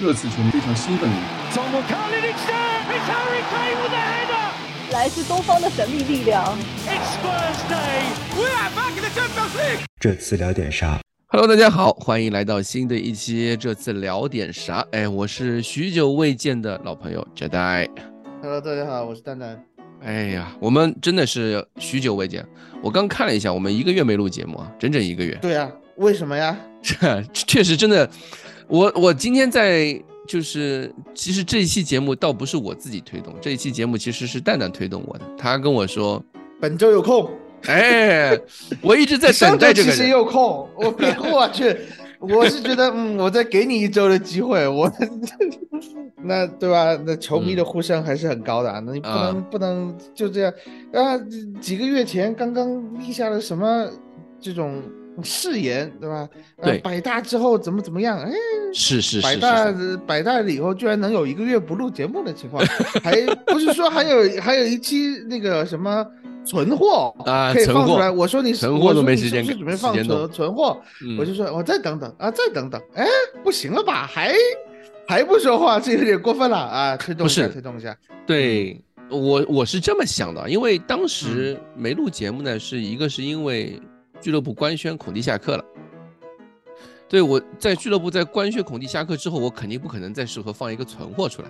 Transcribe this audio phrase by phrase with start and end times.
[0.00, 1.10] 热刺球迷非常兴奋。
[4.92, 6.56] 来自东方的神秘力量。
[9.98, 13.56] 这次聊点啥？Hello，大家好，欢迎来到新的一期。
[13.56, 14.86] 这次聊点啥？
[14.92, 17.88] 哎，我是许久未见的老朋友 Jedi。
[18.40, 19.60] Hello，大家好，我是蛋蛋。
[20.04, 22.46] 哎呀，我们真的是许久未见。
[22.80, 25.36] 我刚看了一下，我们一个月没录节目啊，整整一个月。
[25.42, 26.56] 对啊，为什么呀？
[26.80, 28.08] 这 确实真的。
[28.68, 30.00] 我我今天在。
[30.26, 35.24] 就是，其实这一期节目倒不是我自己推动，这一期节目其实是蛋蛋推动我的。
[35.38, 36.22] 他跟我说，
[36.60, 37.30] 本周有空。
[37.62, 38.38] 哎，
[38.82, 39.90] 我一直 在等待这个。
[39.90, 40.94] 其实有空，我
[41.32, 41.74] 我去，
[42.20, 44.92] 我是觉得，嗯，我再给你一周的机会，我
[46.22, 46.94] 那对吧？
[47.06, 50.52] 那球迷的呼声还是很高的，那你不能不能就这样
[50.92, 51.18] 啊？
[51.58, 53.88] 几个月前刚刚立下了什么
[54.38, 54.82] 这种？
[55.22, 56.28] 誓言对吧？
[56.62, 58.18] 对，百大之后怎么怎么样？
[58.18, 58.32] 哎，
[58.72, 59.74] 是是是，百大
[60.06, 62.64] 百大了以后居然能有一个月不录节目的情况，
[63.02, 66.06] 还不是说还有还有一期那个什么
[66.44, 68.10] 存货啊，可以放出来。
[68.10, 70.80] 我说你存货都没时间，准备放存存货，
[71.18, 72.80] 我就说我再等等啊，再等等。
[72.94, 73.06] 哎，
[73.42, 74.06] 不行了吧？
[74.06, 74.34] 还
[75.06, 76.96] 还不说话，这有点过分了啊！
[76.96, 77.96] 推动一下，推动一下。
[78.26, 83.80] 对我我是这么想的，因为当时没录节目呢，是一个是因为。
[84.20, 85.64] 俱乐部官宣孔蒂下课了，
[87.08, 91.48] 对我在俱乐部在官宣孔蒂下课之后，我肯定不可能再适合放一个存货出来，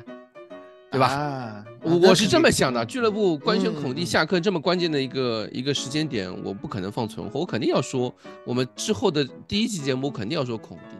[0.91, 1.65] 对吧？
[1.83, 3.37] 我我是这么想的，俱乐部。
[3.39, 10.97] 官宣孔蒂下课这么关键的一个一个时间点，我不可能放存货，我肯定要说我们之后的第一期节目肯定要说孔蒂，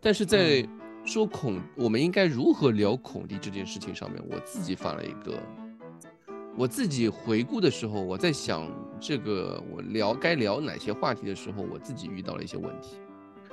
[0.00, 0.66] 但是在
[1.04, 5.38] 说孔我们应该如何聊孔蒂这件事情上面，我自己放了一个。
[6.56, 8.66] 我自己回顾的时候，我在想
[8.98, 12.96] 这个我聊该聊哪些话题的时候，我自己遇到了一些问题，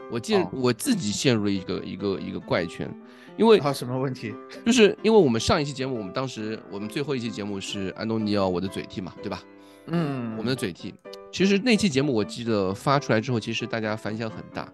[0.09, 2.89] 我进我自己陷入了一个一个一个怪圈，
[3.37, 4.33] 因为啊什么问题？
[4.65, 9.43] 就是因为我们上一期节目，我们当时我们最后一期节目是安东尼奥我的嘴替嘛，对吧？
[9.87, 10.93] 嗯，我们的嘴替，
[11.29, 14.71] 其实那期节目我记得发出来之后，其实大家反响很大。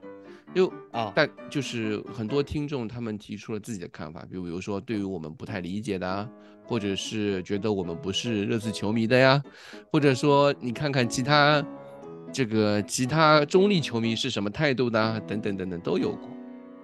[0.56, 6.30] 就啊，但就是很多听众他们提出了自己的看法，比如比如说对于我们不太理解的啊，
[6.66, 9.42] 或者是觉得我们不是热刺球迷的呀，
[9.92, 11.64] 或者说你看看其他
[12.32, 16.30] 这个其他中立球迷是什么态度的，等等等等都有过，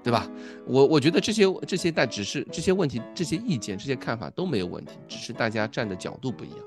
[0.03, 0.29] 对吧？
[0.67, 6.59] 我我觉得这些这些但只是这些问题、这些意见、这些看法都没有问题，只是大家站的角度不一样。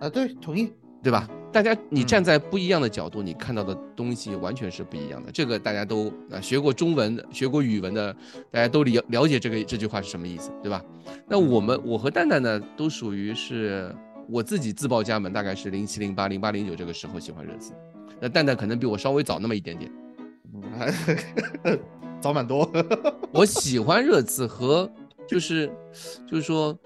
[0.00, 0.72] 啊，对，同意。
[1.02, 1.26] 对吧？
[1.52, 5.32] 大家，你站在不一样的角度，你看到的东西完全是不一样的。
[5.32, 8.14] 这个大家都啊学过中文、学过语文的，
[8.52, 10.80] 大家都了了解这个这句话是什么意思，对吧？
[11.28, 13.92] 那我们，我和蛋蛋呢，都属于是
[14.28, 17.72] 我自己自报家门，大概是零七、零八、零八、零九这个时候喜欢热刺。
[18.20, 19.90] 那蛋蛋可能比我稍微早那么一点点，
[22.20, 22.70] 早蛮多。
[23.32, 24.88] 我喜欢热刺和
[25.26, 25.68] 就是
[26.26, 26.78] 就是说。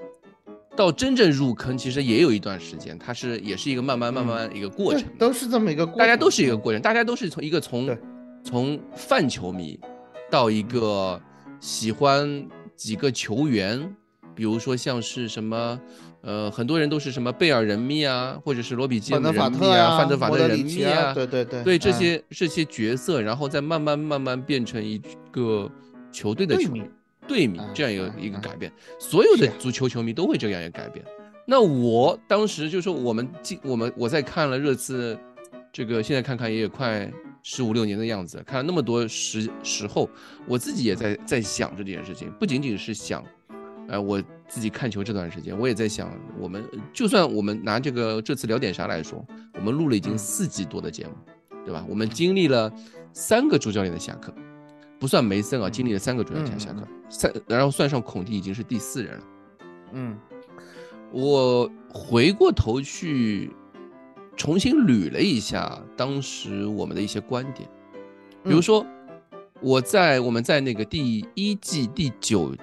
[0.76, 7.96] 到真正入坑，其实也有一段时间，它是也是一个慢慢慢慢一个过程，都是这么一个过程，大家都是一个过程，大家都是从一个从
[8.42, 9.78] 从泛球迷
[10.30, 11.20] 到一个
[11.60, 12.46] 喜欢
[12.76, 13.94] 几个球员，
[14.34, 15.80] 比如说像是什么，
[16.22, 25.70] 呃，很多人都是什么贝尔人迷啊，或者是罗比基人迷啊，范德法特人迷啊，对对对，对这些这些角色，然后再慢慢慢慢变成一个
[26.10, 26.82] 球队的球迷。
[27.26, 31.04] 队名这样一个一个改变，所有的足球球迷都会这样一个改变。
[31.46, 35.18] 那我当时就说，我们进我们我在看了热刺，
[35.72, 37.10] 这个现在看看也有快
[37.42, 40.08] 十五六年的样子，看了那么多时时候，
[40.46, 43.22] 我自己也在在想这件事情，不仅仅是想，
[43.88, 46.64] 呃，我自己看球这段时间，我也在想，我们
[46.94, 49.22] 就算我们拿这个这次聊点啥来说，
[49.54, 51.12] 我们录了已经四季多的节目，
[51.66, 51.84] 对吧？
[51.86, 52.72] 我们经历了
[53.12, 54.34] 三个主教练的下课。
[54.98, 59.24] 不算梅森啊，经历了三个主教练下课，三，然后算上孔蒂已经是第四人了。
[59.92, 60.18] 嗯，
[61.12, 63.50] 我回过头去
[64.36, 67.68] 重新捋了一下当时我们的一些观点，
[68.42, 68.84] 比如说
[69.60, 72.54] 我在我们在那个第一季第九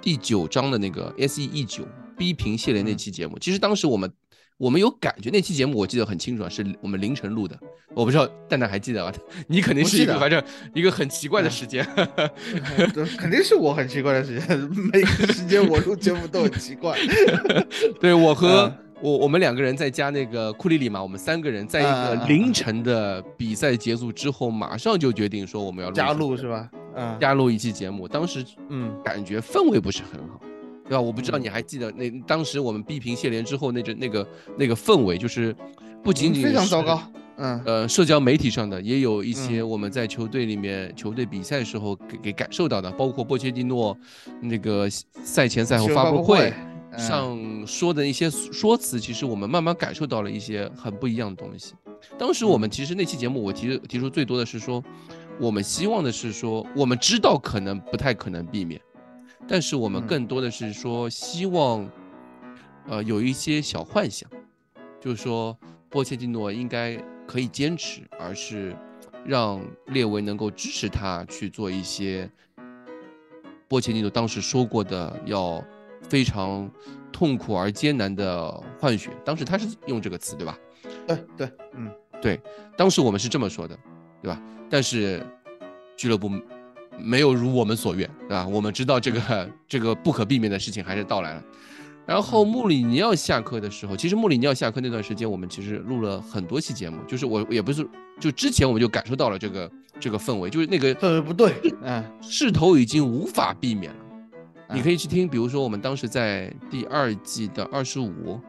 [0.00, 1.84] 第九章的那个 S E E 九
[2.16, 4.12] 逼平谢联那期节目，其实当时我们。
[4.58, 7.58] 我们有感觉，那期节目我记得很清楚啊，是我们凌晨录的。
[7.94, 9.16] 我不知道蛋蛋还记得吧？
[9.46, 10.42] 你肯定是一个反正
[10.74, 11.86] 一个很奇怪的时间，
[13.16, 14.58] 肯定是我很奇怪的时间。
[14.92, 16.98] 每个时间我录节目都很奇怪。
[18.00, 26.68] 对我和我我们两个人在加那个库里里嘛，我们三个人在一个凌晨的比赛结束之后，马上就决定说我们要加录是吧？
[26.96, 28.08] 嗯，加录一期节目。
[28.08, 30.40] 当时嗯，感觉氛围不是很好。
[30.88, 31.00] 对吧？
[31.00, 34.26] 我不知道你还记得那当时我们逼平谢联之后那阵那个
[34.56, 35.54] 那个氛围，就是
[36.02, 37.02] 不仅仅非常糟糕，
[37.36, 37.60] 嗯。
[37.66, 43.96] 呃，社交媒体上的也有一些我们在球队里面、球队比赛时候给给感受到的，包括波切蒂诺
[44.40, 46.52] 那个赛前赛后发布会
[46.96, 51.74] 上说的一些说辞，其实我们慢慢感受到了一些很不一样的东西。
[52.16, 54.82] 当时我们其实那期节目我提提出最多的是说，
[55.38, 58.80] 我们希望的是说，我们知道可能不太可能避免，
[59.48, 61.88] 但是我们嗯更多的是说希望，
[62.86, 64.30] 呃，有一些小幻想，
[65.00, 65.56] 就是说
[65.88, 68.76] 波切蒂诺应该可以坚持，而是
[69.24, 72.30] 让列维能够支持他去做一些
[73.66, 75.64] 波切蒂诺当时说过的要
[76.02, 76.70] 非常
[77.10, 80.58] 痛苦而艰难的换血，当时他是用这个词对吧？
[81.06, 81.90] 对对，嗯
[82.20, 82.40] 对，
[82.76, 83.78] 当时我们是这么说的，
[84.22, 84.40] 对吧？
[84.70, 85.24] 但是
[85.96, 86.30] 俱乐部
[86.98, 88.46] 没有如我们所愿，对吧？
[88.46, 91.42] 我们知道这个 这个不可避免的事情还是到来了。
[92.06, 97.86] 然后穆里尼奥下课的时候，其实穆里尼奥下课那段时间，我们其实录了很多期节目，就是我也不是
[98.18, 101.52] 就之前我们就感受到了这个这个氛围，就是那个氛围不对，
[101.82, 103.98] 嗯势头已经无法避免了。
[104.70, 108.40] 你嗯可以去听，比如说我们当时在第二季的二十五，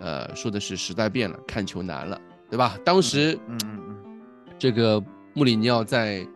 [0.00, 2.18] 呃，说的是时代变了，看球难了，
[2.48, 2.78] 对吧？
[2.82, 3.96] 当时嗯嗯嗯
[4.58, 5.02] 这个
[5.34, 6.26] 穆里尼奥在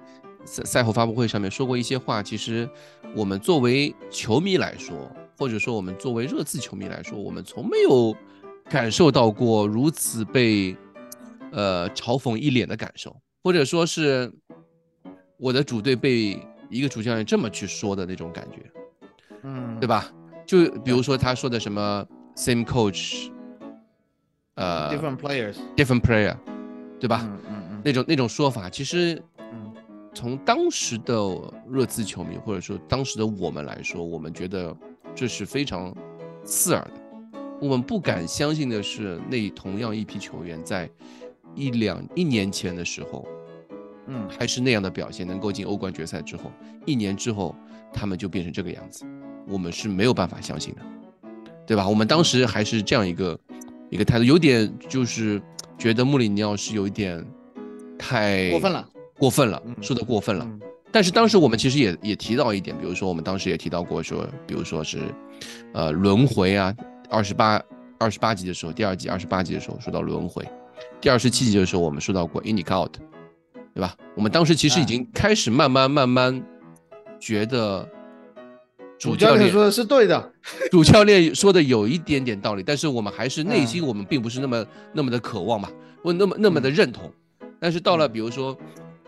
[0.46, 2.68] 赛赛后发布会上面说过一些话，其实
[3.14, 8.16] 我们作为球迷来说，或者说我们作为热刺球迷来说，我们从没有
[8.70, 10.76] 感受到过如此被
[11.52, 14.32] 呃嘲讽一脸的感受，或者说是
[15.36, 16.40] 我的主队被
[16.70, 18.58] 一个主教练这么去说的那种感觉。
[19.42, 20.10] 嗯，对吧？
[20.46, 22.06] 就比如说他说的什么
[22.36, 23.28] same coach，
[24.54, 26.36] 呃？Different players，different player，
[26.98, 27.20] 对吧？
[27.24, 29.35] 嗯嗯嗯那种那种说法，其实嗯
[30.16, 31.14] 从当时的
[31.68, 34.74] 热刺球迷或者说当时的我们来说，我们觉得
[35.14, 35.94] 这是非常
[36.42, 36.92] 刺耳的。
[37.60, 40.88] 我们不敢相信的是，那同样一批球员在
[41.54, 43.28] 一两一年前的时候，
[44.06, 46.50] 嗯还是那样的表现，能够进欧冠决赛之后，
[46.86, 47.54] 一年之后
[47.92, 49.04] 他们就变成这个样子，
[49.46, 50.80] 我们是没有办法相信的，
[51.66, 51.86] 对吧？
[51.86, 53.38] 我们当时还是这样一个
[53.90, 55.42] 一个态度，有点就是
[55.76, 57.22] 觉得穆里尼奥是有一点
[57.98, 60.44] 太过分了，过分了嗯，说的过分了。
[60.44, 60.60] 嗯。
[60.92, 64.98] 但是当时我们其实也也提到一点，比如说我们当时也提到过说，比如说是，
[65.74, 66.74] 呃，轮回啊，
[67.10, 67.60] 二十八
[67.98, 70.42] 二十八集的时候，第二季二十八集的时候说到轮回，
[71.00, 72.96] 第二十七集的时候我们说到过 in out，
[73.74, 73.94] 对吧？
[74.14, 76.42] 我们当时其实已哎经开始慢慢慢慢
[77.20, 77.86] 觉得
[78.98, 80.32] 主主教练说的是对的，
[80.70, 84.64] 主教练说的有一点点道理，但是我们还是内嗯心我们并不是那么
[84.94, 85.70] 那么的渴望吧，
[86.02, 87.12] 或那么那么的认同。
[87.60, 88.56] 但是到了比如说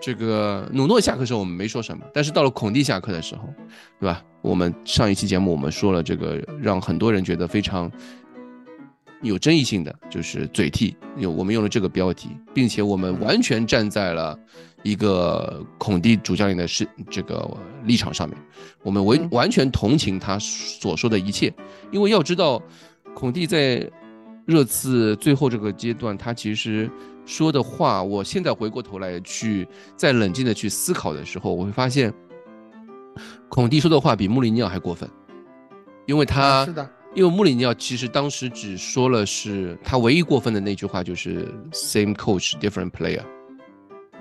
[0.00, 3.52] 这个努诺下课的时候，我们没说什么，但是到了孔蒂下课的时候，
[4.00, 4.22] 对吧？
[4.40, 7.90] 我们上一期节目我们说了这个让很多人觉得非常
[9.20, 14.38] 有争议性的，就是嘴替，有我们用了这个标题，并且我们完全站在了
[14.84, 17.50] 一个孔蒂主教练的是这个
[17.82, 18.38] 立场上面，
[18.84, 21.52] 我们完嗯完全同情他所说的一切，
[21.90, 22.62] 因为要知道，
[23.12, 23.84] 孔蒂在
[24.46, 26.88] 热刺最后这个阶段，他其实
[27.28, 32.12] 说的话，我现在回过头来去再冷静的去思考的时候，我会发现，
[33.50, 35.06] 孔蒂说的话比穆里尼奥还过分，
[36.06, 43.22] 因为他啊是的，因为穆里尼奥其实当时只说了是他唯一过分的那句话就是 same coach different player，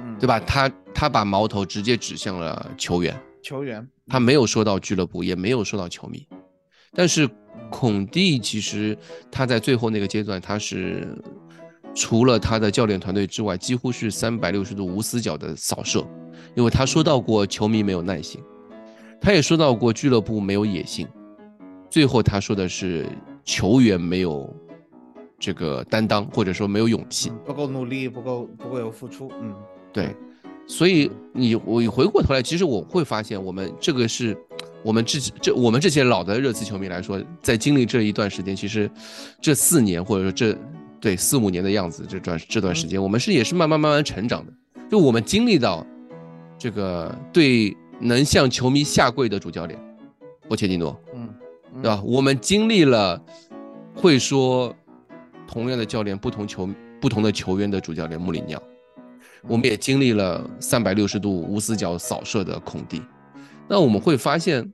[0.01, 0.37] 嗯，对吧？
[0.41, 6.27] 他他把矛头直接指向了球员，球员，他没有说到俱乐部，也没有说到球迷。
[6.93, 7.29] 但是
[7.69, 8.97] 孔蒂其实
[9.31, 11.07] 他在最后那个阶段，他是
[11.97, 16.05] 除了他的教练团队之外，几乎是三百六十度无死角的扫射，
[16.53, 18.39] 因为他说到过球迷没有耐心，
[19.19, 21.07] 他也说到过俱乐部没有野心，
[21.89, 23.07] 最后他说的是
[23.43, 24.47] 球员没有
[25.39, 27.31] 这个担当，或者说没有勇气。
[27.31, 29.55] 嗯不够努力，不够不够有付出，嗯，
[29.91, 30.15] 对，
[30.67, 34.37] 所以你我回过头来，其实我会发现，我们这个是
[34.83, 38.87] 我们这这我们这些老的热刺球迷来说，在经历这一段时间，其实
[39.41, 40.55] 这四年或者说这
[40.99, 44.53] 对四五年的样子，这段这段时间，我们是也是慢慢慢慢成长的。
[44.89, 45.85] 就我们经历到
[46.57, 49.79] 这个对能向球迷下跪的主教练
[50.47, 51.29] 波切蒂诺，嗯，
[51.75, 52.01] 嗯对吧？？
[52.05, 53.21] 我们经历了
[53.93, 54.73] 会说
[55.47, 56.69] 同样的教练不同球
[57.01, 58.63] 不同的球员的主教练穆里尼奥，
[59.43, 63.01] 我们也经历了三百六十度无死角扫射的孔蒂。
[63.67, 64.71] 那我们会发现，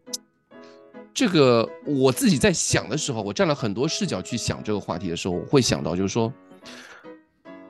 [1.14, 6.34] 这个我自己在想的时候，我站了很多视角去想这个话题的时候，我会想到就是说，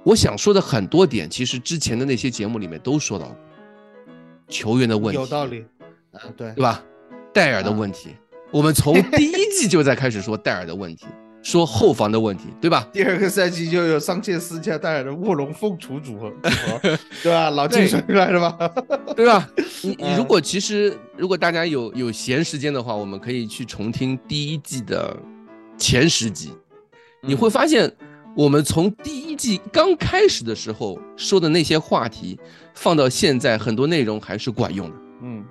[0.03, 3.35] 我想说的很多点，其实之前的那些节目里面都说到过，
[4.47, 5.65] 球员的问题，有道理，
[6.13, 6.81] 啊，对对，吧？
[7.33, 8.15] 戴尔的问题，
[8.51, 11.05] 我们从第一季就在开始说戴尔的问题，
[11.43, 12.87] 说后防的问题，对吧？
[12.91, 16.31] 第二个赛季就有桑切斯加带来的卧龙凤雏组合，
[17.21, 17.49] 对吧？
[17.51, 18.69] 老精神来了吧？
[19.15, 19.47] 对吧？
[19.83, 25.15] 你 你如果其实如果大家有有闲时间的话，我们可以去重听第一季的
[25.77, 26.53] 前十集，
[27.21, 27.93] 你会发现
[28.35, 32.39] 我们从第一季刚开始的时候说的那些话题，
[32.73, 34.95] 放到现在很多内容还是管用的。
[35.23, 35.43] 嗯。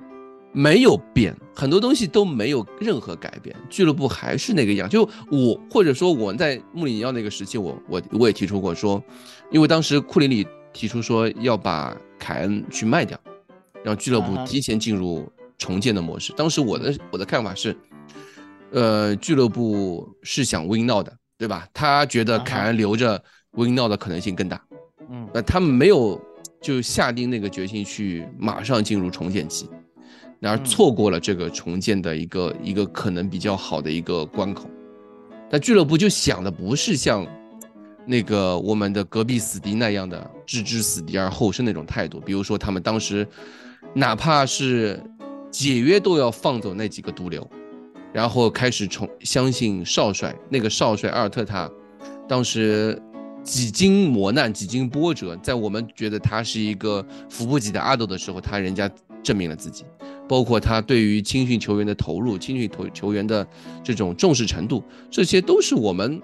[0.53, 4.89] 没有变，很多东西都没有任何改变，俱乐部还是那个样。
[4.89, 9.03] 就我或者说我在穆里尼奥那个时期，我我我也提出过说，
[9.51, 13.19] 因为当时库里里提出说要把凯恩去卖掉，
[13.83, 16.33] 让俱乐部提前进入重建的模式。
[16.35, 17.75] 当时我的我的看法是，
[18.73, 21.67] 呃，俱乐部是想 win now 的，对吧？
[21.73, 24.63] 他觉得凯恩留着 win now 的可能性更大。
[25.11, 26.21] 嗯，那他们没有
[26.61, 29.69] 就下定那个决心去马上进入重建期。
[30.43, 34.69] 然而错过了这个重建的一个一个可能比较好的一个关口，
[35.49, 37.25] 但俱乐部就想的不是像
[38.05, 42.19] 那个我们的隔壁死敌那样的置之死地而后生那种态度。
[42.19, 43.25] 比如说，他们当时
[43.95, 45.01] 哪怕是
[45.49, 47.49] 解约都要放走那几个毒瘤，
[48.13, 50.35] 然后开始重相信少帅。
[50.51, 51.71] 那个少帅阿尔特塔，
[52.29, 53.01] 当时
[53.45, 58.91] 几经磨难、几经波折，在我们觉得他是一个扶不起的阿斗的时候，他人家
[59.23, 59.85] 证明了自己。
[60.33, 63.47] 包括他对于青训球员的投入、青训投球员的
[63.85, 66.19] 这种重视程度，这些都是我们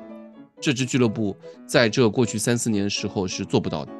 [0.58, 1.36] 这支俱乐部
[1.66, 3.92] 在这过去三四年的时候是做不到的。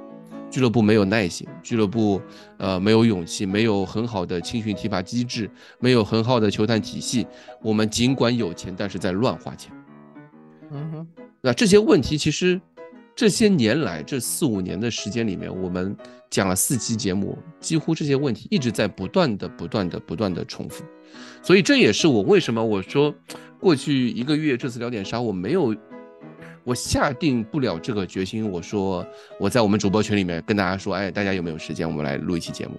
[0.50, 2.18] 俱乐部没有耐心，俱乐部
[2.56, 7.26] 呃没有勇气，没有很好的青训提拔机制，没有很好的球探体系。
[7.60, 9.70] 我们尽管有钱，但是在乱花钱。
[10.70, 11.06] 嗯哼，
[11.42, 12.58] 那这些问题其实
[13.18, 15.96] 这些年来这四五年的时间里面，我们。
[16.30, 20.84] 讲了四期节目，几乎这些问题一直在不断的、不断的、不断的重复，
[21.42, 23.14] 所以这也是我为什么我说
[23.58, 25.74] 过去一个月这次聊点啥，我没有，
[26.64, 28.46] 我下定不了这个决心。
[28.46, 29.06] 我说
[29.40, 32.74] 我在我们主播群里面跟大家说，哎，大家有没有时间，我们来录一期节目？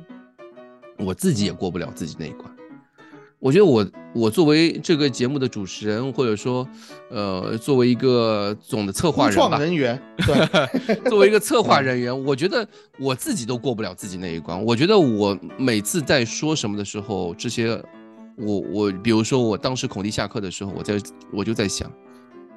[1.00, 2.59] 我自己也过不了自己那一关。
[3.40, 6.68] 我觉得我我作为这个节目的主持人，或者说，
[7.10, 12.68] 呃，作为一个总的策划人吧，人员，对， 作为一个策划人员，我觉得
[13.00, 14.62] 我自己都过不了自己那一关。
[14.66, 17.82] 我觉得我每次在说什么的时候，这些，
[18.36, 21.00] 我我，比如说我当时孔蒂下课的时候，我在
[21.32, 21.90] 我就在想，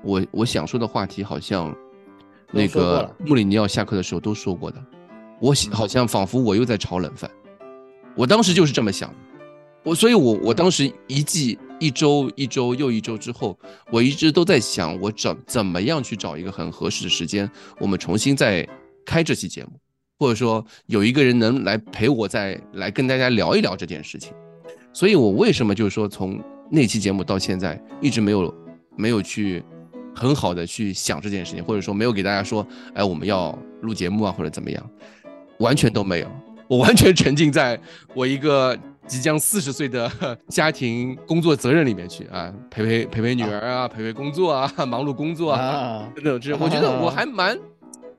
[0.02, 1.72] 我我想说的话题好像，
[2.50, 4.84] 那个穆里尼奥下课的时候都说过的，
[5.40, 7.30] 我好像仿佛我又在炒冷饭，
[8.16, 9.14] 我当时就是这么想的。
[9.84, 13.58] 我所以，我我当时一季一周一周又一周之后，
[13.90, 18.64] 我一直都在想，我找怎么样去找一个很合适的时间，我们重新再
[19.04, 19.70] 开这期节目，
[20.20, 24.32] 或者说有一个人能来陪我再来跟大家聊一聊这件事情。
[24.92, 28.54] 所以我为什么就是说从那期节目到现在一直没有
[28.96, 29.64] 没有去
[30.14, 34.90] 很好的去想这件事情，或者说没有给大家说，哎，我们要录节目啊，或者怎么样，
[35.58, 36.30] 完全都没有，
[36.68, 37.76] 我完全沉浸在
[38.14, 38.78] 我一个。
[39.06, 40.10] 即将四十岁的
[40.48, 47.58] 家庭工作责任里面去啊，陪陪陪陪女儿啊，陪陪工作啊， 忙碌工作啊，等等这，我觉得我还蛮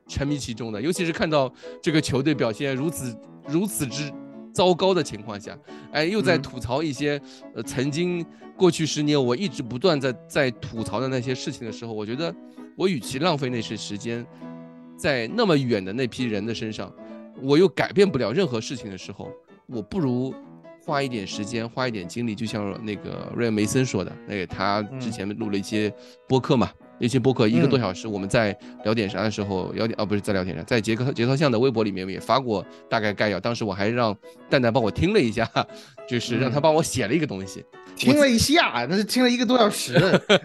[0.07, 0.81] 沉迷其中的。
[0.81, 3.15] 尤其是看到这个球队表现如此
[3.47, 4.11] 如此之
[4.53, 5.57] 糟糕的情况下，
[5.93, 7.19] 哎，又在吐槽一些
[7.55, 8.23] 呃曾经
[8.57, 12.33] 过去十年我一直不断在在吐槽的那些事情的时候，我觉得
[12.75, 14.23] 我与其浪费那些时间
[14.97, 16.93] 在那么远的那批人的身上，
[17.41, 19.31] 我又改变不了任何事情的时候，
[19.65, 20.33] 我不如。
[20.85, 25.93] 花一点时间，花一点精力，就像那个瑞恩梅森说的，那个他之前录了一些
[26.27, 34.15] 播客嘛，那些播客一个多小时，我们在聊点啥的时候，聊点哦不是在聊点啥，在杰克杰克相的微博里面也发过大概概要，当时我还让
[34.49, 35.49] 蛋蛋帮我听了一下，
[36.07, 37.63] 就是让他帮我写了一个东西，
[37.95, 39.93] 听了一下，那是听了一个多小时，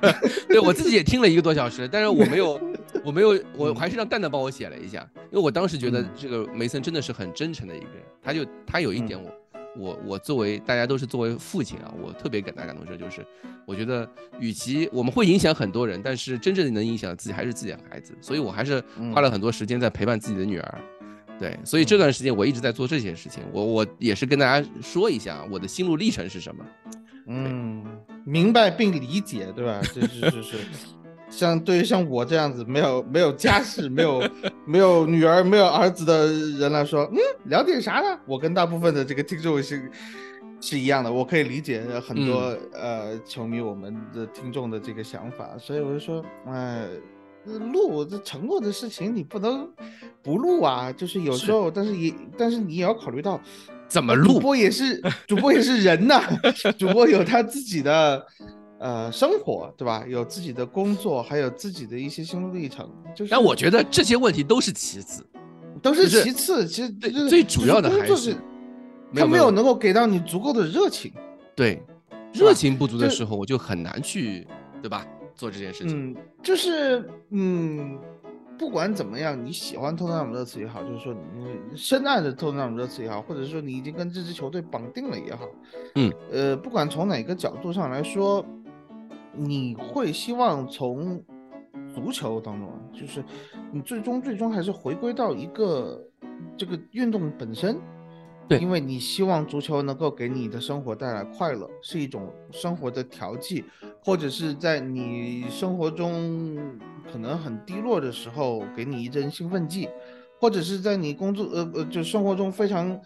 [0.49, 2.61] 对我自己也听了一个多小时，但是我没有，
[3.05, 9.29] 我没有，我还是让蛋蛋帮我写了一下，因为我当时觉得这个梅森真的是很真诚的一个人，他就他有一点我。
[9.79, 13.25] 我我作为大家都是作为父亲啊，我特别感大感动这就是，
[13.65, 14.09] 我觉得
[14.41, 18.83] 与其我们会影响很多人，但是真正能影响自己还是自己的孩子，所以我还是
[19.15, 20.81] 花了很多时间在陪伴自己的女儿，
[21.39, 26.65] 对，所以这段时间我一直在做这些事情，我我也是跟大家说一下我的心路历程是什么，
[27.29, 27.85] 嗯，
[28.25, 29.81] 明白并理解，对吧？
[29.83, 30.57] 是是是是。
[31.31, 34.23] 像对于像我这样子没有没有家室、没有
[34.65, 36.27] 没有女儿、没有儿子的
[36.59, 38.19] 人来说，嗯，聊点啥呢？
[38.27, 39.91] 我跟大部分的这个听众是
[40.61, 46.87] 是一样的，我可以理解很多呃球迷我们的听众的这个想法，所以我就说，哎，
[47.45, 49.69] 录这承诺的事情你不能
[50.23, 53.41] 不录啊，就是有时候，但是也但是你也要考虑到
[53.87, 56.23] 怎么录，主播也是主播也是人呐，
[56.79, 58.27] 主播有他自己的。
[58.79, 60.05] 呃生活，对吧？
[60.07, 62.89] 有自己的工作，还有自己的一些心路历程。
[63.15, 65.25] 就是，但我觉得这些问题都是其次，
[65.83, 66.67] 都是其次。
[66.67, 66.91] 其实
[67.29, 68.37] 最主要的还是
[69.15, 71.13] 他没有能够给到你足够的热情。
[71.55, 71.83] 对，
[72.33, 74.47] 热情不足的时候，我就很难去，
[74.83, 75.07] 对吧？
[75.35, 76.13] 做这件事情。
[76.13, 77.99] 嗯，就是嗯。
[78.59, 85.47] 不管怎么样，你喜欢托特纳姆热刺也好，就是说你深爱着托特纳姆热刺也好，或者说你已经跟这支球队绑定了也好，
[85.95, 88.45] 嗯，呃，不管从哪个角度上来说，
[89.35, 91.23] 你会希望从
[91.95, 93.25] 足球当中，就是
[93.73, 96.03] 你最终最终还是回归到一个
[96.57, 97.79] 这个运动本身。
[98.49, 103.63] 对，因为你希望足球能够给你的生活带来快乐，是一种生活的调剂，
[104.03, 106.57] 或者是在你生活中
[107.13, 109.87] 可能很低落的时候给你一针兴奋剂，
[110.41, 112.99] 或者是在你工作呃呃就生活中非常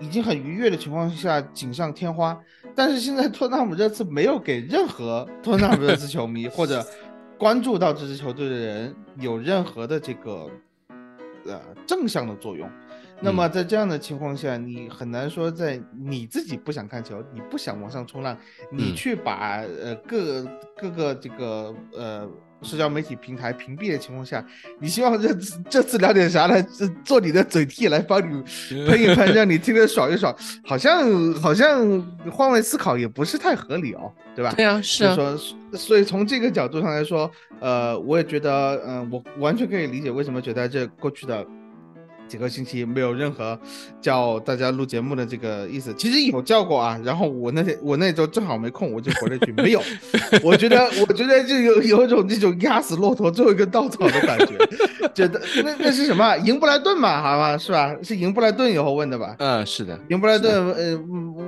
[0.00, 2.38] 已经很愉悦的情况下锦上添花。
[2.74, 6.84] 但是现在托纳姆热刺没有给任何 托纳姆热刺球迷 或者
[7.38, 10.50] 关注到这支球队的人有任何的这个
[11.46, 12.68] 呃正向的作用。
[13.20, 18.36] 那么在这样的情况下，你很难说在你自己不想看球，你不想往上冲浪，
[18.70, 20.44] 你去把呃各
[20.76, 22.28] 各个这个呃
[22.64, 24.44] 社交媒体平台屏蔽的情况下，
[24.80, 25.34] 你希望这
[25.68, 26.64] 这次聊点啥来？
[27.04, 28.42] 做你的嘴替来帮你
[28.86, 34.52] 喷一喷，让你听得爽一爽，好像好像换位思考也不是太合理哦，对吧？
[34.56, 35.14] 对啊，是啊。
[35.14, 35.38] 说，
[35.74, 37.30] 所以从这个角度上来说，
[37.60, 41.44] 呃，我也觉得，嗯，我完全可以理解为什么觉得这过去的。
[42.26, 43.58] 几个星期没有任何
[44.00, 47.00] 叫大家录节目的这个意思，其实有叫过啊。
[47.04, 49.82] 然后我那天我那周正好没空，我就回了句没有。
[50.42, 54.56] 我觉得我觉得就有有一种那种压死骆驼最后一根稻草的感觉，
[55.14, 56.36] 觉得那那是什么？
[56.38, 57.94] 赢布莱顿嘛，好吧，是吧？
[58.02, 59.36] 是赢布莱顿以后问的吧？
[59.38, 60.96] 嗯，是的，赢布莱顿呃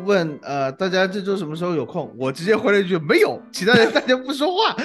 [0.06, 2.10] 问呃大家这周什么时候有空？
[2.16, 4.76] 我直接回了一句没有，其他人大家不说话，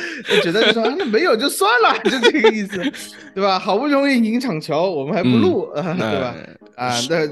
[0.44, 2.78] 觉得就说那没有就算了，就这个意思，
[3.34, 3.60] 对吧？
[3.60, 5.70] 好不容易赢场球，我们还不录。
[5.74, 6.36] 对吧？
[6.76, 7.26] 啊，那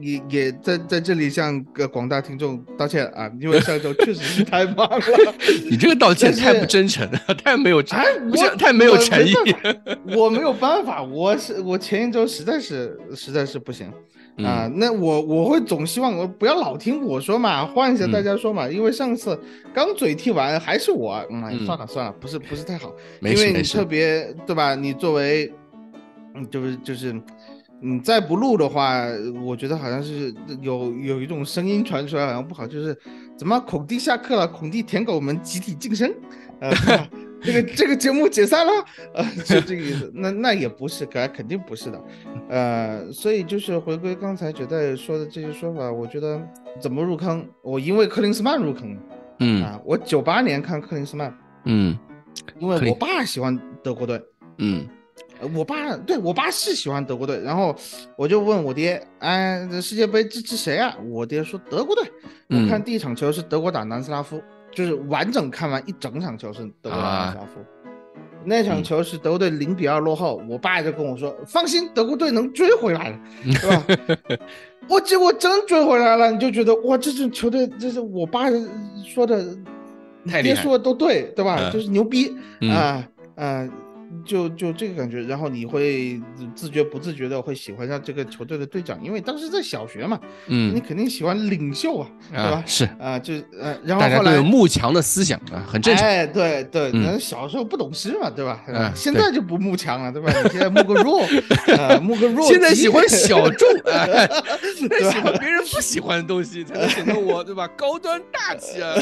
[0.00, 5.04] 也也在在这里向个广大听众道歉啊，因为上周确实是太忙了。
[5.70, 8.04] 你这个道歉太不真诚了，太没有哎，
[8.58, 9.32] 太没有诚意。
[10.16, 13.92] 我没有办法，我是我前一周实在是实在是不行
[14.38, 14.70] 啊。
[14.74, 18.68] 那我我会总希望我不要老听我说嘛，换一下大家说嘛。
[18.68, 19.38] 因为上次
[19.74, 24.74] 刚嘴替完还是我，嗯，算了算了，不是不是太好，因为你特别对吧？
[24.74, 25.52] 你作为
[26.34, 27.14] 嗯，就是就是。
[27.78, 29.04] 你再不录的话，
[29.44, 32.98] 我觉得好像是有有一种声音传出来，好像不好，就是
[33.36, 36.10] 怎么孔蒂下课了，孔蒂舔狗们集体晋升，
[36.58, 36.70] 呃，
[37.46, 38.72] 这个 这个节目解散了，
[39.14, 40.10] 呃，就这个意思。
[40.12, 42.02] 那那也不是，肯肯定不是的，
[42.48, 46.40] 呃，所以就是回归刚才九代说的这些说法，我觉得
[46.80, 47.48] 怎么入坑？
[47.62, 48.98] 我因为克林斯曼入坑，
[49.38, 49.62] 嗯。
[49.62, 51.32] 啊，我九八年看克林斯曼，
[51.64, 51.96] 嗯，
[52.58, 54.20] 因为我爸喜欢德国队，
[54.58, 54.86] 嗯。
[55.54, 57.76] 我爸对我爸是喜欢德国队，然后
[58.16, 60.96] 我就问我爹，哎，这世界杯支持谁啊？
[61.10, 62.04] 我爹说德国队。
[62.48, 64.42] 我看第一场球是德国打南斯拉夫，
[64.76, 67.64] 就是完整看完一整场球是德国队的下负。
[68.44, 73.10] 那场球是德国队零比二落后，我爸就跟我说，放心，德国队能追回来
[73.42, 73.84] 的，是吧？
[74.88, 78.48] 我结果真追回来了，你就觉得哇，这支球队，这是我爸
[79.02, 79.42] 说的，
[80.42, 81.70] 别说的都对，对吧？
[81.72, 82.36] 就是牛逼
[82.70, 83.02] 啊
[83.34, 83.68] 啊！
[84.24, 86.20] 就就这个感觉，然后你会
[86.54, 92.62] 自觉不自觉的会喜欢上这个球队的队长，因为当时在小学嘛，嗯，你肯定喜欢领袖啊，对吧？
[92.66, 96.06] 是啊，就呃，然后后来大家都有慕强的思想啊，很正常。
[96.06, 98.62] 哎，对对，那小时候不懂事嘛，对吧？
[98.68, 100.32] 嗯，现在就不慕强了，对吧？
[100.44, 101.22] 你现在慕个弱，
[101.76, 102.46] 啊慕个弱。
[102.50, 103.68] 现在喜欢小 众，
[105.10, 107.66] 喜欢别人不喜欢的东西，才能显得我对吧？
[107.76, 108.94] 高端大气啊，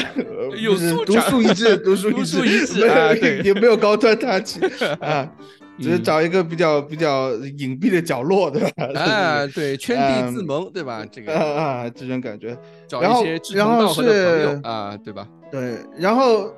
[0.57, 2.09] 有素质，独树一帜，独树
[2.45, 4.59] 一帜啊，对，也没有高端大气。
[4.99, 5.31] 啊，
[5.79, 8.69] 只是找一个比较比较隐蔽的角落，对吧？
[8.99, 11.05] 啊，对，圈地自萌，对吧？
[11.11, 12.57] 这个啊，这种感觉。
[12.87, 15.27] 找一些志同道合的朋友啊，对吧？
[15.51, 16.53] 对，然后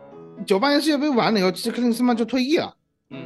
[0.45, 2.73] 九八年世界杯完了以后，其实克林斯曼就退役了。
[3.09, 3.19] 嗯。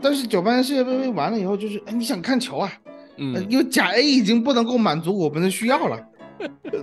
[0.00, 2.72] 但是九八年世界杯完了以后，就是哎，你想看球啊？
[3.16, 3.46] 嗯。
[3.48, 5.98] 因为甲 A 已经不能够满足我们的需要了，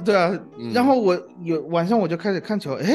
[0.04, 0.38] 对啊。
[0.74, 2.94] 然后我有晚上我就开始看球，哎。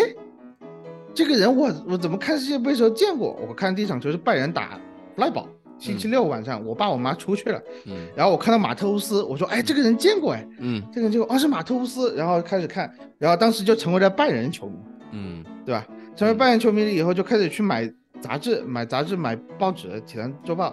[1.14, 3.38] 这个人我我怎么看世界杯时候见过？
[3.48, 4.78] 我看第一场球是拜仁打
[5.14, 14.74] 弗莱堡，星期六晚上，我爸我妈出去了，嗯，然后我看到马特乌斯，我说哎，这个人见过哎，嗯，这个人就哦是马特乌斯，然后开始看，然后当时就成为了拜仁球迷，
[15.12, 15.86] 嗯，对吧？
[16.16, 20.68] 成为拜仁球迷了以后，就开始去买杂志，买杂志，买报纸，《体坛周报》，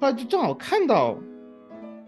[0.00, 1.16] 后来就正好看到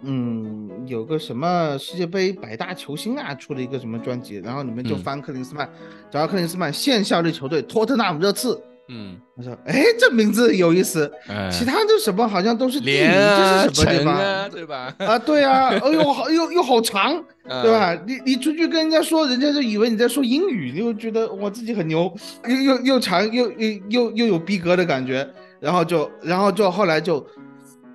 [0.04, 5.68] 嗯，有个什么世界杯百大球星啊，出了一个什么专辑，然后你们就翻克林斯曼，
[6.10, 8.60] 找到克林斯曼现效力球队托特纳姆热刺。
[8.88, 11.10] 嗯，我说，哎，这名字有意思。
[11.50, 14.50] 其他的什么好像都是地名，这是什么地方？
[14.50, 14.92] 对吧？
[14.98, 17.14] 啊，对啊，哎呦，好又又好长，
[17.62, 17.96] 对吧？
[18.04, 22.12] 你你出去跟人家说，人家就以为你在说英语，你又觉得我自己很牛，
[22.46, 25.26] 又又又长又又又又有逼格的感觉，
[25.60, 27.24] 然后就然后就后来就，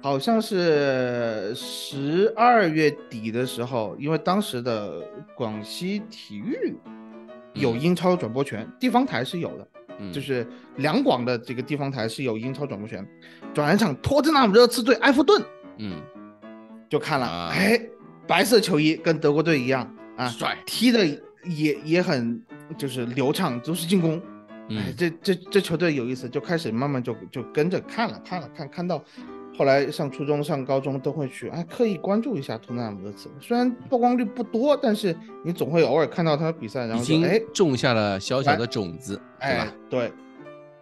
[0.08, 5.04] 好像是十二月底的时候，因为当时的
[5.36, 6.74] 广西体育
[7.54, 9.68] 有英超转播权，地方台是有的。
[10.14, 13.06] 就是两广的这个地方台是有英超转播权，
[13.54, 15.44] 转一场托特纳姆热刺对埃弗顿，
[15.78, 16.00] 嗯，
[16.88, 17.78] 就看了，哎，
[18.26, 21.06] 白色球衣跟德国队一样啊，帅，踢的
[21.44, 22.42] 也也很
[22.78, 24.22] 就是流畅，都是进攻，
[24.70, 29.04] 哎，这这这球队有意思，就开始慢慢就就跟着看了看了看看到。
[29.58, 33.28] 后来上初中、上高中都会去，哎，刻意关注一下托特纳姆热刺。
[33.42, 39.74] 虽然曝光率不多，但是你总会偶尔看到他的比赛，然后哎，种下了小小的种子，对吧？
[39.90, 40.12] 对。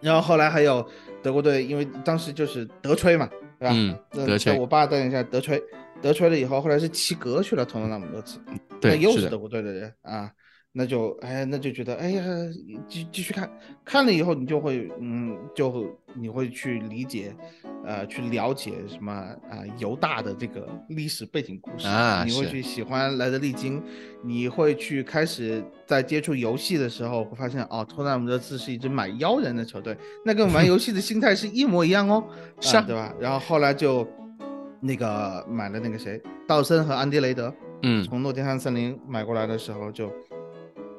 [0.00, 0.86] 然后后来还有
[1.22, 3.26] 德国队，因为当时就是德吹嘛，
[3.58, 3.74] 对吧？
[3.74, 4.58] 嗯，德吹。
[4.58, 5.60] 我爸带领下德吹，
[6.02, 8.38] 德吹了以后，后来是齐格去了托特纳姆勒茨，
[8.80, 10.30] 对，又是德国队的人啊。
[10.78, 12.22] 那就哎，那就觉得哎呀，
[12.86, 13.50] 继继续看，
[13.82, 17.34] 看了以后你就会嗯，就你会去理解，
[17.82, 23.82] 呃，去了解什么啊犹大的这个历史背景故事啊，你会去喜欢莱德利金，
[24.22, 32.22] 你会去开始在接触游戏的时候会发现哦，托纳姆热刺是一支买妖人的球队，那跟玩游戏的心态是一模一样哦，
[32.60, 33.14] 是啊，对吧？
[33.18, 34.06] 然后后来就
[34.78, 37.50] 那个买了那个谁，道森和安迪雷德，
[37.82, 40.12] 嗯，从诺丁汉森林买过来的时候就。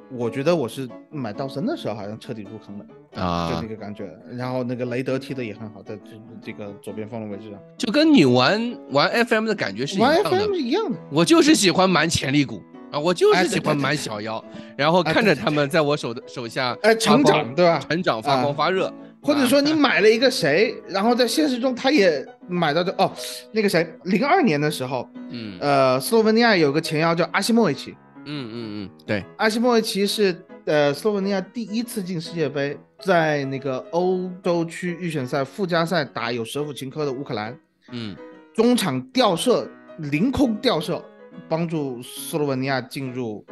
[0.09, 2.85] 我觉得我是买道森的时候好像彻底入坑了
[3.21, 4.09] 啊，就那个感觉。
[4.31, 10.23] 然后那个雷德踢的也很好，在这这个左边锋的位置上，就跟你玩玩 FM 的感觉是一样的。
[10.23, 10.97] 玩 FM 是一样的。
[11.11, 14.43] 我就是喜欢买潜力股啊，我就是喜欢买小妖，
[14.77, 17.79] 然后看着他们在我手的手下哎成长，对吧？
[17.89, 18.91] 成长发光发热。
[19.19, 23.11] 或者说你买了一个谁，然后在现实中他也买到的哦，
[23.51, 27.93] 那个谁，零二年的时候，嗯，呃，斯洛文尼亚有个前腰叫阿西莫维奇。
[28.29, 30.35] 嗯嗯嗯，对，阿西莫维奇是
[30.65, 37.57] 呃斯洛文尼亚第一次进世界杯，在那个欧洲区预选赛附加赛打有舍甫琴科的乌克兰，
[37.91, 38.15] 嗯，
[38.53, 41.03] 中场吊射，凌空吊射，
[41.47, 43.45] 帮助斯洛文尼亚进入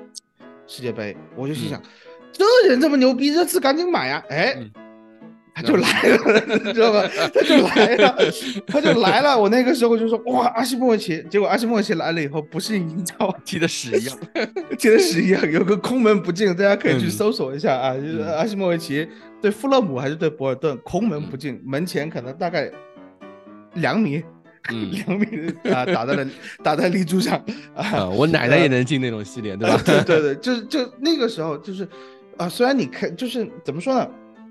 [0.67, 1.15] 世界杯。
[1.35, 1.81] 我就心想，
[2.33, 4.23] 这人这么牛逼，这次赶紧买呀！
[4.29, 4.55] 哎。
[5.55, 7.09] 他就来了， 你知道吧？
[7.33, 8.17] 他就来了，
[8.67, 9.39] 他就来了。
[9.39, 11.25] 我那个时候就说哇，阿西莫维奇。
[11.29, 14.17] 结果阿西莫维奇来了以后，不是英超踢的屎一样，
[14.77, 17.95] 踢的屎一样，有个空门不进，大家可以去搜索一下啊。
[17.95, 19.07] 就是阿西莫维奇
[19.41, 22.69] 对富勒姆还是对博尔顿，空门不进，门前可能大概
[23.75, 24.21] 两米，
[24.91, 26.27] 两米啊，打在了
[26.61, 27.41] 打在立柱上
[27.73, 28.09] 啊。
[28.09, 29.81] 我奶奶也能进那种系列，对吧？
[29.85, 31.87] 对对对，就是就那个时候就是
[32.35, 34.05] 啊，虽然你看就是怎么说呢？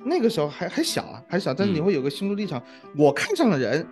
[0.04, 2.60] 那个时候还还小啊，还小，但是你会有个心路历程。
[2.96, 3.86] 我看上了人，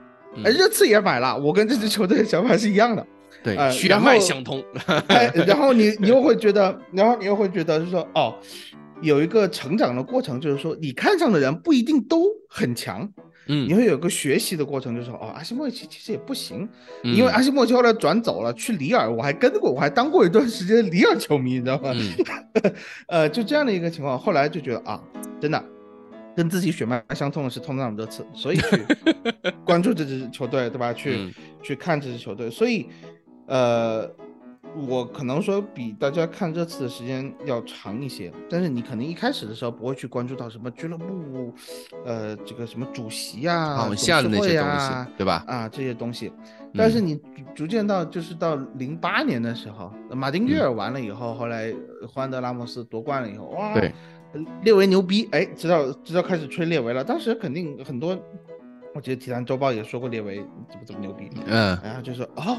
[0.45, 3.07] 哎，热刺也买了，我跟这支球队的想法是一样的，
[3.43, 4.63] 对，血脉相通。
[5.09, 8.35] 哎，然后你你又会觉得，然后你又会觉得，就是说，哦，
[9.01, 13.11] 有一个成长的过程，就是说，你看上的人不一定都很强，
[13.49, 16.69] 嗯，你会有个学习的过程，就是说，哦，阿西莫奇其实也不行，
[17.03, 21.93] 因为阿西莫奇后来转走了，去里尔，我还跟过，我还当过一段时间里尔球迷，你知道吗？
[23.09, 25.03] 呃，就这样的一个情况，后来就觉得啊，
[25.41, 25.63] 真的。
[26.35, 28.85] 跟自己血脉相通的是托特纳姆热刺，所以去
[29.65, 30.93] 关注这支球队，对吧？
[30.93, 32.89] 去去看这支球队，所以，
[33.47, 34.11] 呃，
[34.89, 41.53] 我可能说比大家看热刺的时间要长一些，但是你可能一开始的时候不会去关注到什么俱乐部，
[42.07, 45.45] 呃，这个什么主席啊、董事会啊，对吧？
[45.47, 46.33] 啊，这些东西，
[46.75, 47.21] 但是你
[47.55, 51.73] 逐渐到就是到零八年的时候，马丁约尔完了以后，后来
[52.09, 53.75] 霍安德拉莫斯夺冠了以后，哇！
[54.33, 54.45] 对。
[54.63, 57.05] 列维牛逼，哎，知道知道开始吹列维了。
[57.05, 58.19] 当时肯定很多，
[58.95, 60.37] 我记得体坛周报也说过列维
[60.69, 62.59] 怎么怎么牛逼，嗯，然后就说哦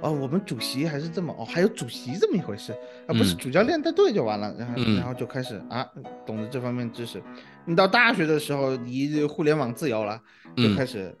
[0.00, 2.72] 哦，我们主席还是这么哦，还有主席这么一回事，
[3.06, 4.54] 啊不是主教练带队就完了。
[4.58, 5.86] 然后然后就开始啊，
[6.26, 7.22] 懂得这方面知识。
[7.64, 10.20] 你到大学的时候，你互联网自由了，
[10.56, 11.16] 就开始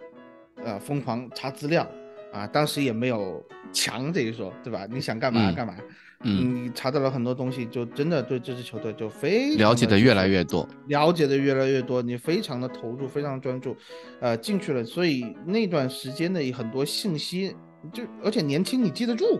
[0.62, 1.86] 呃疯狂查资料
[2.32, 2.46] 啊。
[2.46, 4.86] 当时也没有强这一说，对吧？
[4.90, 5.74] 你想干嘛干嘛。
[5.78, 5.84] 嗯，
[6.24, 13.76] 你查到了很多东西，就真的对这支球队就非了解的越来越多，了解的越来越多，你非常的投入，非常专注，
[14.20, 14.82] 呃，进去了。
[14.82, 17.54] 所以那段时间的很多信息，
[17.92, 19.38] 就而且年轻，你记得住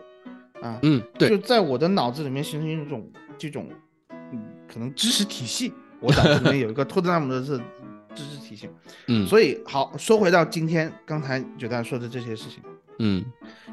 [0.61, 0.79] 啊？
[0.83, 3.69] 嗯，对，就在我的脑子里面形成一种这种，
[4.11, 4.43] 嗯，
[4.73, 7.57] 可能知识体系，我脑子里面有一个托特纳姆的这
[8.15, 8.69] 知识体系。
[9.09, 12.63] 嗯，所以好说回到今天刚才九大说的这些事情，
[12.99, 13.25] 嗯，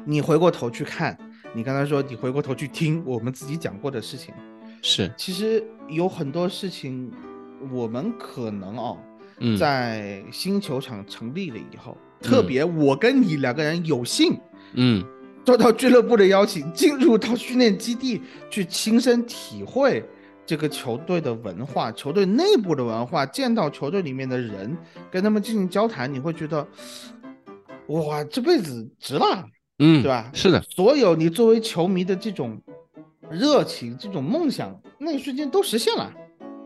[0.04, 1.16] 你回过头去看，
[1.54, 4.32] 你刚才说你回过头去听我们自己讲过的事情，
[4.80, 7.10] 是，其实有很多事情，
[7.70, 8.98] 我们可能哦，
[9.38, 14.38] 嗯，在新球场成立了以后，特别我跟你两个人有幸，
[14.74, 15.04] 嗯，
[15.46, 20.02] 受到俱乐部的邀请，进入到训练基地去亲身体会
[20.46, 24.74] 这个球队的文化、球队内部的文化，见到球队里面的人，
[25.10, 26.66] 跟他们进行交谈，你会觉得，
[27.88, 29.46] 哇，这辈子值了。
[29.84, 30.30] 嗯，对吧？
[30.32, 32.56] 是的，所有你作为球迷的这种
[33.28, 36.12] 热情、这种梦想，那一瞬间都实现了。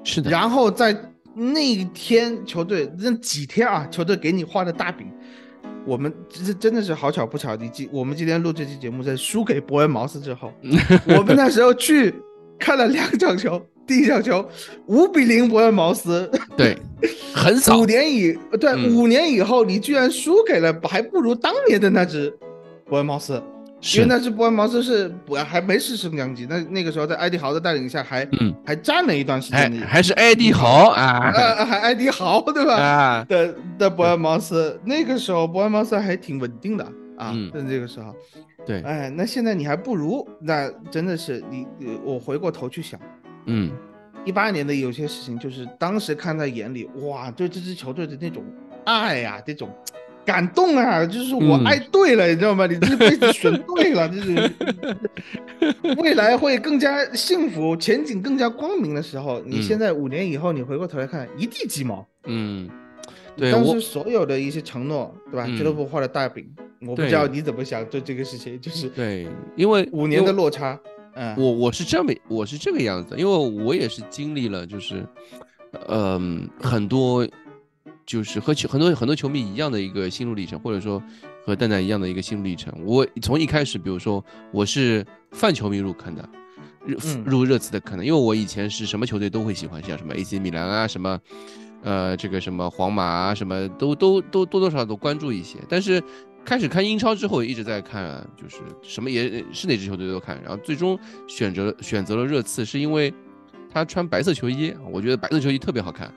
[0.05, 0.31] 是的。
[0.31, 0.94] 然后在
[1.35, 5.07] 那一天，球队那几天啊，球队给你画的大饼，
[5.87, 10.52] 我们这真的是好巧不巧，你今我们今天录这期节目，在输给伯恩茅斯之后，
[11.09, 12.14] 我们那时候去
[12.59, 14.46] 看了两场球，第一场球
[14.87, 16.76] 五比零伯恩茅斯，对，
[17.35, 17.79] 很少。
[17.81, 22.37] 五年以对五年以后，你居然输给了还不如当年的那支。
[22.88, 23.42] 伯恩茅斯，
[23.94, 25.12] 因为那支伯恩茅斯是
[25.44, 31.33] 还没是升降级，那那个时候在艾迪豪的带领下还嗯还站了一段时间，还是艾迪豪啊，
[31.64, 32.77] 还艾迪豪对吧？
[32.77, 36.85] 啊的的伯恩茅斯，那个时候伯恩茅斯还挺稳定的
[37.16, 38.14] 啊，在这个时候，
[38.64, 41.66] 对，哎，那现在你还不如，那真的是你
[42.05, 43.01] 我回过头去想，
[43.46, 43.70] 嗯，
[44.25, 48.44] 一八年的有些事情，就是当时看在眼里，哇，对这支球队的那种
[48.85, 49.68] 爱呀，这种。
[50.27, 51.07] 感动啊！
[51.07, 52.67] 就是我爱对了，你知道吗？
[52.67, 54.53] 你这辈子选对了， 就是
[55.99, 59.41] 未来会更加幸福，前景更加光明的时候。
[59.47, 62.05] 你现在五年以后，你回过头来看，一地鸡毛。
[62.25, 62.69] 嗯，
[63.37, 63.53] 对。
[63.53, 65.47] 当时所有的一些承诺，对吧？
[65.47, 66.45] 俱乐部画的大饼，
[66.81, 70.79] 我不知道你怎么想，对这个事情，就是对，因为五年的落差。
[71.15, 75.07] 嗯，我我是这么，我是这个样子，因为我也是经历了，就是，
[75.89, 77.27] 嗯，很多。
[78.07, 81.03] 就是和球很多很多球迷一样的一个心路历程，或者说
[81.45, 82.73] 和蛋蛋一样的一个心路历程。
[82.85, 86.29] 我从一开始，比如说我是泛球迷入坑的，
[86.87, 91.21] 入入热刺的坑的，因为我以前是什么球队都会喜欢，像什么 AC 米兰啊，什么
[91.83, 95.59] 呃这个什么皇马啊，什么都都都多多少少都关注一些。
[95.69, 96.01] 但是
[96.45, 100.40] 开始看英超之后，一直在看，就是什么也是哪支球队都看。
[100.42, 103.12] 然后最终选择选择了热刺，是因为
[103.69, 106.14] 他穿白色球衣，我觉得白色球衣特别好看。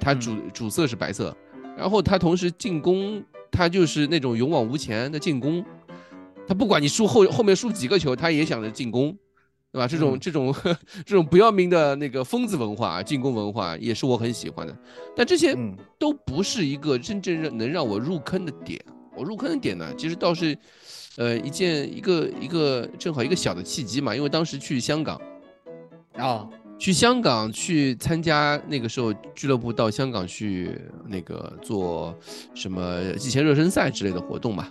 [0.00, 1.36] 他主主色是白色，
[1.76, 5.64] 然后他同时进攻，他就是那种勇往无前的进攻，
[6.48, 9.16] 他不管你输后后面输几个球，他也想着进攻，
[9.70, 9.86] 对吧？
[9.86, 10.54] 这种这种
[11.04, 14.76] 这种不要命的那个疯子文化，进攻文化也是我很喜欢的。
[15.14, 15.56] 但这些
[15.98, 18.82] 都不是一个真正让能让我入坑的点。
[19.16, 20.56] 我入坑的点呢，其实倒是，
[21.16, 25.20] 呃，一件一个一个正好一个小的契机嘛，因为当时去香港，
[26.14, 26.48] 啊。
[26.80, 30.74] 去香港去参加那个时候俱乐部到香港去
[31.06, 32.18] 那个做
[32.54, 34.66] 什么季前热身赛之类的活动嘛，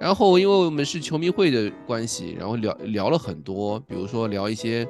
[0.00, 4.84] 然后因为我们是球迷会的关系，然后聊聊了很多，比如说聊一些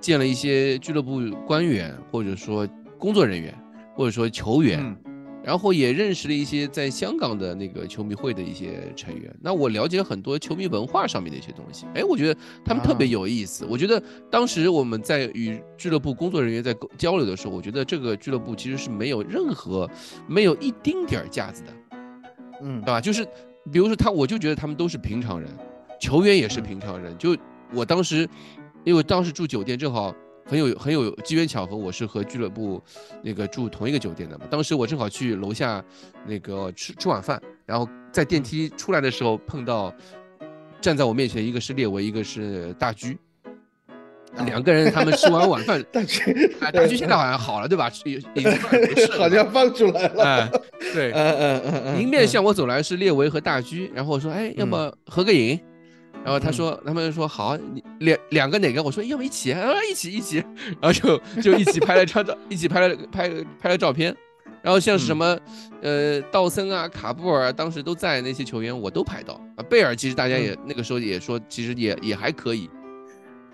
[0.00, 2.66] 见了一些俱乐部官员或者说
[2.98, 3.54] 工作人员
[3.94, 4.96] 或者说球员。
[5.48, 11.86] 然后也认识了一些在香港的那个球迷会的一些成员，那我了解了很多球迷文化上面的一些东西。
[11.94, 13.64] 哎，我觉得他们特别有意思。
[13.64, 13.98] 我觉得
[14.30, 19.88] 当时我们在与俱乐部工作人员在交流的时候，我觉得这个俱乐部其实是没有任何、
[20.26, 21.72] 没有一丁点儿架子的，
[22.60, 23.00] 嗯，对吧？
[23.00, 23.24] 就是
[23.72, 25.48] 比如说他，我就觉得他们都是平常人，
[25.98, 27.16] 球员也是平常人。
[27.16, 27.34] 就
[27.72, 28.28] 我当时，
[28.84, 30.14] 因为当时住酒店，正好。
[30.48, 32.82] 很有很有机缘巧合，我是和俱乐部
[33.22, 34.46] 那个住同一个酒店的嘛。
[34.50, 35.84] 当时我正好去楼下
[36.26, 39.92] 那个吃吃晚饭，然后在电梯出来的时候碰到
[40.80, 43.18] 站在我面前，一个是列维，一个是大居，
[44.46, 47.92] 两个人他们吃完晚饭， 大居，大居现在好像好了对吧？
[48.06, 48.50] 已经
[49.18, 50.24] 好像放出来了。
[50.24, 50.50] 哎，
[50.94, 55.60] 对，嗯嗯嗯嗯，迎面向我走来是列维和大居，然后我说，哎，要么合个影。
[56.24, 58.82] 然后他说，他们说好，你两两个哪个？
[58.82, 60.36] 我说要不一起啊， 一起一起，
[60.80, 64.14] 然后就就一起拍了张照， 一起拍了拍拍了照片。
[64.60, 65.38] 然后像是什么，
[65.80, 69.62] 呃，道森啊、卡布尔啊，当时都在那些球员，我都拍到啊。
[69.70, 72.68] 贝尔其实大家也那个时候也说，其实也也还可以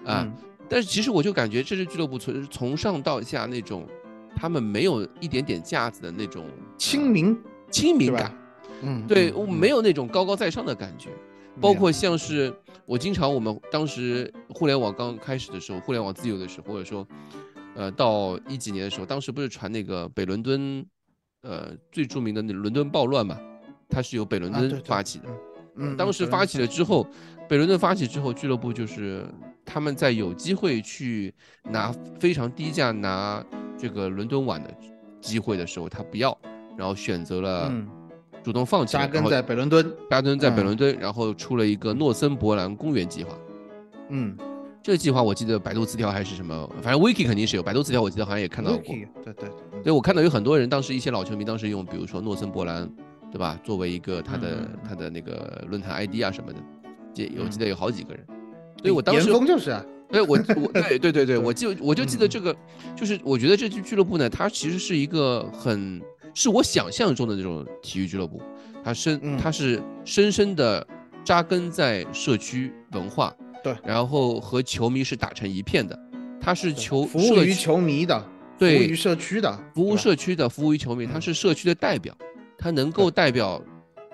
[0.05, 0.27] 啊。
[0.67, 3.87] 但是其实我就感觉这支俱乐部从从上到下那种，
[4.35, 6.47] 他们没有一点点架子的那种
[6.79, 7.39] 亲民
[7.71, 8.35] 亲民感，
[8.81, 11.11] 嗯，对，没有那种高高在上的感觉。
[11.61, 12.55] 包括像是
[12.87, 17.07] 我经常，我们当时互联网刚开始的时候，互联网自由的时候，或者说，
[17.75, 20.85] 呃，到一几年的时候，当时不是传那个北伦敦，
[21.43, 23.39] 呃，最著名的那伦敦暴乱嘛，
[23.89, 25.25] 它是由北伦敦发起的。
[25.77, 27.07] 嗯，当时发起了之后，
[27.49, 29.27] 北伦敦发起之后，俱乐部就是
[29.65, 33.45] 他们在有机会去拿非常低价拿
[33.77, 34.73] 这个伦敦碗的
[35.21, 36.37] 机会的时候，他不要，
[36.77, 37.73] 然后选择了
[38.45, 43.31] 主动放弃，扎根在北伦敦，扎根在北伦敦，然后出了一个诺森伯兰公园计划。
[44.11, 44.37] 嗯，
[44.83, 48.95] 这个计划我记得百度词条还是什么，反正 wiki 肯定是有，百度词条我记得好像也看到过。
[49.25, 49.49] 对对
[49.83, 52.87] 对，我看到有很多人当时一些老球迷当时用，比如说诺森伯兰，
[53.33, 53.59] 对吧？
[53.65, 56.59] 作为一个他的他的那个论坛 ID 啊什么的，
[57.15, 58.23] 记我记得有好几个人。
[58.79, 59.83] 所以我当时巅峰就是啊。
[60.11, 62.55] 对，我我 对对对对，我就我就记得这个，
[62.95, 66.01] 就是我觉得这支俱乐部呢，它其实是一个很
[66.35, 68.43] 是我想象中的那种体育俱乐部，
[68.85, 70.87] 它深它是深深的
[71.25, 75.99] 扎根在社区文化，对，然后和球迷是打成一片的，
[76.41, 78.23] 它是球服务于球迷的，
[78.59, 82.15] 对，服务于社区的，服务社区的，服务于球迷，它是社区的代表，
[82.59, 83.63] 它能够代表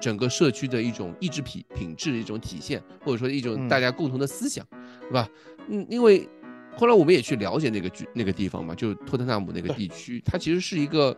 [0.01, 4.67] 整个社区的一种意志品品质的一种体现，或者说一种大家共同的思想，
[5.09, 5.29] 对吧？
[5.69, 6.29] 嗯，因为
[6.77, 11.15] 后来我们也去了解那个剧那个地方嘛，就托特纳姆那个地区，它其实是一个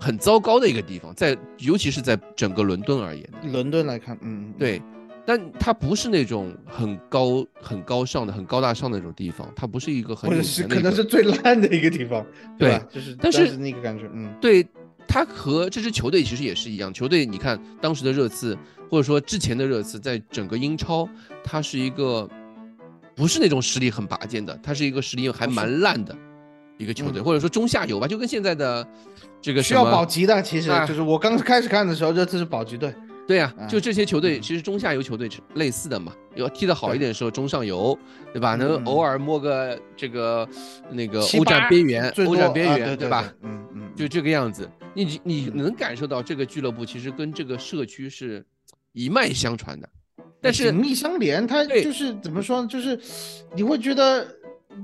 [0.00, 4.80] 很糟糕的一个地方，在尤其是在整个伦敦而言，伦敦来看，嗯，对，
[5.26, 12.24] 但它不是那种很高很高尚的、很高大上的那种地方，它不是一个很或者是可能是最烂的一个地方，
[12.56, 14.64] 对，就是但是那个感觉，嗯，对，
[15.08, 18.56] 它和这支球队其实也是一样，球队你看当时的热刺，
[18.88, 21.08] 或者说之前的热刺，在整个英超，
[21.42, 22.28] 它是一个。
[23.14, 26.16] 不是那种实力很拔尖的，他是一个实力还蛮烂的
[26.78, 28.86] 一个球队，或者说中下游吧，就跟现在的
[29.40, 32.94] 这个需要保级的，其实就是我刚开始看的时候，热刺是保级队。
[33.24, 37.96] 对呀，就这些球队其实中下游球队类似的嘛，要踢得好一点的时候中上游，
[38.32, 38.56] 对吧？
[38.56, 40.46] 能偶尔摸个这个
[40.90, 43.32] 那个欧战边缘，欧战边缘，对吧？
[43.42, 48.44] 嗯嗯，就这个样子，你你能感受到这个俱乐部其实跟这个社区是
[48.92, 49.88] 一脉相传的。
[50.42, 52.66] 但是紧密相连，它就是怎么说呢？
[52.66, 52.98] 就是
[53.54, 54.26] 你会觉得，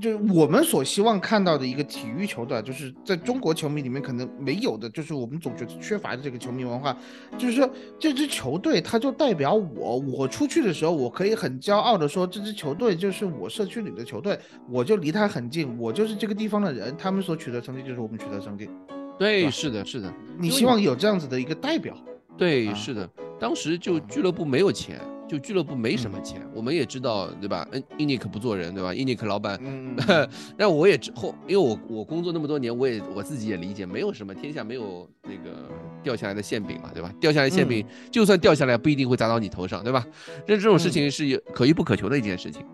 [0.01, 6.95] 就是我们所希望看到的一个体育球队，就是在中国球迷里面可能没有的，就是我们总觉得缺乏的这个球迷文化。
[7.37, 7.69] 就是说，
[7.99, 18.69] 这支球队它就代表我，我出去的时候，我可以很骄傲的说，这支球队就是我社区里的球队，我就离他很近，我就是这个地方的人，他们所取得成绩就是我们取得成绩。
[19.17, 21.93] 对，是的，是的，你希望有这样子的一个代表。
[22.37, 24.97] 对，是的，当时就俱乐部没有钱。
[25.29, 27.67] 就俱乐部没什么钱，我们也知道，对吧？
[27.71, 28.91] 嗯，伊尼克不做人，对吧？
[28.91, 29.95] 伊尼克老板，嗯，
[30.57, 35.69] 但我也之后，因为我我工作那么多年，我也我自己也理解，没有什么天下没有那个
[36.01, 37.13] 掉下来的馅饼嘛，对吧？
[37.21, 40.03] 掉下来馅饼，就算掉下来，不一定会砸到你头上，对吧？
[40.47, 42.65] 这这种事情是可遇不可求的一件事情。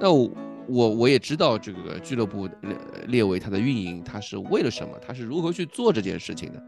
[0.00, 0.28] 那我。
[0.70, 2.76] 我我也知道这个俱乐部列
[3.08, 4.96] 列为它的运营，它是为了什么？
[5.06, 6.62] 它是如何去做这件事情的，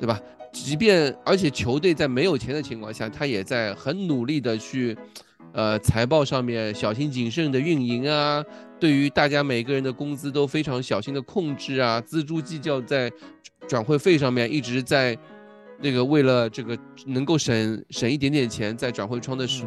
[0.00, 0.20] 对吧？
[0.52, 4.96] 即便而且球队在没有钱的情况下，他也在很努力的去，
[5.52, 8.42] 呃，财报上面小心谨慎的运营啊，
[8.80, 13.12] 对于大家每个人的工资都非常小心的控制啊，锱铢计较在
[13.68, 15.16] 转会费上面一直在
[15.80, 19.64] 那个为了这个能够省省一点点钱，在转会窗的时。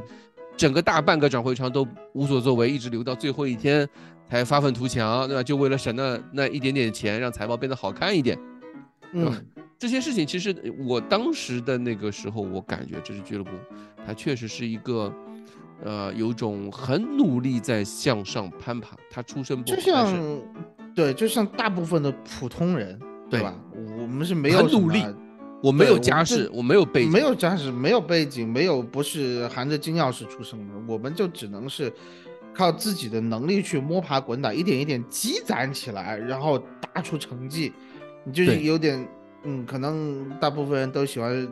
[0.58, 3.88] 整个大半个转会窗都无所作为，一直留到最后一天
[4.30, 5.42] 才发愤图强，对吧？
[5.42, 8.38] 就为了省那那一点点钱，让财报变得好看一点，
[9.12, 9.36] 对吧？
[9.80, 13.50] 这些事情其实我当时的那个时候，我感觉这支俱乐部，
[14.06, 15.12] 它确实是一个，
[15.84, 18.96] 呃，有种很努力在向上攀爬。
[19.10, 20.40] 他出身不就像，
[20.94, 23.56] 对，就像大部分的普通人，对吧？
[23.98, 25.04] 我们是没有努力。
[25.62, 31.92] 我没有家世，我没有背景，没有家世，没有背景，没有不是含着金钥匙出生的，我们就只能是
[32.54, 36.58] 靠自己的能力去摸爬滚打，一点一点积攒起来，然后
[36.94, 37.72] 打出成绩。
[38.24, 39.08] 你就是有点，
[39.44, 41.48] 嗯，可能大部分人都喜欢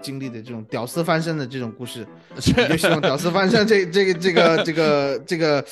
[0.00, 5.64] 经历的这种屌丝翻身的这种故事， 你就希望屌丝翻身这这个这个这个这个，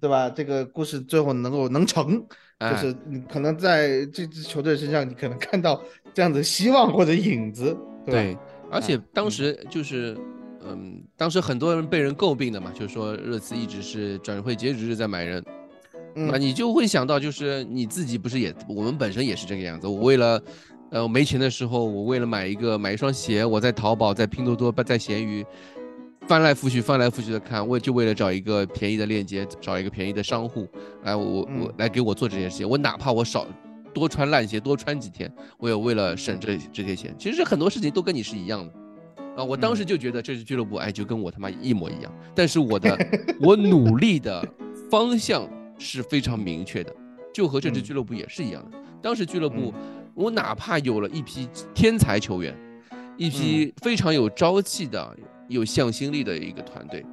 [0.00, 0.28] 对吧？
[0.28, 2.20] 这个故事最后能够能成，
[2.58, 5.80] 就是你可能在这支球队身上，你可能看到。
[6.14, 8.36] 这样的希望或者影子，对，
[8.70, 10.16] 而且当时就是，
[10.64, 15.42] 嗯，当时很多人被人诟病的嘛，就是说热刺一直是转会截止日在买人，
[16.14, 19.86] 那你就会想到，就是你自己不是也，我们本身也是这个样子。
[19.86, 20.42] 我为了，
[20.90, 25.42] 呃，没钱的时候，我为了买一个买一双鞋，我在淘宝、在拼多多、在闲鱼
[26.26, 30.68] 翻来覆去、翻来覆去的看，为就为了找一个便宜的链接，找一个便宜的商户
[31.04, 33.46] 来我我来给我做这件事情，我哪怕我少。
[33.92, 37.14] 多穿烂鞋，多穿几天，我也为了省这这些钱。
[37.18, 38.72] 其实很多事情都跟你是一样的
[39.36, 39.44] 啊！
[39.44, 42.12] 我当时就觉得这支俱乐部，哎，就跟我他妈一模一样。
[42.34, 42.96] 但是我的
[43.40, 44.46] 我努力的
[44.90, 46.94] 方向是非常明确的，
[47.32, 48.78] 就和这支俱乐部也是一样的。
[49.02, 49.72] 当时俱乐部，
[50.14, 52.56] 我哪怕有了一批天才球员，
[53.16, 55.16] 一批非常有朝气的、
[55.48, 57.04] 有向心力的一个团队，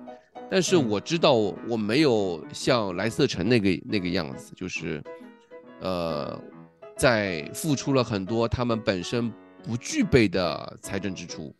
[0.49, 5.03] 但是我知道我没有像莱斯特城那个那个样子，就是
[5.81, 6.41] 呃。
[6.99, 9.31] 在付出了很多他们本身
[9.63, 11.55] 不具备的财政支出，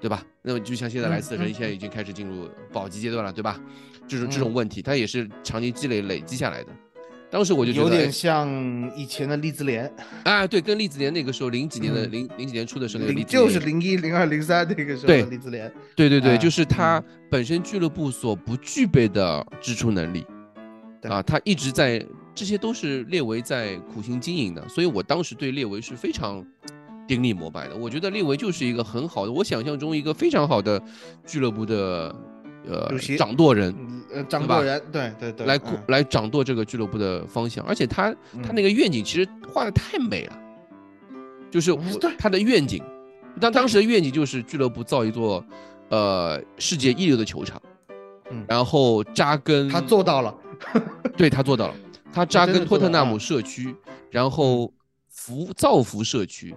[0.00, 0.24] 对吧？
[0.42, 3.60] 那么就像现在莱斯特城现在已经开始进入保级阶段了，对吧？
[4.06, 6.68] 这种这种问题，它也是长期积累累积下来的。
[7.30, 8.48] 当时我就觉得有点像
[8.96, 9.92] 以前的利兹联
[10.22, 20.24] 啊，对，跟利兹联那个时候零几年的零零几年初的时候那个，就是零一零二零三那个时候的利兹联，对对对，就是他本身俱乐部所不具备的支出能力
[21.02, 26.44] 啊，他一直在，这些都是列维在苦心经营的，所以我当时对列维是非常
[27.06, 27.76] 顶礼膜拜的。
[27.76, 30.82] 我觉得列维就是一个很好的，我想象中一个非常好的
[31.26, 32.14] 俱乐部的。
[32.66, 33.74] 呃，掌舵人，
[34.10, 38.10] 呃，掌舵人，对对对，来来掌舵这个俱乐部的方向，而且他
[38.42, 40.38] 他那个愿景其实画的太美了，
[41.50, 41.76] 就是
[42.18, 42.82] 他的愿景，
[43.38, 45.44] 当当时的愿景就是俱乐部造一座
[45.90, 47.60] 呃世界一流的球场，
[48.30, 50.34] 嗯，然后扎根，他做到了，
[51.18, 51.74] 对他做到了，
[52.14, 53.74] 他扎根托特纳姆社区，
[54.10, 54.72] 然后
[55.08, 56.54] 福造福社区。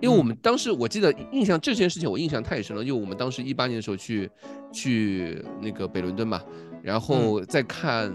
[0.00, 4.30] 因为我们当时我记得印象这件事情我印象太深了，因为我们当时一八年的时候去
[4.72, 6.40] 去那个北伦敦嘛，
[6.82, 8.10] 然后再看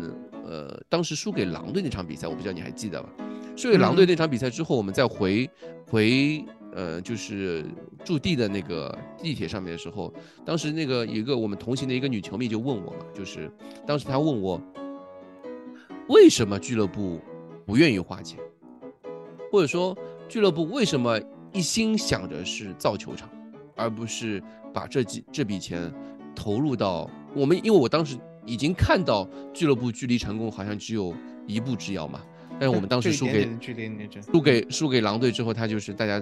[0.45, 3.09] 呃当时输给狼队那场比赛，我不知道你还记得吧？
[3.57, 5.49] 输给狼队那场比赛之后，我们再回
[5.87, 7.65] 回呃就是
[8.03, 10.11] 驻地的那个地铁上面的时候，
[10.45, 13.51] 当时那个有一个我们同行的一个女球迷就问我嘛，就是
[13.85, 14.59] 当时她问我
[16.09, 17.19] 为什么俱乐部
[17.65, 18.39] 不愿意花钱，
[19.51, 19.97] 或者说
[20.27, 21.19] 俱乐部为什么？
[21.53, 23.29] 一心想着是造球场，
[23.77, 24.43] 而不是
[24.73, 25.89] 把这几这笔钱
[26.35, 31.15] 投入到我们，因为我当时已经看到俱乐部距离成功好像只有
[31.47, 32.21] 一步之遥嘛。
[32.59, 33.47] 但是我们当时输给
[34.29, 36.21] 输给输给狼队之后，他就是大家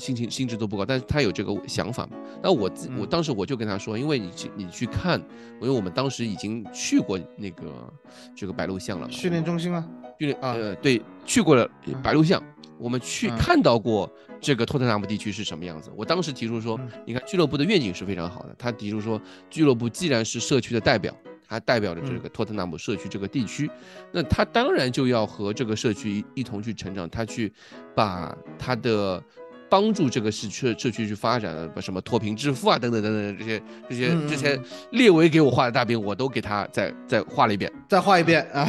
[0.00, 2.16] 心情心智都不高，但是他有这个想法嘛。
[2.42, 5.20] 那我自我当时我就跟他说，因为你去你去看，
[5.60, 7.92] 因为我们当时已经去过那个
[8.34, 9.86] 这个白鹿巷了，训练中心啊，
[10.18, 11.70] 训练呃对，去过了
[12.02, 12.42] 白鹿巷。
[12.78, 15.92] 我们去看到过这个托特纳姆地区是什么样子。
[15.94, 18.56] 我当时提出说，你看俱乐部的愿景是非常好的。
[18.58, 19.20] 他提出说，
[19.50, 21.14] 俱乐部既然是社区的代表，
[21.46, 23.70] 它代表着这个托特纳姆社区这个地区，
[24.12, 27.52] 那他当然就要和这个社区一同去成长，他去
[27.94, 29.22] 把他的。
[29.70, 34.60] 帮助这个社区社区去发展，把什么脱贫致富啊，等等等等这些这些这些
[34.90, 38.68] 列维给我画的大饼，我都给他再再画了一遍，再画一遍啊，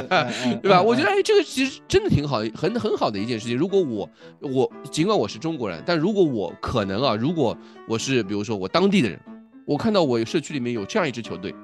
[0.60, 0.82] 对吧？
[0.82, 3.56] 我觉得哎，这个其实真的挺好，很很好的一件事情。
[3.56, 9.18] 如果我我尽管我是中国人，但如果我可能啊，如果我是比如说我当地的人，
[9.64, 11.54] 我看到我社区里面有这样一支球队，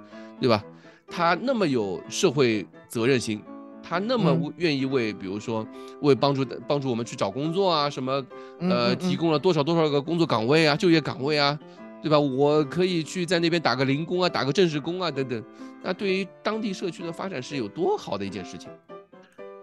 [0.41, 0.63] 对吧？
[1.11, 3.43] 他那么有社会责任心。
[3.89, 5.67] 他那么愿意为，比如说
[6.03, 8.23] 为帮助帮助我们去找工作啊，什么
[8.61, 11.59] 呃，提供了多少多少个工作岗位啊，就业岗位啊，
[12.03, 12.21] 对吧？
[12.21, 15.43] 我可以去在那边打个零工啊，打个正式工啊，等等。
[15.83, 18.69] 那对于当地社区的发展是有多好的一件事情，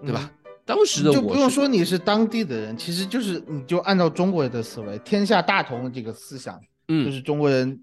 [0.01, 0.31] 对吧？
[0.65, 7.79] 当时的就不用说你是当地的人，其实就是你就按照中国人的思维，天下大同这个思想，嗯，就是中国人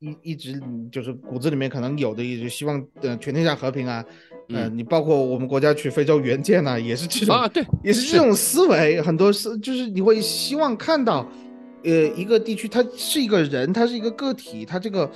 [0.00, 4.04] 一一直就是骨子里面可能有的，一直希望呃全天下和平啊。
[4.48, 9.00] 嗯，你包括我们国家去非洲援建呢，也是这种啊，对，也是这种思维。
[9.00, 11.26] 很多是就是你会希望看到，
[11.82, 15.10] 呃，一个地区它是一个人，它是一个个体，它这个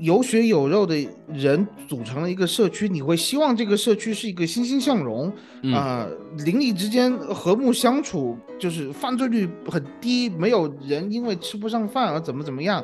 [0.00, 0.96] 有血有肉的
[1.28, 5.30] 人组成了一个社区，你会希望这个社区是一个欣欣向荣
[5.74, 6.08] 啊，
[6.38, 12.82] 邻里之间和睦相处，就是犯罪率很低，没有人因为吃不上饭而怎么怎么样。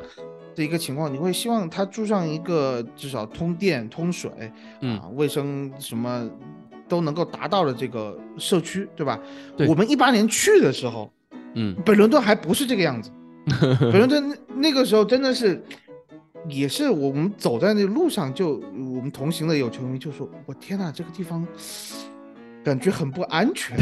[0.61, 4.29] 的一个情况，你会希望他住上一个至少通电、通水，
[4.81, 6.29] 啊，卫生什么
[6.87, 9.19] 都能够达到的这个社区，对吧？
[9.67, 11.11] 我们一八年去的时候，
[11.55, 13.09] 嗯，北伦敦还不是这个样子。
[13.91, 15.59] 北伦敦那个时候真的是，
[16.47, 18.57] 也是我们走在那路上，就
[18.95, 21.45] 我们同行的有球迷就说：“我天哪，这个地方。”
[22.63, 23.75] 感觉很不安全，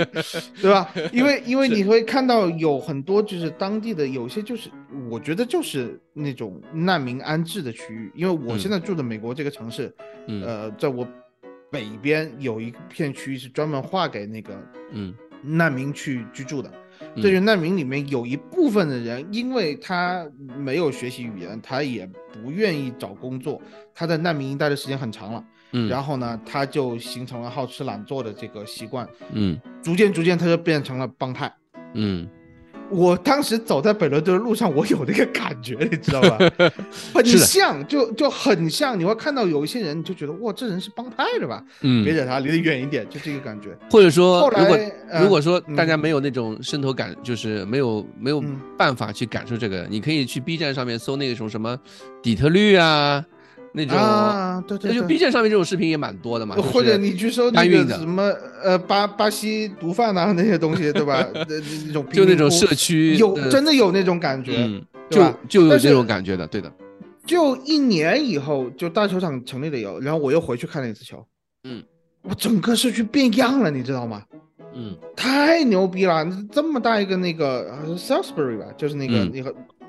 [0.62, 0.88] 对吧？
[1.12, 4.70] 因为因为你会看到有很多就是当地的有些就是，
[5.10, 8.10] 我觉得就是那种难民安置的区域。
[8.14, 9.94] 因为我现在住的美国这个城市，
[10.26, 11.06] 呃，在我
[11.70, 14.56] 北边有一片区域是专门划给那个
[14.92, 15.14] 嗯。
[15.44, 16.70] 难民去居住的。
[17.16, 20.24] 这就难民里面有一部分的人，因为他
[20.56, 23.60] 没有学习语言，他也不愿意找工作，
[23.92, 25.44] 他在难民营待的时间很长了。
[25.72, 31.52] 嗯，然后呢，他就形成了好吃懒做的这个习惯，嗯，逐渐逐渐他就变成了帮派，
[31.94, 32.28] 嗯，
[32.92, 36.38] 我当时走在北伦敦的路上，我有那个感觉，你知道吧？
[37.14, 41.64] 很像，就就很像，你会看到有一些人，你就觉得哇，这人是帮派的吧？
[41.80, 43.70] 嗯，别惹他，离得远一点，就这个感觉。
[43.90, 44.78] 或者说，如果
[45.22, 48.42] 如果说大家没有那种渗透感，就是没有没有
[48.76, 51.78] 办法去感受这个，你可以去 B 站上面搜那种什么
[52.22, 53.24] 底特律啊。
[53.72, 58.30] 那种啊，对对，对就 B 站上面这种视频也蛮多的嘛，或者你去搜那个什么
[58.62, 61.26] 呃巴巴西毒贩啊那些东西，对吧？
[61.34, 61.44] 那
[61.86, 64.68] 那种就那种社区有真的有那种感觉，
[65.08, 65.34] 对吧？
[65.48, 66.70] 就有这种感觉的，对的，
[67.26, 71.24] 就一年以后，就大球场成立了以后，然后我又回去看了一次球，
[71.64, 71.82] 嗯，
[72.22, 74.22] 我整个社区变样了，你知道吗？
[74.74, 76.26] 嗯太牛逼了！
[76.50, 79.81] 这么大一个那个呃 Salisbury 吧，就是那个、嗯那个嗯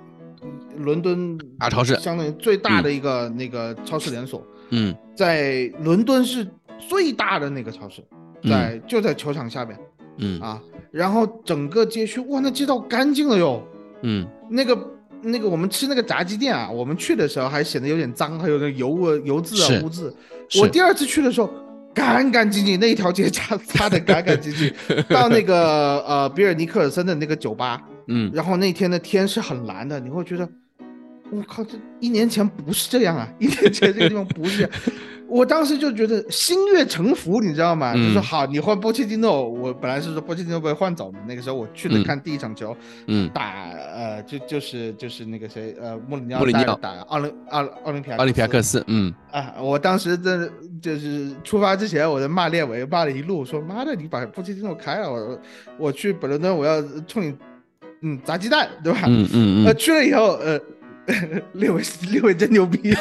[0.78, 1.96] 伦敦大超市。
[1.96, 4.96] 相当于最大的一个、那个超市连锁，嗯。
[5.16, 6.48] 在伦敦是
[6.90, 8.04] 最大的那个超市，
[8.50, 9.78] 在、就在球场下面
[10.18, 10.40] 嗯。
[10.40, 10.62] 啊。
[10.92, 13.64] 然后整个街区，哇，那街道干净了哟。
[14.02, 14.28] 嗯。
[14.50, 14.78] 那个
[15.22, 20.14] 那个我们吃那个炸鸡店啊，我们去的时候还显得有点脏，还有那油味、油渍啊、污渍。
[20.60, 21.50] 我第二次去的时候，
[21.94, 24.74] 干干净净，那一条街 擦擦的干干净净。
[25.08, 28.30] 到那个呃比尔尼克尔森的那个酒吧，嗯。
[28.34, 30.48] 然后那天的天是很蓝的，你会觉得，
[31.36, 33.28] 我靠，这一年前不是这样啊！
[33.40, 34.72] 一年前这个地方不是这样。
[35.28, 37.94] 我当时就觉得心悦诚服，你知道吗？
[37.94, 42.76] 就嗯说好，你换波切蒂诺，我本来是说波切蒂诺被换走的，那个时候我去的嗯看第一场球，
[43.08, 49.56] 嗯，打呃就就是就是那个谁呃穆里尼奥打里尼奥打奥林奥奥林匹亚奥林匹亚克斯斯，嗯啊！
[49.60, 55.40] 我当时真的就是出发之前，我在骂列维，骂了一路，说妈的，你把波切蒂诺开了，我
[55.80, 57.36] 我去本伦敦，我要冲你
[58.02, 59.00] 嗯砸鸡蛋，对吧？
[59.08, 60.60] 嗯嗯呃，嗯，去了以后，呃，
[61.54, 62.94] 列维列维真牛逼，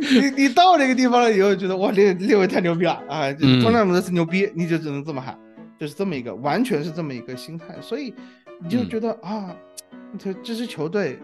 [0.00, 3.30] 你 你到那个地方了以后，觉得哇，列列维太牛逼了啊！
[3.32, 3.60] 就嗯。
[3.60, 5.38] 托纳姆德斯牛逼，你就只能这么喊，
[5.78, 8.14] 就是这么一个，完全是这么一个心态，所以
[8.62, 8.88] 你就嗯。
[8.88, 9.54] 觉得、啊，
[10.18, 11.18] 这这支球队，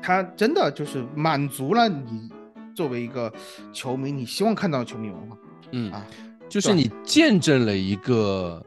[0.00, 2.30] 他真的就是满足了你
[2.74, 3.30] 作为一个
[3.72, 5.36] 球迷，你希望看到的球迷文化
[5.72, 6.06] 嗯啊，
[6.48, 8.64] 就是你见证了一个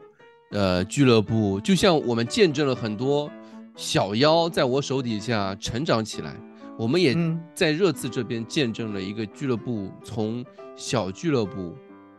[0.52, 3.28] 呃俱乐部，就像我们见证了很多
[3.76, 6.36] 小妖在我手底下成长起来，
[6.78, 10.44] 我们也嗯在热刺这边见证了一个俱乐部从
[10.76, 11.74] 小俱乐部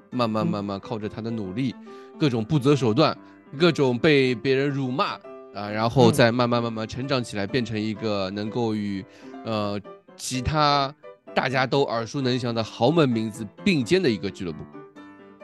[0.10, 1.76] 慢慢嗯慢慢靠着他的努力，
[2.20, 3.18] 各种不择手段，
[3.58, 5.14] 各种被别人辱骂
[5.54, 9.04] 啊，然后嗯再慢慢慢慢成长起来，变成一个能够与
[9.45, 9.80] 呃
[10.16, 10.93] 其他
[11.34, 14.60] 大家都耳熟能详的豪门名字并肩的一个俱乐部。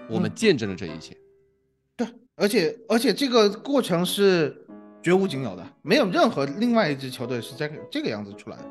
[0.09, 1.15] 我们嗯见证了这一切。
[1.95, 4.65] 对，而且而且这个过程是
[5.01, 8.63] 绝无仅有的，没有任何另外一支球队是这个这个样子出来的，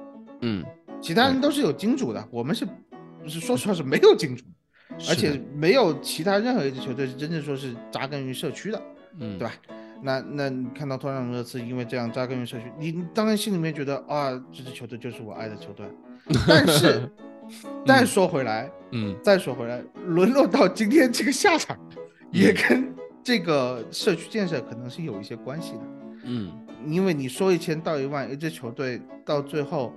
[0.42, 0.64] 嗯，
[1.00, 2.66] 其他人都是有金主的，我们是
[3.26, 4.44] 是说实话是没有金主，
[5.08, 8.82] 而且没有其他任何一支球队是真正说是扎根于社区的，
[9.18, 9.54] 嗯，对吧？
[10.00, 15.86] 那那你看到托纳姆热刺因为这样扎根于社区，你当然心里面觉得啊，这支球队就是我爱的球队，
[16.46, 17.10] 但是
[17.84, 19.16] 再说回来，嗯。
[19.22, 21.76] 再说回来，沦落到今天这个下场，
[22.30, 25.80] 也嗯跟这个社区建设可能是有一些关系的。
[26.24, 26.52] 嗯
[26.86, 29.92] 因为你说一千道一万，一支球队到最后，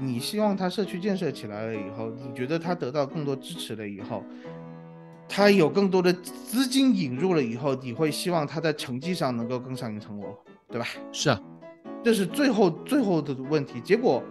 [0.00, 4.24] 你希望他社区建设起来了以后，你觉得他得到更多支持了以后，
[5.28, 10.34] 他有更多的资金引入了以后，你会希望他在成绩上能够更上一层楼，
[10.70, 10.86] 对吧？
[11.12, 11.40] 是啊，
[12.02, 13.80] 这是最后最后的问题。
[13.80, 14.24] 结果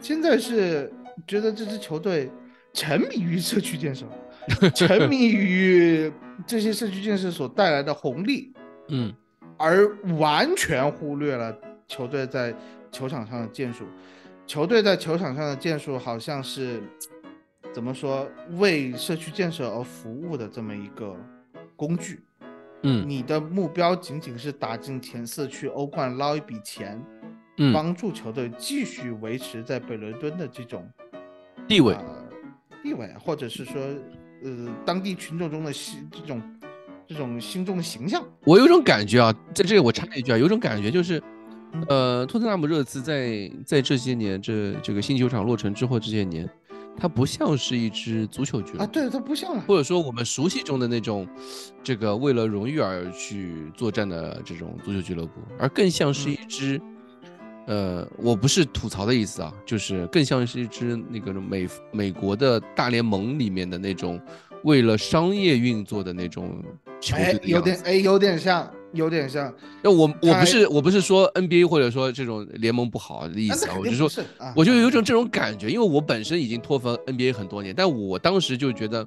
[0.00, 0.90] 现在是
[1.26, 2.30] 觉得这支球队
[2.72, 4.06] 沉迷于社区建设，
[4.74, 6.10] 沉迷于
[6.46, 8.52] 这些社区建设所带来的红利，
[8.88, 9.14] 嗯
[9.58, 9.88] 而
[10.18, 12.54] 完全忽略了球队在
[12.90, 13.84] 球场上的建树。
[14.46, 16.82] 球队在球场上的建树好像是
[17.72, 18.28] 怎么说
[18.58, 21.16] 为社区建设而服务的这么一个
[21.74, 22.22] 工具。
[22.86, 27.02] 嗯你的目标仅仅是打进前四去欧冠捞一笔钱，
[27.56, 30.86] 嗯，帮助球队继续维持在北伦敦的这种
[31.66, 32.28] 地位呃
[32.82, 33.80] 地位，或者是说
[34.42, 36.42] 呃当地群众中的心这种
[37.06, 38.24] 这种心中的形象。
[38.44, 41.22] 我有种感觉啊，在这里我插一句啊，有种感觉就是
[41.72, 46.48] 嗯，呃，托特纳姆热刺在在这些年这这个新球场落成之后这些年，
[46.96, 51.26] 它不像是一支足球俱乐部啊，对，它不像了，或者说我们熟悉中的那种，
[51.82, 56.80] 这个为了荣誉而去作战的这种足球俱乐部，而更像是一支，
[57.66, 64.20] 呃，我不是吐槽的意思啊，就是更像是一支那个美美国的大联盟里面的那种
[64.62, 66.62] 为了商业运作的那种
[67.04, 67.48] 球队哎，的样子。
[67.50, 69.52] 有点哎，有点像，有点像。
[69.82, 79.06] 那我我不是我不是说 NBA 或者说这种联盟不好的意啊思我就说啊我就有种这种感觉，因为我本身已经脱粉 NBA 很多年，但我当时就觉得，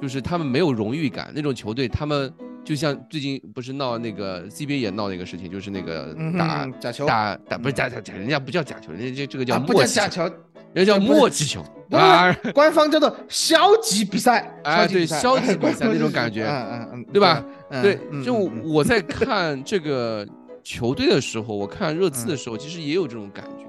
[0.00, 2.32] 就是他们没有荣誉感，那种球队他们
[2.64, 10.30] 就像最近不是闹那个 CBA 也闹那个事情，就是那个嗯打、哼假球打打不是假假假，人家不叫假球，人家这这个叫啊，不默契假球，
[10.72, 14.52] 人家叫默契球啊，官方叫做消极比赛。
[14.64, 17.44] 哎对消消极比赛那种感觉 嗯嗯嗯，对吧？
[17.70, 20.26] 嗯对，就我在看这个
[20.62, 23.66] 球队的时候，我看热刺的嗯时候，其实也有这种感觉。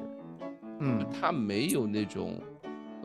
[0.79, 2.39] 嗯他没有那种，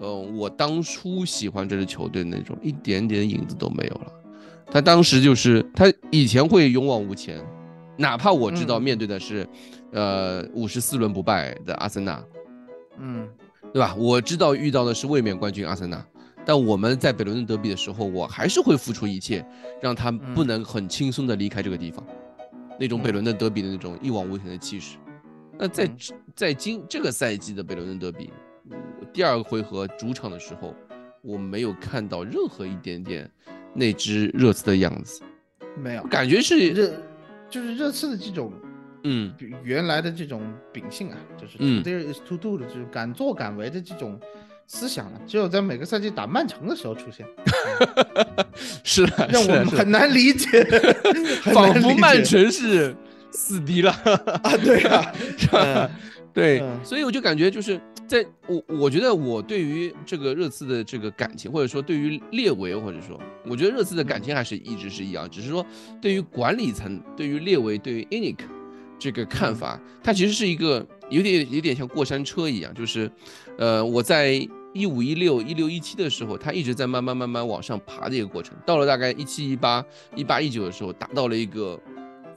[0.00, 4.12] 呃，我当初喜欢这支球队那种一点点影子都没有了。
[4.70, 7.38] 他当时就是他以前会勇往无前，
[7.96, 9.46] 哪怕我知道嗯面对的是，
[9.92, 12.22] 呃，五十四轮不败的阿森纳，
[12.98, 13.28] 嗯
[13.76, 13.94] 对吧？
[13.94, 16.02] 我知道遇到的是卫冕冠军阿森纳，
[16.46, 19.46] 但我们在北伦敦德比的时候，我还是会付出一切，
[19.82, 22.02] 让他不嗯能很轻松的离开这个地方，
[22.80, 24.96] 那种北嗯伦敦德比的那种一往无前的气势。
[25.58, 25.96] 那在嗯
[26.34, 28.30] 在今这个赛季的北伦敦德比，
[29.12, 30.74] 第二个回合主场的时候，
[31.20, 33.30] 我没有看到任何一点点
[33.74, 35.20] 那只热刺的样子，
[35.76, 36.94] 没有感觉是热，
[37.50, 38.50] 就是热刺的这种
[39.08, 39.32] 嗯
[39.62, 40.42] 原来的这种
[40.72, 44.18] 秉性啊，就是 there is to do 的，就是敢作敢为的这种
[44.66, 47.24] 思想啊，只有在每个赛季打曼城的时候出现，
[48.82, 50.48] 是的，让我们很难理解，
[51.42, 52.94] 很仿佛曼城是
[53.30, 53.92] 死敌了。
[54.42, 55.12] 啊，对啊？
[56.34, 65.64] 对，嗯所以我就感觉就是在我我觉得我对于这个热刺的这个感情，或者说对于列维，或者说我觉得热刺的感情还是一直是一样，只是说
[65.98, 68.36] 对于管理层、对于列维、对于 Inic
[68.98, 73.10] 这个看法，它其实是一个有点有点像过山车一样，就是
[73.58, 74.46] 呃我在。
[74.76, 78.54] 一五一六一六一七的时候，它一直在慢慢慢慢往上爬的一个过程。
[78.66, 79.82] 到了大概一七一八
[80.14, 81.80] 一八一九的时候，达到了一个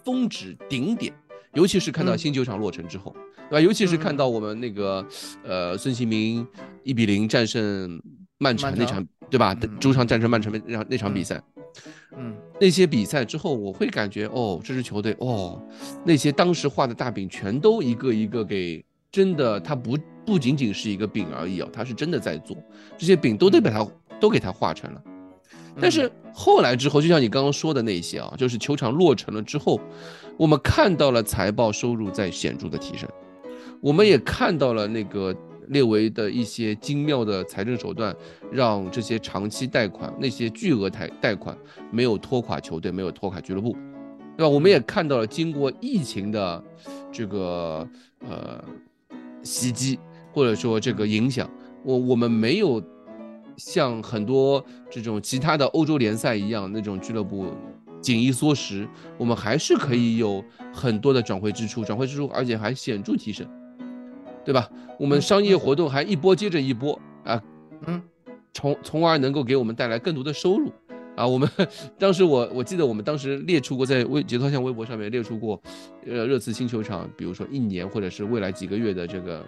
[0.05, 1.13] 峰值顶点，
[1.53, 3.13] 尤其是看到嗯新球场落成之后，
[3.49, 3.59] 对吧？
[3.59, 5.05] 尤其是看嗯到我们那个
[5.43, 6.47] 呃孙兴民
[6.83, 8.01] 一比零战胜
[8.37, 9.53] 曼城那场，对吧？
[9.61, 11.43] 嗯主场战胜曼城那场那场比嗯赛，
[12.17, 15.61] 嗯那些比赛之后，我会感觉哦，这支球队哦，
[16.03, 22.57] 那些当时画的大饼全都一个一个给真的，它不不仅仅是一个饼而已哦，它是真的在做，
[22.97, 23.87] 这些饼都得把它
[24.19, 25.01] 都给它画成了。
[25.79, 26.11] 但是。
[26.31, 29.81] 后来之后，就像你刚刚说的那些啊，就是球场落成了之后，
[30.37, 33.09] 我们看到了财报收入在显著的提升，
[33.81, 35.35] 我们也看到了那个
[35.69, 38.15] 列维的一些精妙的财政手段，
[38.51, 41.57] 让这些长期贷款、那些巨额贷贷款
[41.91, 43.73] 没有拖垮球队，没有拖垮俱乐部，
[44.37, 44.49] 对吧？
[44.49, 46.63] 我们也看到了经过疫情的
[47.11, 47.87] 这个
[48.27, 48.63] 呃
[49.43, 49.99] 袭击，
[50.31, 51.49] 或者说这个影响，
[51.83, 52.81] 我我们没有
[53.57, 57.47] 像很多这种其他的欧洲联赛一样那种俱乐部
[58.01, 60.43] 紧衣缩食，我们还是可以有
[60.73, 63.45] 很多的转会支出，转会支出而且还显著提升，
[64.45, 64.69] 对吧？
[64.97, 67.41] 我们商业活动还一波接着一波啊，
[67.85, 68.01] 嗯，
[68.53, 70.71] 从从而能够给我们带来更多的收入。
[71.15, 71.49] 啊，我们
[71.97, 75.61] 当时我我记得我们当时列出过在微节操巷微博上面列出过，
[76.05, 79.45] 呃，热刺新球场，比如说一年或者是未来几个月的这个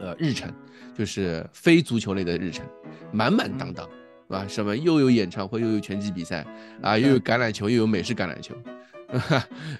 [0.00, 0.50] 呃日程，
[0.96, 2.64] 就是非足球类的日程，
[3.12, 4.46] 满满当当，是吧？
[4.48, 6.42] 什么又有演唱会，又有拳击比赛
[6.80, 8.54] 啊，又有橄榄球，又有美式橄榄球，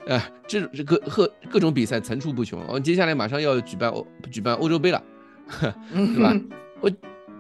[0.09, 2.61] 啊， 这种这各各各种比赛层出不穷。
[2.67, 5.03] 哦，接下来马上要举办欧举办欧洲杯了，
[5.93, 6.35] 嗯对吧？
[6.81, 6.91] 我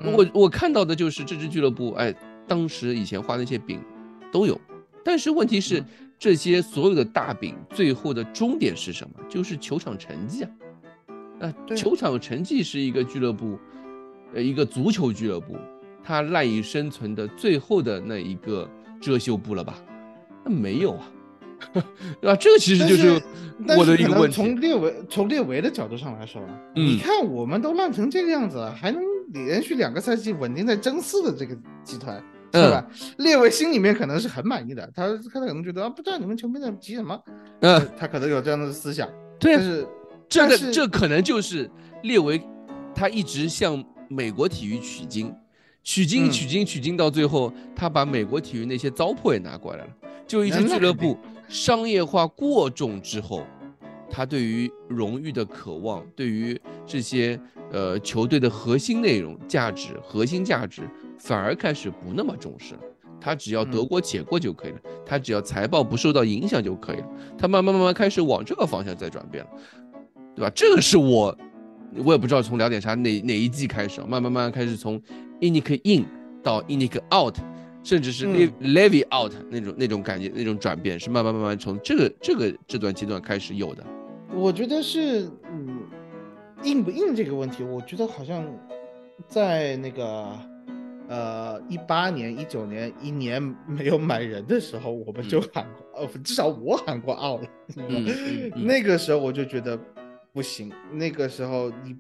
[0.00, 2.14] 嗯我我看到的就是这支俱乐部，哎，
[2.46, 3.80] 当时以前画那些饼
[4.32, 4.58] 都有，
[5.04, 5.86] 但是问题是嗯
[6.18, 9.14] 这些所有的大饼最后的终点是什么？
[9.28, 10.50] 就是球场成绩啊。
[11.40, 13.58] 啊，对啊球场成绩是一个俱乐部，
[14.32, 15.56] 呃，一个足球俱乐部，
[16.04, 18.68] 它赖以生存的最后的那一个
[19.00, 19.74] 遮羞布了吧？
[20.44, 21.10] 那没有啊，
[21.72, 21.82] 对
[22.28, 22.36] 吧？
[22.36, 23.20] 这个其实就是
[23.66, 24.34] 但我的一个问题。
[24.36, 26.42] 从列维从列维的角度上来说，
[26.76, 29.00] 嗯你看我们都烂成这个样子了，还能
[29.32, 31.54] 连续两个赛季稳定在争四的这个
[31.84, 32.86] 集团，是嗯吧？
[33.18, 37.18] 列维心里面可能是很满意的，他他可能觉得啊，不知道你们球迷在急什么，
[37.60, 39.08] 嗯，他可能有这样的思想，
[39.38, 39.86] 对啊但，是
[40.28, 41.70] 这个这可能就是
[42.02, 42.40] 列维，
[42.94, 45.34] 他一直向美国体育取经，
[45.82, 49.90] 取经嗯取经取经到最后，他把美国体育那些糟粕也拿过来了。
[50.26, 51.18] 就一支俱乐部
[51.52, 53.44] 商业化过重之后，
[54.08, 57.38] 他对于荣誉的渴望，对于这些
[57.70, 60.88] 呃球队的核心内容、价值、核心价值，
[61.18, 62.80] 反而开始不那么重视了。
[63.20, 67.06] 他只要得嗯过且过就可以了，他只要财报不受到影响就可以了。
[67.36, 69.50] 他慢慢慢慢开始往这个方向在转变了。
[70.34, 70.50] 对吧？
[70.54, 71.36] 这个是我，
[72.02, 74.98] 我也不知道从聊点啥哪哪一季开始啊，慢慢慢慢开始从
[75.38, 76.06] Inic in
[76.42, 77.36] 到 Inic out，
[77.82, 78.74] 甚至是 Le 嗯。
[78.74, 83.84] Levy out 那种那种感觉那种转变，是慢慢慢慢从这个这个这段阶段开始有的。
[84.34, 85.82] 我觉得是，嗯，
[86.62, 88.46] 硬不硬这个问题，我觉得好像
[89.26, 90.38] 在那个
[91.08, 97.42] 呃一八年、一九年一年没有买人的时候，我们就喊过，呃，至少我喊过 out
[98.56, 99.78] 那个时候我就觉得
[100.32, 101.94] 不行，那个时候你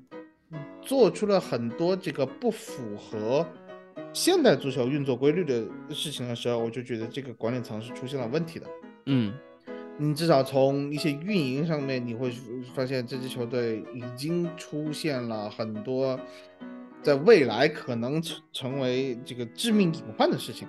[0.80, 3.46] 做出了很多这个不符合
[4.12, 8.66] 现代足球运作规律的事情的时候，我就觉得这个管理层是出现了问题的。
[9.06, 9.32] 嗯
[9.98, 12.32] 你至少从一些运营上面，你会
[12.74, 16.18] 发现这支球队已经出现了很多
[17.02, 20.66] 在未来可能成成为这个致命隐患的事情。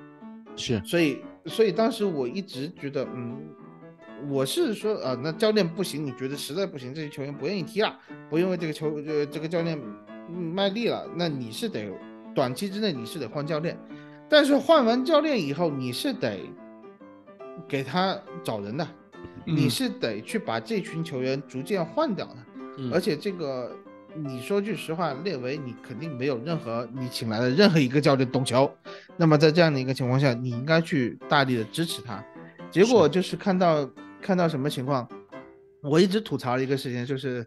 [0.56, 3.48] 是所以，所以当时我一直觉得，嗯，
[4.30, 7.98] 我是说啊，那教练不行，你觉得实在不行，这些球员不愿意踢了，
[8.30, 9.80] 不因为这个球呃这个教练
[10.30, 11.90] 卖力了，那你是得
[12.34, 13.78] 短期之内你是得换教练，
[14.30, 16.40] 但是换完教练以后，你是得
[17.68, 18.88] 给他找人的，
[19.46, 22.38] 你是得去把这群球员逐渐换掉的，
[22.92, 23.76] 而且这个。
[24.16, 28.72] 你说句实话，列维你肯定没有任何你请来的任何一个教练懂球，
[29.18, 32.24] 那么在这样的一个情况下，你应该去大力的支持他。
[32.70, 33.90] 结果就是看到
[34.22, 35.10] 看到什么情况，
[35.82, 37.44] 我一直吐槽一个事情，就是，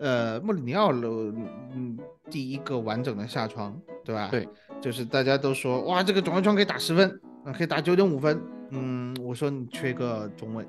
[0.00, 1.98] 呃，穆里尼奥的嗯
[2.30, 4.28] 第一个完整的下窗，对吧？
[4.30, 4.48] 对，
[4.80, 7.20] 就是大家都说哇，这个转会窗可以打十分，
[7.54, 8.40] 可以打九点五分。
[8.70, 10.64] 嗯，我说你缺个中卫，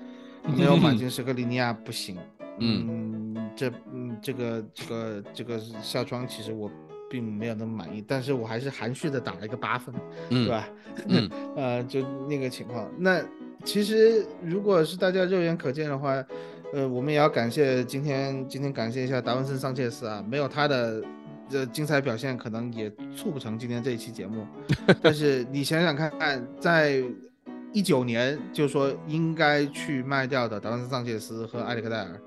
[0.56, 2.18] 没有马竞斯克里尼亚不行。
[2.58, 6.70] 嗯，这嗯，这个这个这个下窗其实我
[7.08, 9.94] 并没有那么满意，但是我还是含蓄的打了一个八分，
[10.28, 10.68] 对吧？
[11.08, 12.88] 嗯， 呃，就那个情况。
[12.98, 13.22] 那
[13.64, 16.22] 其实如果是大家肉眼可见的话，
[16.74, 21.00] 呃，我们也要感谢今天今天感谢一下达文森桑切斯啊，没有他的
[21.48, 24.44] 这精彩表现，可能也促不成今天这一期节目。
[25.00, 27.00] 但是你想想看，在
[27.72, 32.20] 一九年就说应该去卖掉的达文森桑切斯和埃里克戴尔。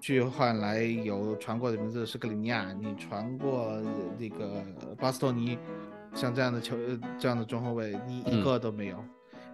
[0.00, 3.78] 去换来有传过的名字是格里尼亚，你传过
[4.18, 4.64] 那个
[4.98, 5.58] 巴斯托尼，
[6.14, 6.76] 像这样的球
[7.18, 8.96] 这样的中后卫，你一个都没有，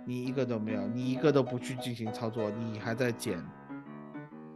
[0.06, 3.44] 你一个都没有，你一个都不去进行操作，你还在捡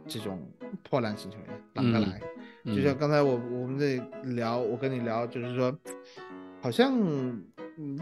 [0.07, 0.41] 这种
[0.83, 2.21] 破烂型球员，哪个来？
[2.65, 4.01] 就像刚才我我们在
[4.35, 5.75] 聊，我跟你聊，就是说，
[6.61, 6.93] 好像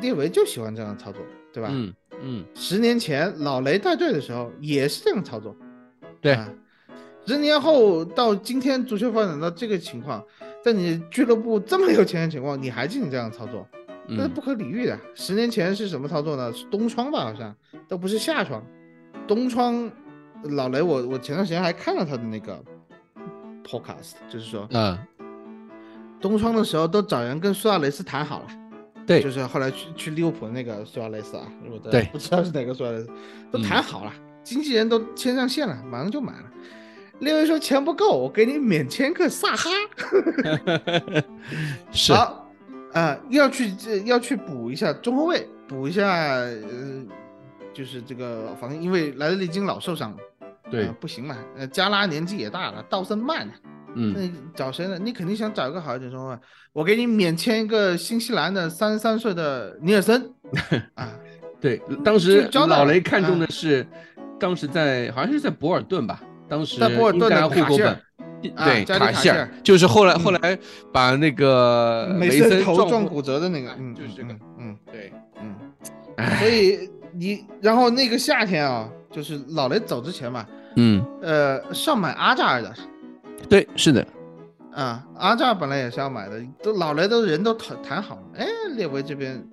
[0.02, 1.22] 列维就喜欢这样操作，
[1.52, 1.70] 对吧？
[1.72, 5.56] 嗯嗯，十年前老雷带队的时候也是这样操作，
[6.20, 6.38] 对。
[7.26, 10.24] 十年后到今天，足球发展到这个情况，
[10.64, 13.68] 在你俱乐部这么有钱的情况，你还进行这样操作，
[14.08, 15.00] 那是不可理喻的。
[15.14, 16.52] 十年前是什么操作呢？
[16.52, 17.20] 是东窗吧？
[17.20, 17.56] 好像
[17.88, 18.66] 都不是夏窗。
[19.28, 19.90] 冬窗，
[20.44, 22.62] 老雷，我我前段时间还看了他的那个
[23.64, 24.98] podcast，就是说，嗯，
[26.20, 28.48] 东窗的时候都找人跟苏亚雷斯谈好了，
[29.06, 31.48] 对，就是后来去去利物浦的那个苏亚雷斯啊，
[31.92, 33.10] 对，不知道是哪个苏亚雷斯，
[33.52, 34.14] 都谈好了，
[34.44, 36.44] 经纪人都签上线了，马上就买了。
[37.20, 39.70] 另外说钱不够，我给你免签个萨哈。
[41.92, 42.12] 是。
[42.14, 42.52] 好，
[42.94, 46.60] 啊，要去这要去补一下中后卫，补一下，呃，
[47.72, 50.18] 就是这个，反正因为莱德利金老受伤了，
[50.72, 51.38] 对，不行嘛。
[51.58, 53.54] 呃，加拉年纪也大了，道森慢了，
[53.96, 54.22] 嗯，那
[54.56, 54.98] 找谁呢？
[54.98, 56.38] 你肯定想找一个好一点中后卫，
[56.74, 60.34] 我给你免签一个新西兰的三十三岁的尼尔森。
[60.96, 61.10] 啊，
[61.60, 63.86] 对，当时老雷看中的是，
[64.40, 66.22] 当时在好像是在博尔顿吧。
[66.50, 68.02] 当时在博尔顿的户口本，
[68.42, 70.60] 对卡希尔，就是后来后来
[70.92, 75.56] 把那个梅森头撞骨折的那个，嗯，就是这个，嗯，对，嗯，
[76.40, 80.46] 所以你然后那个夏天啊，就是老雷走之前嘛，
[80.76, 82.74] 嗯，呃，要买阿扎尔的，
[83.50, 84.06] 对，是的，
[84.74, 89.44] 啊，阿扎尔本来也是要买的，都老雷都人都谈谈好了，哎，列维这边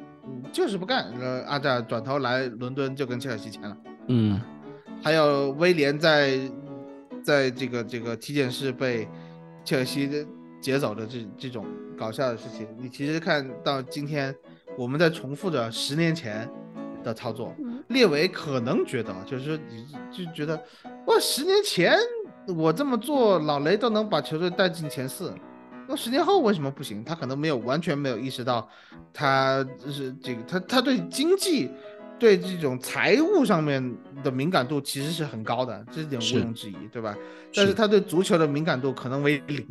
[0.52, 3.76] 就是不干，呃，阿扎尔转头来伦敦就跟切尔西签了，
[4.08, 4.40] 嗯，
[5.02, 6.38] 还有威廉在。
[7.20, 9.06] 在这个这个体检室被
[9.62, 10.26] 切尔西
[10.62, 11.66] 劫走的这这种
[11.98, 14.34] 搞笑的事情，你其实看到今天
[14.78, 16.48] 我们在重复着十年前
[17.08, 17.54] 的操作。
[17.88, 20.56] 列维可能觉得，就是说你就觉得，
[21.06, 21.98] 哇，十年前
[22.56, 25.34] 我这么做，老雷都能把球队带进前四，
[25.88, 27.02] 那十年后为什么不行？
[27.02, 28.68] 他可能没有完全没有意识到，
[29.12, 31.70] 他是这个他他对经济。
[32.20, 33.80] 对这种财务上面
[34.24, 37.16] 的敏感度其实是很高的，这点毋庸置疑，对吧？
[37.54, 39.64] 但是他对足球的敏感度可能为零，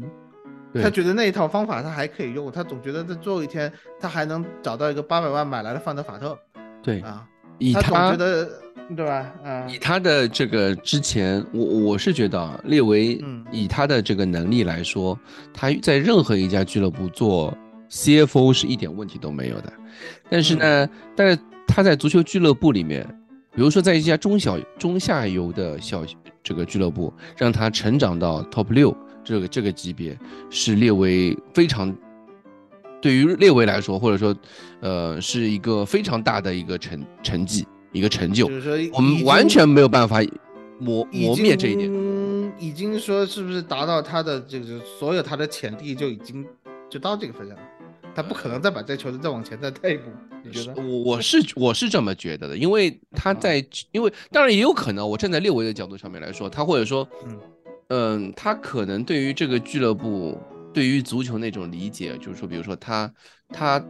[0.81, 3.69] 他觉得那一套方法他还可以用，他总觉得在最后一天
[3.99, 6.39] 他还能找到一个八百万买来的范德法特，
[6.87, 7.27] 对啊，
[7.59, 8.49] 以他总觉得
[8.95, 9.33] 对吧？
[9.43, 13.21] 啊，以他的这个之前，我我是觉得啊列维，
[13.51, 15.19] 以他的这个能力来说，
[15.53, 17.53] 他在任何一家俱乐部做
[17.91, 19.73] CFO 是一点问题都没有的，
[20.29, 21.37] 但是呢，但是。
[21.69, 23.05] 他在足球俱乐部里面，
[23.53, 26.03] 比如说在一家中小中下游的小
[26.41, 30.17] 这个俱乐部，让他成长到 top 六这个这个级别，
[30.49, 31.93] 是列为非常
[33.01, 34.35] 对于列维来说，或者说，
[34.81, 38.47] 呃，是一个非常大的一个成成绩，一个成就。
[38.47, 40.21] 就是说，我们完全没有办法
[40.79, 41.91] 磨磨灭这一点。
[42.59, 46.45] 已经说是不是达到他的这个所有他的潜力就已经
[46.89, 47.63] 就到这个份上了。
[48.15, 50.09] 他不可能再把这球队再往前再带一步，
[50.43, 50.81] 你觉得？
[50.81, 57.39] 我我是我是这么觉得的，因为他在，因为当然也有可能，我站在列维的角度上面来说，他或者说，嗯
[57.89, 60.35] 嗯，他可能对于这个俱乐部，
[60.73, 63.11] 对于足球那种理解，就是说，比如说他
[63.49, 63.83] 他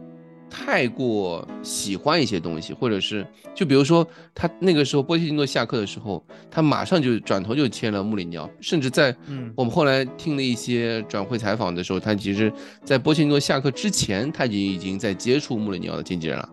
[0.50, 9.14] 太过喜欢一些东西，或者是就比如说他那个时候波切蒂诺下课的时候，他马上就转头就签了穆里尼奥，甚至在
[9.54, 12.50] 我们后来听了一些转会采访的时候，他其实
[12.82, 16.48] 在波切蒂诺下课之前，他已经已经在接触穆里尼奥的经纪人了。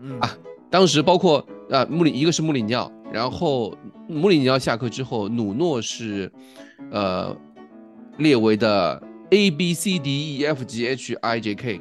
[0.00, 0.36] 嗯啊，
[0.70, 3.74] 当时包括啊穆里一个是穆里尼奥，然后
[4.06, 6.30] 穆里尼奥下课之后，努诺是
[6.90, 7.34] 呃
[8.18, 11.80] 列维的 A B C D E F G H I J K。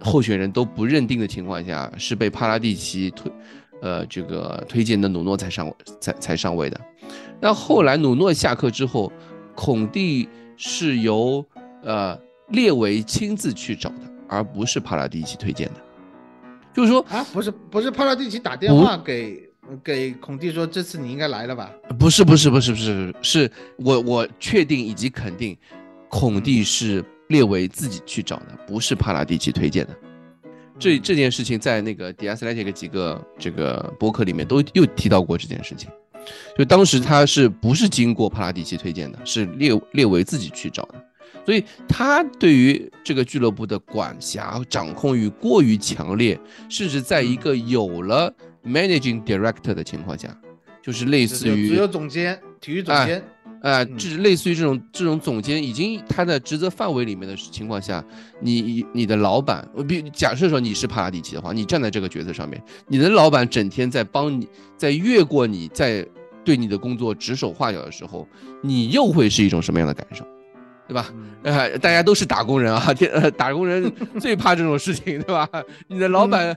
[0.00, 3.32] 候选人都不认定的情况下，是被帕拉蒂奇推，
[3.80, 6.78] 呃，这个推荐的努诺才上才才上位的。
[7.40, 9.10] 那后来努诺下课之后，
[9.54, 11.42] 孔蒂是由
[11.82, 12.18] 呃
[12.48, 15.80] 列维亲自去找的，而不是帕拉蒂奇推荐的。
[16.74, 19.50] 就是说啊，不是不是帕拉蒂奇打电话给
[19.82, 21.70] 给孔蒂说这次你应该来了吧？
[21.98, 25.56] 不是不是不是不是，是我我确定以及肯定，
[26.14, 27.04] 孔蒂是。
[27.28, 29.96] 列维自己去找的，不是帕拉蒂奇推荐的。
[30.78, 35.88] 这这件事情在那个 d i a s l e t i c 几个这个博客里面都又提到过这件事情。
[36.56, 41.02] 就当时他是不是经过帕拉蒂奇推荐的，是列列维自己去找的。
[41.46, 46.38] 所以他对于这个俱乐部的管辖掌控欲过于强烈，
[46.68, 48.30] 甚至在一个有了
[48.62, 50.28] managing director 的情况下，
[50.82, 53.24] 就是类似于只有总监、体育总监。
[53.64, 58.04] 呃，就是类似于这种这种总监已经他的职责范围里面的情况下，
[58.40, 64.46] 你你的老板，比假设说你是帕拉蒂奇的话，你站在这个角色上面，你的老板整天在帮你，
[64.76, 66.06] 在越过你，在
[66.44, 68.28] 对你的工作指手画脚的时候，
[68.60, 70.26] 你又会是一种什么样的感受，
[70.86, 71.10] 对吧？
[71.42, 73.90] 呃，大家都是打工人啊，天，打工人
[74.20, 75.48] 最怕这种事情，对吧？
[75.88, 76.54] 你的老板。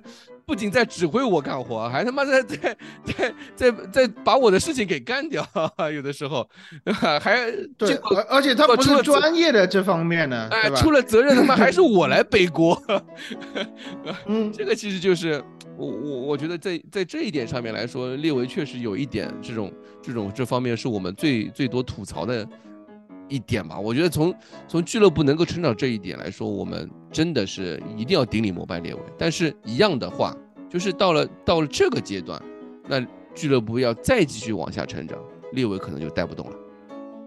[0.47, 5.45] 不仅在指挥我干活，还他妈在在在在在把我的事情给干掉，
[5.93, 6.49] 有的时候，
[7.19, 7.95] 还对，
[8.29, 12.81] 而且他不是专业的这方面呢，哎，出了责任他妈还是我来背锅，
[14.27, 15.43] 嗯，这个其实就是
[15.77, 19.69] 我我我觉得在在这一点上面来说，列维确实有一点这种
[20.01, 22.47] 这种这方面是我们最最多吐槽的。
[23.29, 24.33] 一点吧，我觉得从
[24.67, 29.01] 从俱乐部能够成长这一点来说，我们真的是一定要顶礼膜拜列维。
[29.17, 30.35] 但是，一样的话，
[30.69, 32.41] 就是到了到了这个阶段，
[32.87, 33.05] 那
[33.35, 35.17] 俱乐部要再继续往下成长，
[35.53, 36.55] 列维可能就带不动了。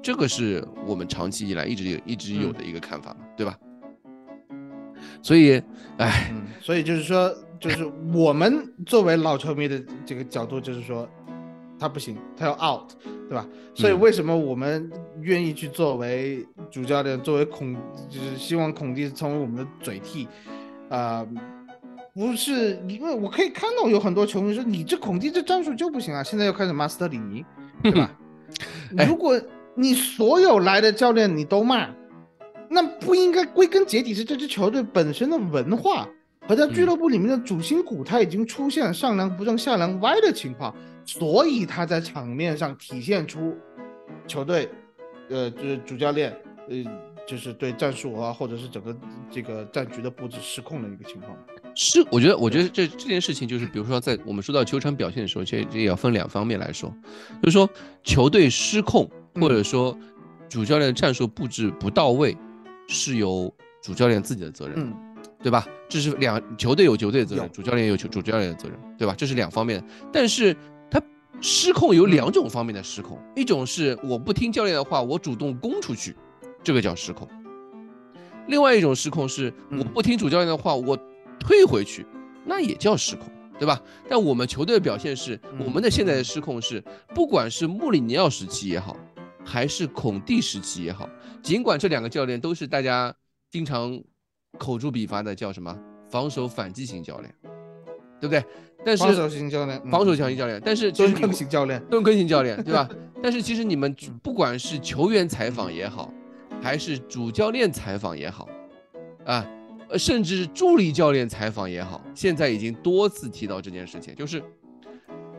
[0.02, 3.58] 这个是我们长期以来一直有一直有的一个看法嘛，对吧？
[5.22, 5.62] 所以，
[5.98, 11.08] 哎，所以就是说，就是我们作为老球迷的这个角度，就是说。
[11.80, 12.90] 他不行，他要 out，
[13.26, 13.46] 对吧？
[13.74, 17.74] 所以为什么我们愿意去作为主教练，作为孔，
[18.10, 20.28] 就是希望孔蒂成为我们的嘴替，
[20.90, 21.26] 啊，
[22.14, 27.42] 不是因为我可以看到有很多球迷说你这孔蒂这战术就不行啊，现在又开始骂斯特里尼，
[27.82, 28.14] 对吧？
[29.08, 29.40] 如果
[29.74, 31.88] 你所有来的教练你都骂，
[32.68, 36.06] 那不应该归根结底是这支球队本身的文化
[36.50, 40.74] 和在俱乐部里面的主心骨他已经出现上梁不正下梁歪的情况。
[41.04, 43.56] 所以他在场面上体现出
[44.26, 44.68] 球队，
[45.28, 46.36] 呃，就是主教练，
[46.68, 46.84] 呃，
[47.24, 48.96] 就是对战术啊，或者是整个
[49.30, 51.36] 这个战局的布置失控的一个情况。
[51.76, 56.92] 是，我觉得，我觉得这这件事情就是，比如说在我们说到球场表现的时候，这这也要分两方面来说，
[57.40, 57.70] 就是说
[58.02, 59.96] 球队失控，或者说
[60.48, 62.36] 主教练战术布置不到位，
[62.88, 64.92] 是由主教练自己的责任，
[65.44, 65.64] 对吧？
[65.90, 69.14] 这是两球队有球队的责任，主教练有球主教练的责任，对吧？
[69.18, 70.56] 这是两方面，但是
[70.90, 70.98] 他。
[71.42, 76.14] 失控有两种方面的失控，一种是我不听教练的话，我主动攻出去，
[76.62, 77.26] 这个叫失控；
[78.46, 80.94] 另外一种失控是我不听主教练的话，我
[81.38, 82.04] 退回去，
[82.44, 83.80] 那也叫失控，对吧？
[84.06, 86.84] 但我们球队的表现是，我们的现在的失控是，
[87.14, 88.94] 不管是穆里尼奥时期也好，
[89.42, 91.08] 还是孔蒂时期也好，
[91.42, 93.14] 尽管这两个教练都是大家
[93.50, 93.98] 经常
[94.60, 95.74] 口诛笔伐的叫什么？
[96.10, 97.34] 防守反击型教练，
[98.20, 98.44] 对不对？
[98.84, 102.86] 但是防守型教练，防守强型教练，但是蹲坑型教练，蹲坑型教练，对吧？
[103.22, 106.12] 但是其实你们不管是球员采访也好，
[106.60, 108.48] 还是主教练采访也好，
[109.24, 109.46] 啊，
[109.96, 114.42] 甚至是助理教练采访也好，现在已经多次提到这件事情，就是，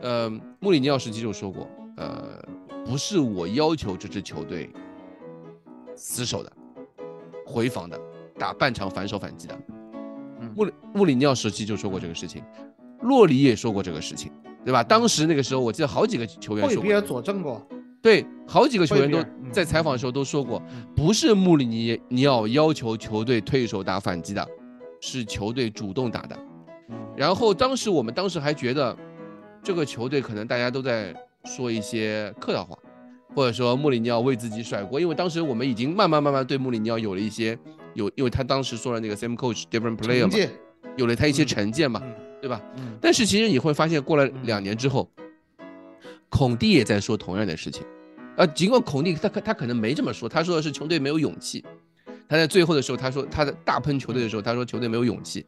[0.00, 2.42] 呃，穆里尼奥时期就说过，呃，
[2.84, 4.70] 不是我要求这支球队
[5.94, 6.52] 死守的、
[7.44, 8.00] 回防的、
[8.42, 9.56] 打半场反手反击的，
[10.56, 12.42] 穆里穆里尼奥时期就说过这个事情。
[13.02, 14.32] 洛里也说过这个事情，
[14.64, 14.82] 对吧？
[14.82, 17.64] 当时那个时候，我记得好几个球员说过，佐证过。
[18.00, 20.60] 对，好几个球员都在采访的时候都说过，
[20.96, 24.44] 不是穆里尼尼奥要求球队退守打反击的，
[25.00, 26.36] 是球队主动打的。
[27.16, 28.96] 然后当时我们当时还觉得，
[29.62, 31.14] 这个球队可能大家都在
[31.44, 32.76] 说一些客套话，
[33.36, 37.56] 或者说穆里尼奥为自己甩锅，因为当时我们已经慢慢慢慢对穆里尼奥有了一些
[37.94, 40.52] 有，因为他当时说了那个 same coach different player 嘛。
[40.96, 42.02] 有了他一些成见嘛，
[42.40, 42.60] 对吧？
[43.00, 45.10] 但是其实你会发现，过了两年之后，
[46.28, 47.82] 孔蒂也在说同样的事情，
[48.36, 51.64] 呃，尽管孔蒂他他可能没这么说，他说的是球队没有勇气。
[52.28, 55.46] 他在最后的时候，他说他的大喷球队的时候，他说球队没有勇气，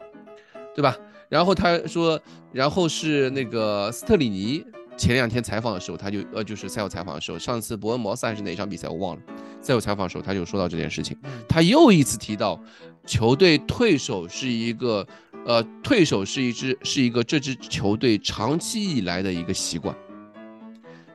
[0.75, 0.97] 对吧？
[1.29, 2.19] 然后他说，
[2.53, 4.65] 然后是那个斯特里尼
[4.97, 9.23] 前两天采访的时候，他就呃就是赛后采访的时候，上次伯恩茅斯还是哪场比赛我忘了，
[9.61, 11.17] 赛后采访的时候他就说到这件事情，
[11.49, 12.61] 他又一次提到
[13.05, 15.07] 球队退守是一个
[15.45, 19.95] 呃退守是一支是一个这支球队长期以来的一个习惯，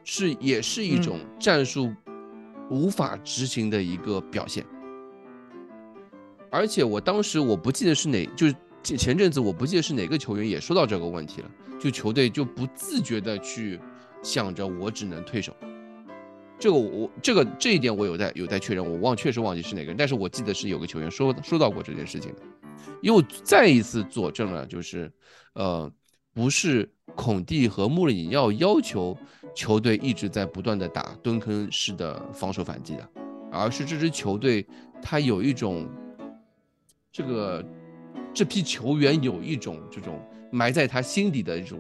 [0.04, 1.94] 是也是一种战术
[2.70, 4.66] 无法执行的一个表现。
[6.52, 13.80] 而且我当时我不记得是哪，就是前前阵子我不记得是哪个球员也说到这个问题了，就球队就不自觉的去
[14.24, 15.56] 想着我只能退守，
[16.58, 22.42] 这个我这个这一点我有在有在确认，我忘确实忘记是哪个人，但是我记得是有个球员说说到过这件事情的，
[23.02, 25.12] 又再一次佐证了，就是
[25.54, 25.92] 呃
[26.34, 29.18] 不是孔蒂和穆里尼奥要求
[29.54, 33.10] 球队一直在不断的打蹲坑式的防守反击的，
[33.52, 34.66] 而是这支球队
[35.02, 35.88] 它有一种。
[37.12, 37.66] 这个
[38.34, 40.20] 这批球员有一种这种
[40.52, 41.80] 埋在他心底的一种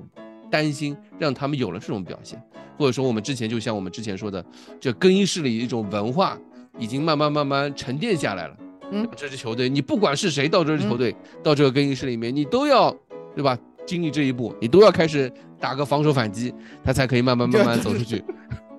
[0.49, 2.41] 担心，让他们有了这种表现，
[2.77, 4.43] 或者说我们之前就像我们之前说的，
[4.79, 6.37] 这更衣室里一种文化
[6.77, 8.57] 已经慢慢慢慢沉淀下来了。
[8.91, 12.91] 嗯，这支球队你不管是谁到这支球队到这个更衣室里面，你都要
[13.35, 13.57] 对吧？
[13.85, 18.23] 经历这一步，你都要开始打个防守反击，他才可以慢慢慢慢走出去。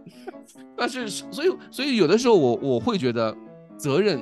[0.76, 3.34] 但是所以所以有的时候我我会觉得
[3.76, 4.20] 责任。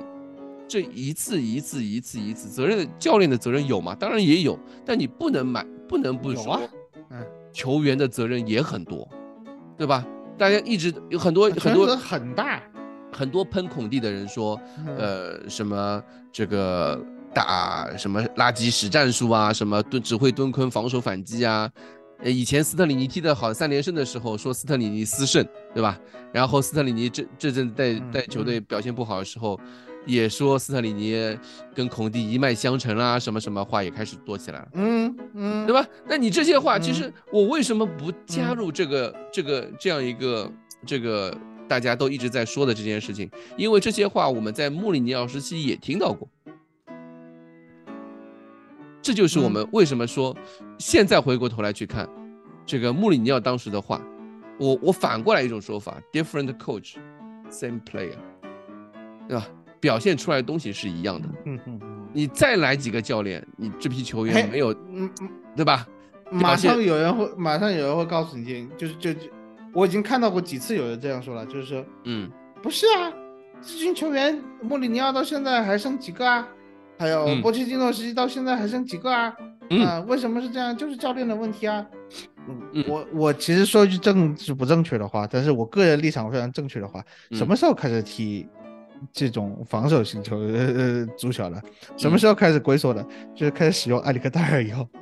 [0.68, 3.94] 这一次一次一次一次责任，教练的责任有吗？
[3.94, 6.60] 当然也有，但你不能买，不能不说，
[7.10, 9.08] 嗯，球员的责任也很多，
[9.78, 10.06] 对吧？
[10.36, 12.62] 大家一直有很多很多很大，
[13.10, 17.02] 很多喷孔蒂的人说，呃，什么这个
[17.34, 21.68] 打什么垃圾实战术啊，什么蹲只会蹲坑防守反击啊，
[22.18, 25.44] 呃，以前斯特里尼踢得好三连胜的时候说斯特里尼私胜，
[25.74, 25.98] 对吧？
[26.30, 29.58] 然后斯特里尼这这阵带带球队表现不好的时候。
[30.08, 31.14] 也说斯特里尼
[31.74, 35.86] 跟孔蒂一脉相承啦，什么什么话也开始多起来了，嗯嗯，对吧？
[36.08, 40.50] 那你这些话，其实我为什么不加入这个这个这样一个
[40.86, 41.36] 这个
[41.68, 43.30] 大家都一直在说的这件事情？
[43.56, 46.26] 因为这些话我们在穆里尼奥时期也听到过，
[49.02, 50.34] 这就是我们为什么说
[50.78, 52.08] 现在回过头来去看
[52.64, 54.00] 这个穆里尼奥当时的话，
[54.58, 56.94] 我我反过来一种说法：different coach,
[57.50, 58.16] same player，
[59.28, 59.46] 对吧？
[59.80, 61.28] 表现出来的东西是一样的。
[61.44, 65.86] 嗯嗯嗯，你再来几个教练，你这批球员没有，嗯嗯，对吧？
[66.30, 69.20] 马上有人会，马上有人会告诉你，就是就就，
[69.72, 72.30] 我已经看到过几次有人这样说了，就是说，嗯，
[72.62, 73.10] 不是啊，
[73.62, 76.46] 这群球员，穆里尼奥到现在还剩几个啊？
[76.98, 79.34] 还有波切蒂诺时期到现在还剩几个啊？
[79.86, 80.76] 啊，为什么是这样？
[80.76, 81.86] 就是教练的问题啊。
[82.72, 87.02] 嗯，我我其实说一句政治不正确的话，但是我个人立场非常正确的话，
[87.32, 88.46] 什么时候开始踢？
[89.12, 91.60] 这种防守型球呃呃足球了，
[91.96, 93.04] 什么时候开始龟缩的？
[93.34, 94.86] 就是开始使用埃里克戴尔以后。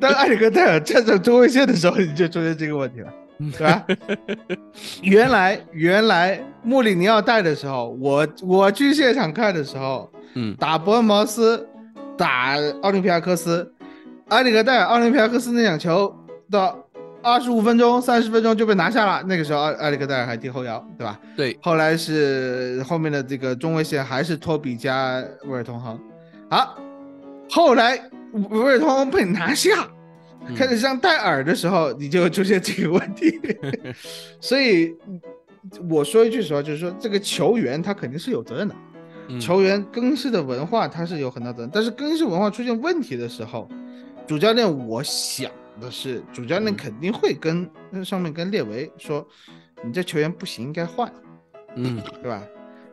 [0.00, 3.12] 当埃里克戴尔站上中卫线的时候，你就出现这个问题了，
[3.52, 3.86] 对吧？
[5.02, 11.68] 原来原来穆里尼奥带的时候，我我去现场看的时候，嗯，打伯恩茅斯，
[12.16, 13.70] 打奥林匹亚克斯，
[14.28, 16.14] 埃里克戴尔奥林匹亚克斯那两球
[16.50, 16.76] 到。
[17.28, 19.22] 二十五分钟、三十分钟就被拿下了。
[19.26, 21.20] 那个时候，埃埃里克戴尔还踢后腰，对吧？
[21.36, 21.58] 对。
[21.62, 25.98] 后来是后面的这个中卫线还是托比加威尔通亨。
[26.50, 26.76] 好，
[27.50, 27.98] 后来
[28.50, 29.88] 威尔通亨被拿下，
[30.56, 33.38] 开始上戴尔的时候，你就出现这个问题。
[34.40, 34.94] 所以
[35.90, 38.74] 我说一句实话，就是说这个球员他肯定是有责任的。
[39.38, 43.68] 球员更衣室的文化他是有很大责任，但是更衣室文化出现问题的时候，
[44.26, 45.50] 主教练我想。
[45.80, 49.26] 的是主教练肯定会跟那上面跟列维说，
[49.84, 51.12] 你这球员不行，应该换，
[51.76, 52.42] 嗯，对吧？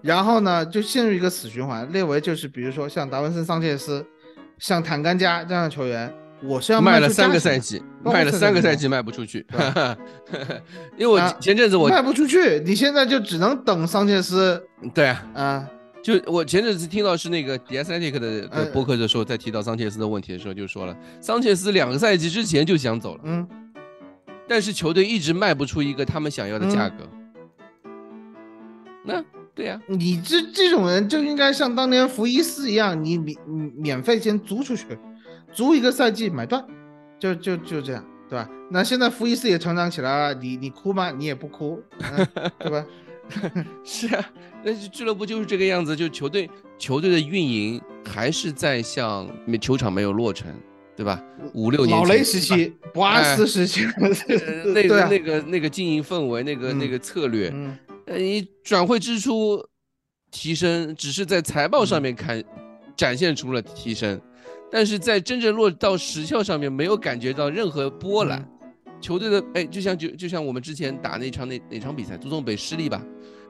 [0.02, 1.92] 然后呢，就陷入一个死循环。
[1.92, 4.06] 列维就是比如说像达文森、桑切斯、
[4.60, 6.14] 像坦甘加这样的球员，
[6.44, 9.46] 我是要卖了三个赛季，卖了三个赛季卖不出去，
[10.96, 14.64] 因为我前阵子我卖不出去，你现在就只能等桑切斯，
[14.94, 15.70] 对啊，啊。
[16.06, 23.48] 就我前阵子听到是那个 D S I T 的播客的时候，在提到桑切斯的问题的时候，就说了，桑切斯两个赛季之前就想走了，嗯，
[24.48, 26.98] 但是球队一直卖不出一个他们想要的价格。
[29.04, 29.26] 那
[29.56, 33.36] 对呀，你这这种人就应该像当年福伊斯一样，你免
[33.76, 34.86] 免费先租出去，
[35.52, 36.64] 租一个赛季买断，
[37.20, 38.48] 就就就这样，对吧？
[38.70, 41.10] 那现在福伊斯也成长起来了，你你哭吗？
[41.10, 41.82] 你也不哭，
[42.60, 42.86] 对吧？
[43.84, 44.26] 是啊，
[44.64, 49.28] 那俱乐部就是这个样子，就球队球队的运营还是在向
[49.60, 50.48] 球场没有落成，
[50.96, 51.22] 对吧？
[51.54, 53.86] 五六年老雷时期、博阿斯时期，
[54.74, 57.54] 那个那个那个经营氛围，那个那个策略，
[58.06, 59.64] 呃，你转会支出
[60.32, 62.44] 提升，只是在财报上面看
[62.96, 64.20] 展现出了提升，
[64.72, 68.48] 但是在真正落到实效上面，没有感觉到任何波澜。
[69.06, 73.00] 球队的哎，就像就就像我们之前打那场那哪场比赛，足总杯失利吧，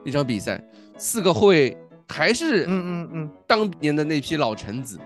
[0.04, 0.62] 那场比赛
[0.98, 1.74] 四个后卫
[2.06, 4.98] 还是嗯嗯嗯当年的那批老臣子，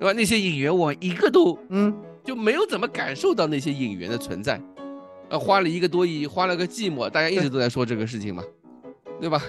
[0.00, 0.12] 对吧？
[0.12, 1.94] 那些引援我一个都嗯
[2.24, 4.60] 就没有怎么感受到那些引援的存在，
[5.28, 8.42] 呃，花了一个多亿，花了个寂寞，大家一直都在说这个事情嘛，
[9.20, 9.40] 对吧？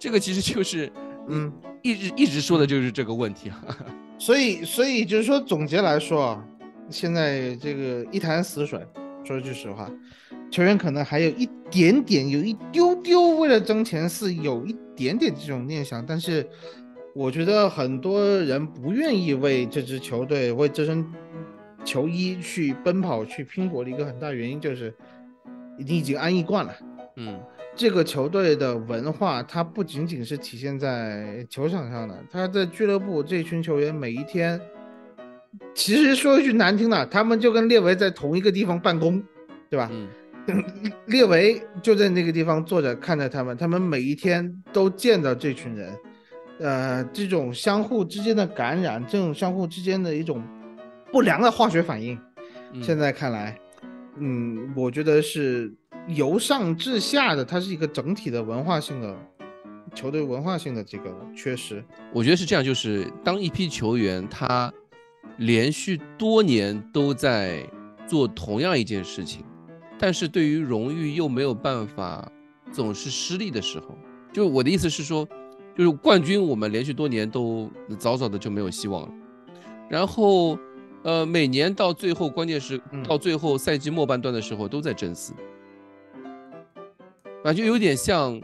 [0.00, 0.90] 这个其实就是
[1.28, 1.52] 嗯
[1.82, 3.64] 一直一直说的就是这个问题啊。
[4.18, 6.44] 所以所以就是说总结来说啊，
[6.90, 8.84] 现在这个一潭死水。
[9.32, 9.90] 说句实话，
[10.50, 16.04] 球员可能还有一点点，有一丢丢为了争前四，有一点点这种念想。
[16.04, 16.46] 但是，
[17.14, 21.04] 我觉得很多人不愿意为这支球队、为这身
[21.84, 24.94] 球衣去奔跑、去拼搏的一个很大原因，就是
[25.78, 26.72] 你已经安逸惯了。
[27.16, 27.40] 嗯，
[27.74, 34.60] 这个球队的文化，它不仅仅是体现在球场上的，他在俱乐部这群球员每一天。
[35.74, 39.22] 其实说一句难听的，他们就跟列维在同一个地方办公，
[39.68, 39.90] 对吧？
[39.92, 40.64] 嗯，
[41.06, 45.94] 列维就在那个地方坐着看着他们，他们每一天都见到这群人，
[46.58, 50.42] 呃，这种相互之间的感染，这种相互之间的一种
[51.10, 52.18] 不良的化学反应，
[52.82, 53.58] 现在看来，
[54.16, 55.72] 嗯，我觉得是
[56.08, 59.16] 由上至下的，它是一个整体的文化性的
[59.94, 61.84] 球队文化性的这个缺失。
[62.12, 64.72] 我觉得是这样，就是当一批球员他。
[65.38, 67.66] 连续多年都在
[68.06, 69.44] 做同样一件事情，
[69.98, 72.30] 但是对于荣誉又没有办法
[72.70, 73.96] 总是失利的时候，
[74.32, 75.26] 就我的意思是说，
[75.76, 79.08] 就是冠军我们连续多年都早早的就没有希望了。
[79.88, 80.58] 然后，
[81.02, 85.32] 呃，每年到最后，关键是到最后赛季末半段的时候都在争四，
[87.44, 88.40] 啊，就有点像，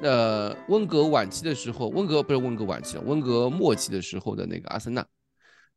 [0.00, 5.04] 呃，温格晚期的时候，温格不是温格晚期了，温格末期的时候的那个阿森纳。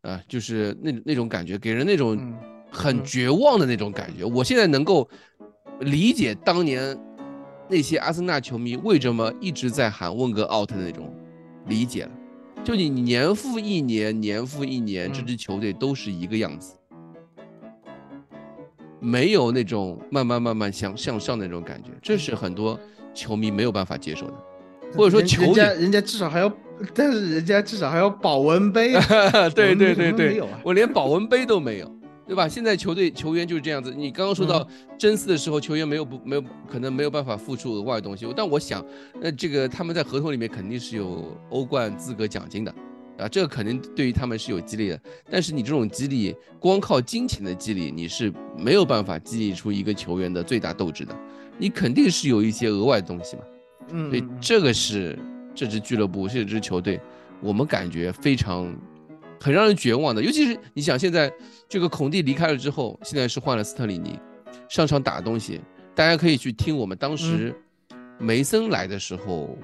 [0.05, 2.15] 啊，就是那那种感觉，给人那种
[2.69, 4.23] 很绝望的那种感觉。
[4.23, 5.09] 我现在能够
[5.79, 6.95] 理解当年
[7.67, 11.11] 那些阿森纳球迷为什么一直在喊温格 out 的那种
[11.65, 12.11] 理解了。
[12.63, 16.75] 就你年复一年，年复一年，这支球队都是一个样子，
[18.99, 22.79] 没有那种慢慢慢慢向向上的那种感觉，这是很多
[23.13, 24.33] 球迷没有办法接受的，
[24.95, 26.51] 或者说球，人家人家至少还要。
[26.93, 28.93] 但是人家至少还有保温杯，
[29.55, 31.89] 对对对对，我连保温杯都没有，
[32.27, 32.47] 对吧？
[32.47, 33.93] 现在球队球员就是这样子。
[33.95, 34.67] 你刚刚说到
[34.97, 38.85] 真四的时候，球员没有不没有可能没有办法付出额外的东西，但我想，
[39.21, 42.75] 那这个他们在合同里面肯定是有欧冠资格奖金的，
[43.17, 44.99] 啊，这个肯定对于他们是有激励的。
[45.29, 51.15] 但是你这种激励，光靠金钱的激励，你是没有办法激励出一个球员的最大斗志的，
[51.57, 53.43] 你肯定是有一些额外的东西嘛。
[53.91, 55.17] 嗯，所以这个是。
[55.55, 56.99] 这支俱乐部，这支球队，
[57.41, 58.71] 我们感觉非常
[59.39, 60.21] 很让人绝望的。
[60.21, 61.31] 尤其是你想，现在
[61.69, 64.19] 这个孔蒂离开了之后，现在是换了斯特里尼
[64.67, 65.61] 上场打东西。
[65.95, 67.55] 大家可以去听我们当时
[68.19, 69.57] 梅森来的时候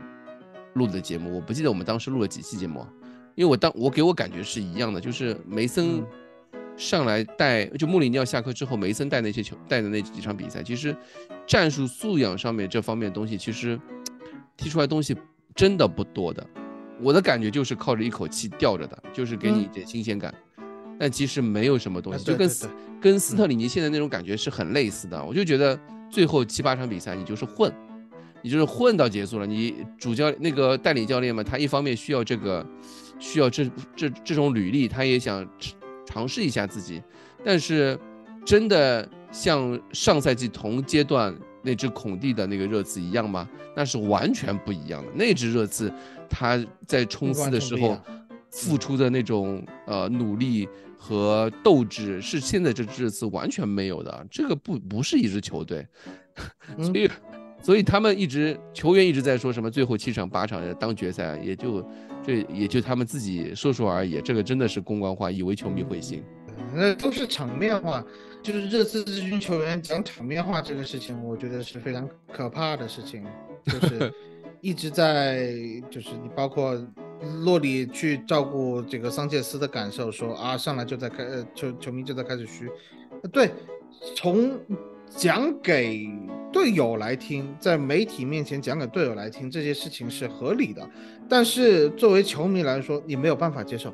[0.76, 2.88] 录的节目，我不记得我们当时录了几期节目，
[3.36, 6.02] 因为我当我给我感觉是一样的，就是梅森
[6.78, 10.96] 上来带，就穆里尼奥下课之后，梅森带那些球带的那几场比赛，其实
[11.46, 13.78] 战术素养上面这方面东西，其实
[14.56, 15.14] 踢出来东西。
[15.56, 16.46] 真的不多的，
[17.02, 20.34] 我的感觉就是靠着一口气吊着的，就是给你一点新鲜感，
[21.00, 22.70] 但其实没有什么东西，就跟斯
[23.02, 25.24] 跟斯特里尼现在那种感觉是很类似的。
[25.24, 25.80] 我就觉得
[26.10, 27.72] 最后七八场比赛你就是混，
[28.42, 29.46] 你就是混到结束了。
[29.46, 32.66] 你主教那个代理教练嘛，他一方面需要这个，
[33.20, 35.48] 需要这这这种履历，他也想
[36.06, 37.02] 尝试一下自己，
[37.44, 38.00] 但是
[38.46, 41.36] 真的像上赛季同阶段。
[41.62, 43.48] 那只孔蒂的那个热刺一样吗？
[43.76, 45.12] 那是完全不一样的。
[45.14, 45.92] 那只热刺，
[46.30, 47.98] 他在冲刺的时候
[48.50, 50.68] 付出的那种呃努力
[50.98, 54.28] 和斗志，是现在这支热刺完全没有的。
[54.30, 55.88] 这个不不是一支球队，
[56.82, 57.10] 所以
[57.62, 61.88] 所以他们一直球员一直在说什么最后七场八场当决赛，也就
[62.26, 64.20] 这也就他们自己说说而已。
[64.22, 66.24] 这个真的是公关话，以为球迷会信。
[66.74, 68.04] 那都是场面话。
[68.44, 73.24] 就是热刺这群球员讲场面话这个事情，我觉得是非常可怕的事情。
[73.66, 74.12] 就 是
[74.62, 75.54] 一直在，
[75.90, 76.76] 就是你包括
[77.44, 82.70] 洛里去照顾这个桑切斯的感受，说啊上来就在开，呃球球迷就在开始嘘。
[83.32, 83.52] 对，
[84.16, 84.60] 从
[85.08, 86.10] 讲给
[86.52, 90.90] 队友来听，在媒体面前讲给队友来听，这些事情是合理的。
[91.30, 93.94] 但是作为球迷来说，你没有办法接受，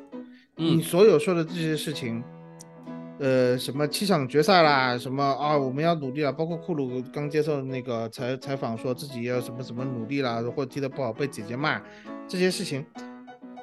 [0.56, 2.24] 你所有说的这些事情，
[3.18, 6.32] 呃，什么七场决赛啦，什么啊，我们要努力了。
[6.32, 11.82] 包括库鲁刚接受那个采采访，说自己要什么什么努力啦，或者踢得不好被姐姐骂，
[12.28, 12.86] 这些事情，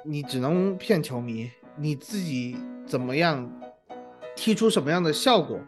[0.04, 1.50] 你只能骗球迷。
[1.78, 2.56] 你自己
[2.86, 3.50] 怎么样
[4.36, 5.60] 踢出什么样的效果？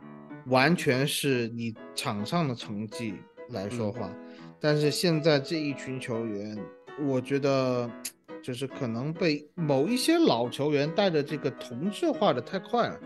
[0.47, 3.15] 完全是你场上的成绩
[3.49, 4.09] 来说话，
[4.61, 6.57] 但是现在这一群球员，
[7.05, 7.89] 我觉得
[8.41, 12.97] 就是可能被某一些老球员带着这个同质化的太快了。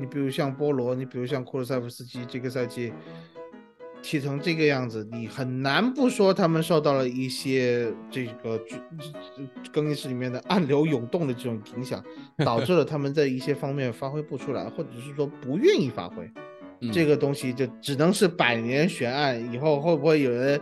[0.00, 2.92] 你比如像波罗，你比如像库鲁塞夫斯基，这个赛季
[4.02, 8.58] 踢成这个样子，你很难不说他们受到了一些这个
[9.70, 12.02] 更衣室里面的暗流涌动的这种影响，
[12.44, 16.28] 导致了他们在一些方面发挥不出来，或者是说不愿意发挥。
[16.90, 20.58] 这个东西就只能是百年悬案，以后会不会有人，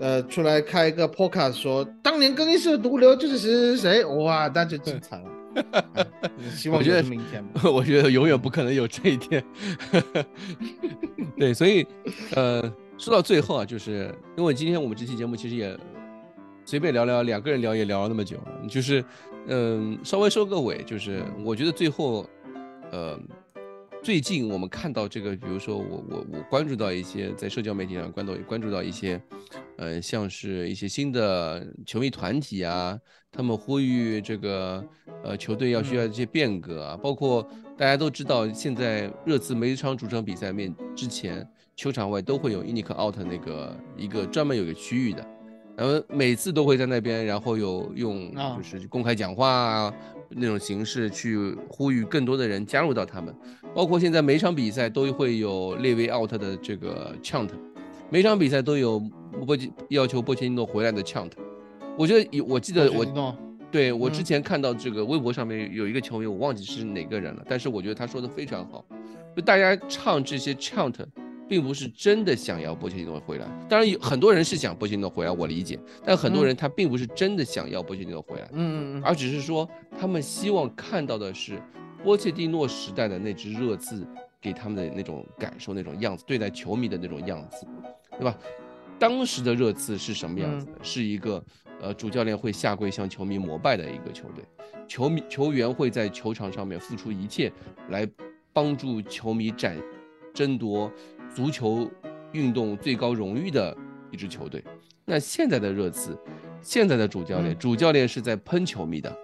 [0.00, 4.04] 呃，出来开一个 podcast 说当年更衣室的毒瘤就是谁谁谁？
[4.04, 5.31] 哇，那就精彩了。
[6.54, 9.42] 希 望我觉得明天， 我觉得永远不可能有这一天。
[11.38, 11.86] 对，所以，
[12.34, 12.62] 呃，
[12.98, 15.76] 说到最后啊，就是因为今天我们这期节目其实也
[16.64, 18.36] 随便聊聊，两个人聊也聊了那么久，
[18.68, 19.04] 就是，
[19.46, 22.28] 嗯，稍微收个尾，就是我觉得最后，
[22.90, 23.18] 呃。
[24.02, 29.20] 最近我们看到这个，比如说我我我关注到一些在社交媒体上关注关注到一些，
[29.76, 32.98] 呃，像是一些新的球迷团体啊，
[33.30, 34.84] 他们呼吁这个
[35.22, 37.48] 呃球队要需要一些变革啊，包括
[37.78, 45.24] 大家都知道，现在热刺每一场主场比赛面之前，球场外都会有 Inic Out 那个一个专门有个区域的，
[45.76, 49.94] 然后每次都会在那边，然后有用就是公开讲话啊。
[50.36, 53.34] 那种形式去呼吁更多的人加入到他们，
[53.74, 57.48] 包括现在每场比赛都会有列维 out 的这个 chant，
[58.10, 58.98] 每场比赛都有
[59.46, 61.30] 波吉要求波切蒂诺回来的 chant。
[61.96, 63.36] 我觉得有，我记得我，
[63.70, 68.84] 对我之前看到这个微博上面有一个球迷，我忘记是哪个人了，但是我觉得他说的非常好，
[69.36, 70.94] 就大家唱这些 chant。
[71.52, 75.78] 并不是真的想要波切蒂诺回来，当然有很多人是想波切蒂诺回来，我理解。
[76.02, 79.68] 但很多人他并不是真的想要波切蒂诺回来，嗯嗯，而只是说
[80.00, 81.60] 他们希望看到的是
[82.02, 84.02] 波切蒂诺时代的那支热刺
[84.40, 87.66] 给他们的那种感受、那种样子，对待球迷的那种样子，
[88.12, 88.34] 对吧？
[88.98, 90.72] 当时的热刺是什么样子的？
[90.80, 91.44] 是一个
[91.82, 94.42] 呃主教练会下跪向球迷膜拜的一个球队，
[94.88, 97.52] 球迷球员会在球场上面付出一切
[97.90, 98.08] 来
[98.54, 99.76] 帮助球迷展
[100.32, 100.90] 争夺。
[101.34, 101.90] 足球
[102.32, 103.76] 运动最高荣誉的
[104.10, 104.62] 一支球队，
[105.04, 106.16] 那现在的热刺，
[106.60, 109.14] 现在的主教练，主教练是在喷球迷的，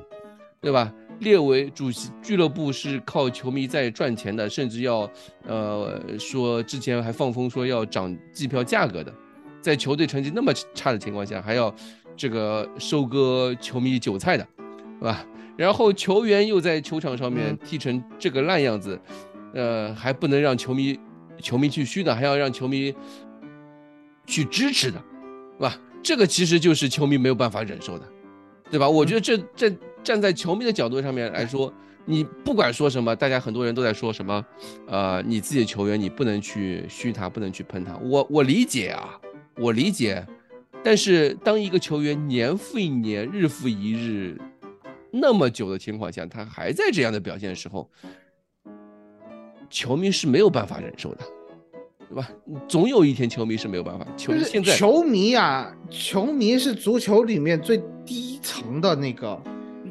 [0.60, 0.92] 对吧？
[1.20, 5.10] 列为主席俱乐部是靠球迷在赚钱的，甚至要
[5.46, 9.12] 呃说之前还放风说要涨机票价格的，
[9.60, 11.74] 在球队成绩那么差的情况下，还要
[12.16, 14.46] 这个收割球迷韭菜的，
[14.98, 15.26] 是吧？
[15.56, 18.96] 然后球员又在球场上面踢成这个烂样子，
[19.54, 20.98] 呃，还不能让球迷。
[21.40, 22.94] 球迷去嘘的，还要让球迷
[24.26, 25.02] 去支持的，
[25.56, 25.78] 是吧？
[26.02, 28.08] 这个其实就是球迷没有办法忍受的，
[28.70, 28.88] 对吧？
[28.88, 29.70] 我觉得这这
[30.02, 31.72] 站在球迷的角度上面来说，
[32.04, 34.44] 你不管说什么，大家很多人都在说什么，
[34.86, 37.96] 呃，你自己的球员你不能去嘘他，不能去喷他。
[37.98, 39.18] 我我理解啊，
[39.56, 40.24] 我理解。
[40.84, 44.40] 但是当一个球员年复一年、日复一日
[45.10, 47.90] 那么久的情况下，他还在这样的表现的时候，
[49.70, 51.20] 球迷是没有办法忍受的，
[52.08, 52.28] 对吧？
[52.66, 54.06] 总有一天，球迷是没有办法。
[54.16, 59.40] 球迷现在球迷啊，球迷是足球里面最低层的那个，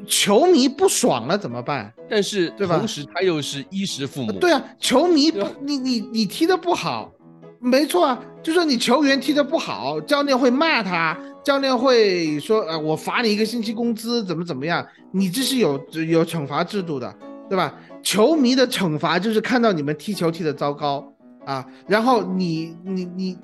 [0.08, 1.94] 球迷不爽了怎么办？
[2.10, 2.78] 但是对吧？
[2.78, 4.32] 同时他又是衣食父母。
[4.34, 7.12] 对啊，球迷不，你你你踢的不好，
[7.60, 14.86] 没错啊，就说你球员踢的不好，教练会骂他，教练会说，呃，我罚你一个星期工资，怎么怎么样？
[15.12, 15.80] 你这是有
[16.10, 17.14] 有惩罚制度的，
[17.50, 17.74] 对吧？
[18.02, 21.14] 球迷的惩罚就是看到你们踢球踢得糟糕
[21.46, 23.38] 啊，然后你你你，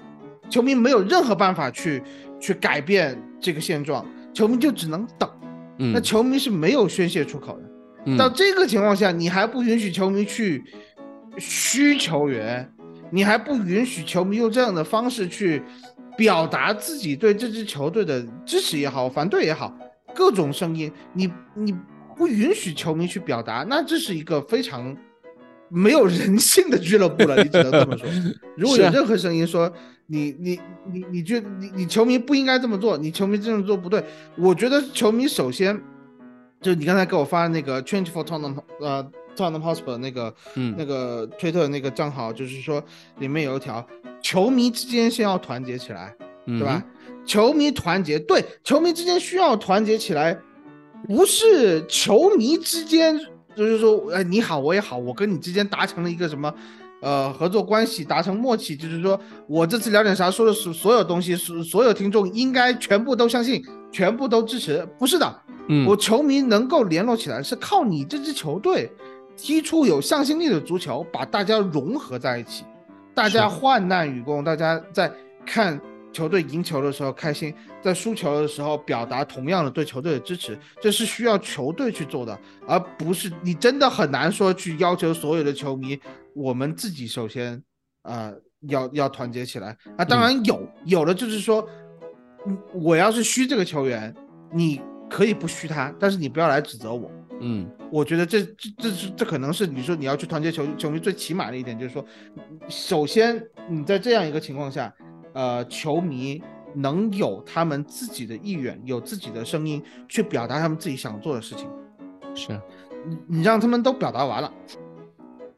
[0.50, 2.02] 球迷没有任何办法去
[2.40, 5.30] 去改变这个现状，球迷就只能等。
[5.78, 8.18] 那球迷是没有宣泄出口的。
[8.18, 10.64] 到这个情况下，你还不允许球迷去
[11.38, 12.70] 嘘球员，
[13.10, 15.62] 你还不允许球迷用这样的方式去
[16.16, 19.76] 表达自己对这支球队的支持也好，反对也好，
[20.14, 21.76] 各种声音，你你。
[22.16, 24.96] 不允许球迷去表达，那这是一个非常
[25.70, 27.42] 没有人性的俱乐部了。
[27.44, 28.08] 你只能这么说。
[28.56, 29.72] 如果有任何声音说
[30.08, 30.60] 你你
[30.92, 34.04] 你你觉你你球迷不应该这么做，你球迷这样做不对，
[34.38, 35.80] 我觉得球迷首先
[36.62, 39.04] 就你刚才给我发的那个 Change for Tottenham 呃
[39.36, 42.84] Tottenham Hotspur 那个嗯那个推特那个账号，就是说
[43.20, 43.86] 里面有一条
[44.22, 46.16] 球迷之间先要团结起来，
[46.46, 46.84] 对对吧？
[47.26, 50.38] 球迷团结，对，球迷之间需要团结起来，
[51.08, 53.20] 不是球迷之间，
[53.56, 56.54] 就是说，哎，你好，我也好，我跟你之间达成了一个什么，
[57.02, 63.62] 呃，合作关系，达成默契，就是说我这次聊点啥说的所所有东西，所所有听众应该全部都相信，
[63.92, 68.90] 全部都支持，不是的，嗯，我球迷能够联络起来，是靠你这支球队
[69.36, 72.64] 踢出有向心力的足球，把大家融合在一起，
[73.14, 75.12] 大家患难与共，大家在
[75.46, 75.80] 看。
[76.14, 86.00] 球队赢球的时候开心，在输球的时候表达同样的对球队的支持，这是需要球队去做的，而不是你真的很难说去要求所有的球迷，
[86.36, 87.62] 我们自己首先
[88.04, 88.32] 啊
[88.70, 90.06] 要要团结起来啊。
[90.06, 91.68] 当然有有的就是说，
[92.74, 94.16] 我要是虚这个球员，
[94.54, 94.80] 你
[95.10, 97.12] 可以不虚他，但是你不要来指责我。
[97.42, 102.06] 嗯，我觉得这这这是这可能是你说你要去团结球球迷最起码的一点，就是说，
[102.70, 104.94] 首先你在这样一个情况下。
[105.34, 106.42] 呃，球迷
[106.76, 111.68] 能有他们自己的意愿，有自己的声音，去表达他们自己想做的事情。
[112.36, 112.60] 是，
[113.06, 114.54] 你你让他们都表达完了，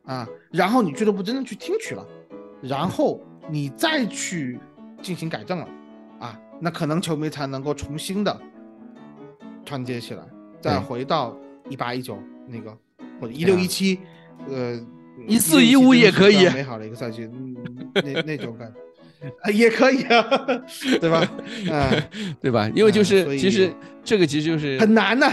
[0.05, 2.05] 啊，然后你俱乐部真的去听取了，
[2.61, 4.59] 然后你再去
[5.01, 5.67] 进行改正了，
[6.19, 8.41] 啊，那可能球迷才能够重新的
[9.65, 10.23] 团结起来，
[10.59, 11.37] 再回到
[11.69, 12.77] 一八一九那个
[13.21, 13.99] 或者一六一七，
[14.49, 14.77] 呃，
[15.27, 17.29] 一四一五也可以，美好的一个赛季，
[17.93, 18.84] 那那种感觉。
[19.41, 20.21] 啊， 也可以啊，
[21.01, 21.19] 对吧？
[21.71, 21.91] 啊，
[22.41, 22.69] 对吧？
[22.75, 23.73] 因为就是其实
[24.03, 25.29] 这个其实就是很难的，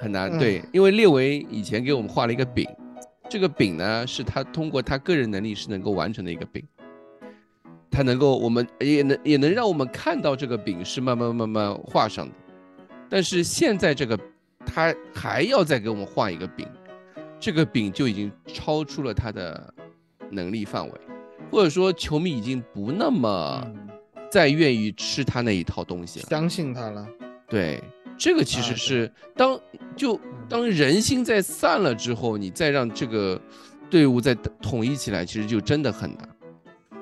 [0.00, 0.38] 很难。
[0.38, 2.66] 对，因为列维以前给我们画了一个饼，
[3.28, 6.62] 这个饼呢是他通过他个人能力是能够完成的一个饼，
[7.90, 12.34] 他能够我们也能也能让我们看到这个饼是慢慢慢慢画上的。
[13.08, 14.18] 但是现在这个
[14.66, 16.66] 他还要再给我们画一个饼，
[17.38, 19.74] 这个饼就已经超出了他的
[20.30, 20.92] 能力范围。
[21.50, 23.64] 或者说，球迷已经不那么
[24.30, 27.06] 再愿意吃他那一套东西了，相信他了。
[27.48, 27.82] 对，
[28.16, 29.58] 这个其实是当
[29.94, 33.40] 就当人心在散了之后，你再让这个
[33.88, 36.28] 队伍再统一起来，其实就真的很难。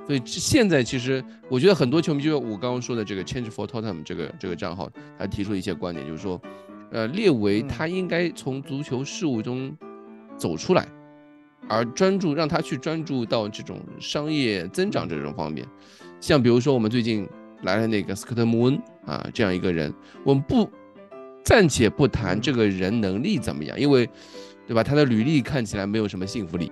[0.07, 6.43] 所以现在其实我觉得很多球迷，就像我刚刚说的这个 Change for Tottenham 这个这个账号，他提出一些观点，就是说，
[6.91, 9.75] 呃，列维他应该从足球事务中
[10.37, 10.87] 走出来。
[11.69, 15.67] 而专注让他去专注到这种商业增长这种方面，
[16.21, 17.29] 像比如说我们最近
[17.63, 19.93] 来了那个斯科特·穆恩啊这样一个人，
[20.25, 20.69] 我们不
[21.45, 24.09] 暂且不谈这个人能力怎么样，因为
[24.67, 26.71] 对吧，他的履历看起来没有什么信服力，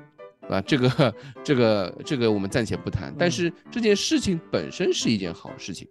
[0.48, 5.88] 啊，这个这个这个我们暂且不谈，但是这件事情本身是一件好事情。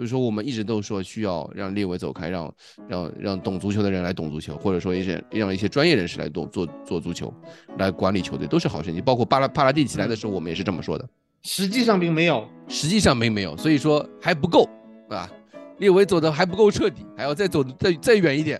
[0.00, 2.54] 就是说，我们一直都说需要让列维走开，让
[2.88, 7.30] 让让懂足球的人来懂足球，或者说一些让一些专业人士来懂做做足球，
[7.76, 9.04] 来管理球队，都是好事情。
[9.04, 11.06] 包括巴拉帕拉蒂起来的时候，我们也是这么说的。
[11.42, 14.66] 实际上并没有，实际上并没有，所以说还不够
[15.10, 15.30] 啊，
[15.76, 18.58] 列维走的还不够彻底，还要再走再再远一点，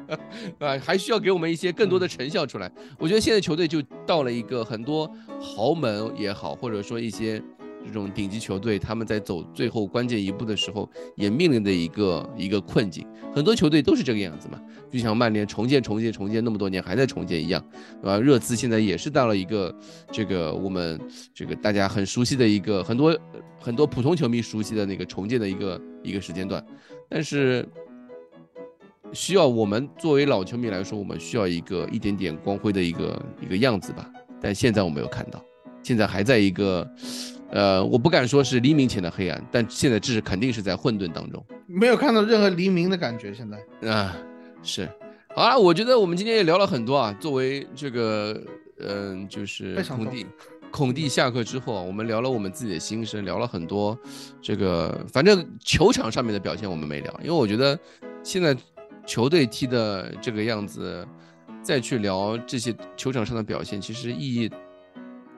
[0.60, 2.70] 啊，还需要给我们一些更多的成效出来。
[2.98, 7.42] 我觉得现在球队就到了一个很多豪门也好，或者说一些。
[7.86, 13.06] 这种顶级球队，他们在走最后关键一步的时候，也面临的一个一个困境。
[13.34, 17.64] 很多球队都是这个样子嘛，就像曼联重建、重建、重建那么多年还在重建一样，
[18.00, 18.18] 对吧？
[18.18, 19.74] 热刺现在也是到了一个
[20.10, 21.00] 这个我们
[21.34, 23.18] 这个大家很熟悉的一个很多
[23.60, 26.64] 很多普通球迷熟悉的那个重建的一个一个时间段，
[27.08, 27.68] 但是
[29.12, 34.08] 需要我们作为老球迷来说，我们需要一个一点点光辉的一个一个样子吧。
[34.40, 35.42] 但现在我没有看到，
[35.82, 36.88] 现在还在一个。
[37.54, 43.32] 呃，我不敢说是黎明前的黑暗，但现在这是肯定是在混沌当中，没有看到任何黎明的感觉。
[43.32, 44.16] 现在啊，
[44.60, 44.88] 是
[45.32, 47.16] 好啊，我觉得我们今天也聊了很多啊。
[47.20, 48.42] 作为这个，
[48.80, 50.26] 嗯，就是孔蒂，
[50.72, 53.96] 孔蒂下课之后啊，我们聊了我们自己的心声，聊了很多
[54.42, 57.78] 这个，反正球场上面的表现我们没聊，因为我觉得
[58.24, 58.56] 现在
[59.06, 61.06] 球队踢的这个样子，
[61.62, 64.50] 再去聊这些球场上的表现，其实意义。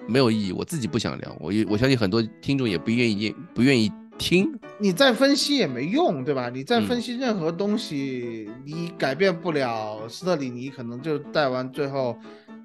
[0.06, 4.52] 没有意义，我自己不想聊，我我相信很多听众也不愿意不愿意听。
[4.78, 6.48] 你再分析也没用，对吧？
[6.48, 12.16] 你再分析任何东西，你改变不了斯特里尼可能就带完最后，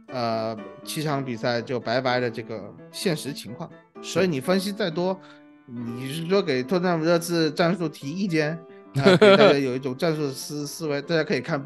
[0.07, 3.69] 呃，七场比赛就拜拜的这个现实情况。
[4.01, 5.17] 所以你分析再多，
[5.65, 8.57] 你是说给托特纳姆热刺战术提意见，
[8.93, 11.65] 给大家有一种战术思思维，大家可以看。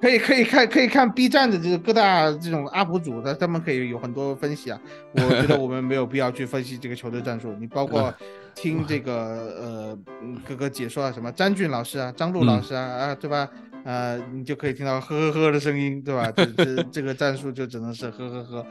[0.00, 4.78] 可以可以看可以看 B 站的这个各大这种 UP 主的，他们可以有很多分析啊。
[5.12, 7.54] 我觉得我们没有必要去分析这个球队战术。
[7.58, 8.12] 你包括
[8.54, 9.14] 听这个
[9.60, 9.98] 呃
[10.46, 13.48] 各个解说啊，什么詹俊老师啊、张璐老师啊啊，对吧？
[13.84, 16.30] 呃，你就可以听到呵呵呵的声音，对吧？
[16.36, 18.66] 这这这个战术就只能是呵呵呵。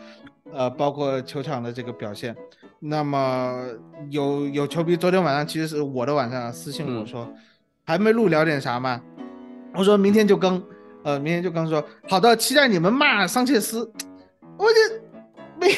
[0.54, 2.36] 呃，包括球场的这个表现。
[2.80, 3.66] 那么
[4.12, 7.28] 有有球迷昨天晚上其实是我的晚上私信我说，
[7.86, 9.02] 还没录聊点啥嘛？
[9.74, 10.62] 我说明天就更，
[11.06, 13.90] 呃，明天就刚说好的，期待你们骂桑切斯。
[14.58, 14.80] 我就
[15.60, 15.70] 没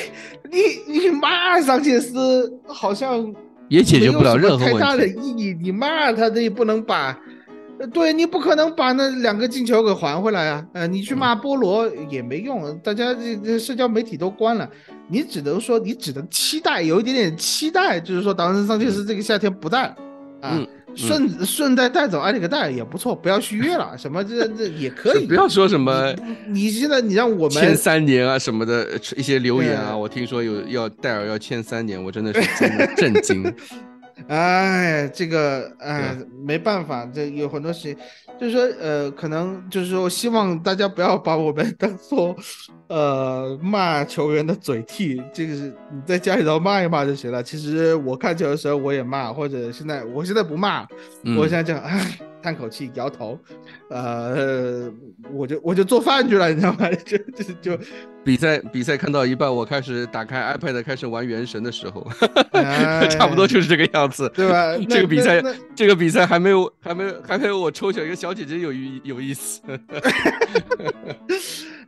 [0.50, 3.34] 你你骂桑切斯好像
[3.68, 7.16] 也解决不了任何太大的意义，你骂他这也不能把。
[7.94, 10.66] 对你不可能把那两个进球给还回来啊！
[10.74, 14.68] 呃，你去骂波罗也没用，大家这这社交媒体都关了，
[15.08, 19.96] 你只能说你只能期待有一点点期待，就是说达文桑切斯这个夏天不在，
[20.42, 20.60] 啊，
[20.98, 26.14] 顺顺带带走埃里克戴尔也不错，不要续约了，什么这这也可以，不要说什么，
[26.48, 32.42] 你现在你让我们签三年啊什么的一些留言啊，我听说有要戴尔要签三年，我真的是
[32.98, 33.44] 震惊。
[34.28, 37.96] 哎，这个哎，没办法，这有很多事情，
[38.40, 42.36] 就是说，呃，可能就是说，希望大家不要把我们当做，
[42.88, 45.22] 呃，骂球员的嘴替。
[45.34, 47.42] 这个是你在家里头骂一骂就行了。
[47.42, 50.86] 其实我看球的时候我也骂，或者现在我现在不骂，
[51.38, 52.20] 我现在讲，哎。
[52.48, 53.38] 叹口气，摇头，
[53.90, 54.90] 呃，
[55.34, 56.90] 我就我就做饭去了，你知道吗？
[57.06, 57.84] 就就就
[58.24, 62.08] 比赛比赛看到一半，我开始打开 iPad 开始玩《原神》的时候，
[63.12, 64.78] 差不多就是这个样子，对吧？
[64.88, 65.44] 这个比赛
[65.76, 69.62] 这个比赛还没有还没有还没有我抽选一个小姐姐有意有意思。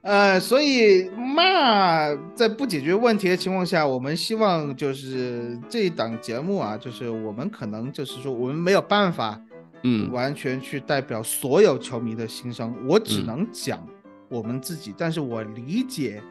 [0.01, 9.39] 呃，所以骂在不解决问题的情况下，我们希望就是这一档节目啊，就是我们可能就是说我们没有办法。
[9.83, 13.87] 嗯，完全去代表所有球迷的心声，我只能讲
[14.29, 14.93] 我们自己。
[14.97, 16.21] 但是我理解，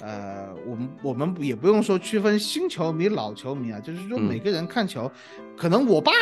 [0.00, 5.10] 呃，我们我们也不用说区分新球迷、老球迷啊，就是说每个人看球，
[5.56, 6.12] 可能我爸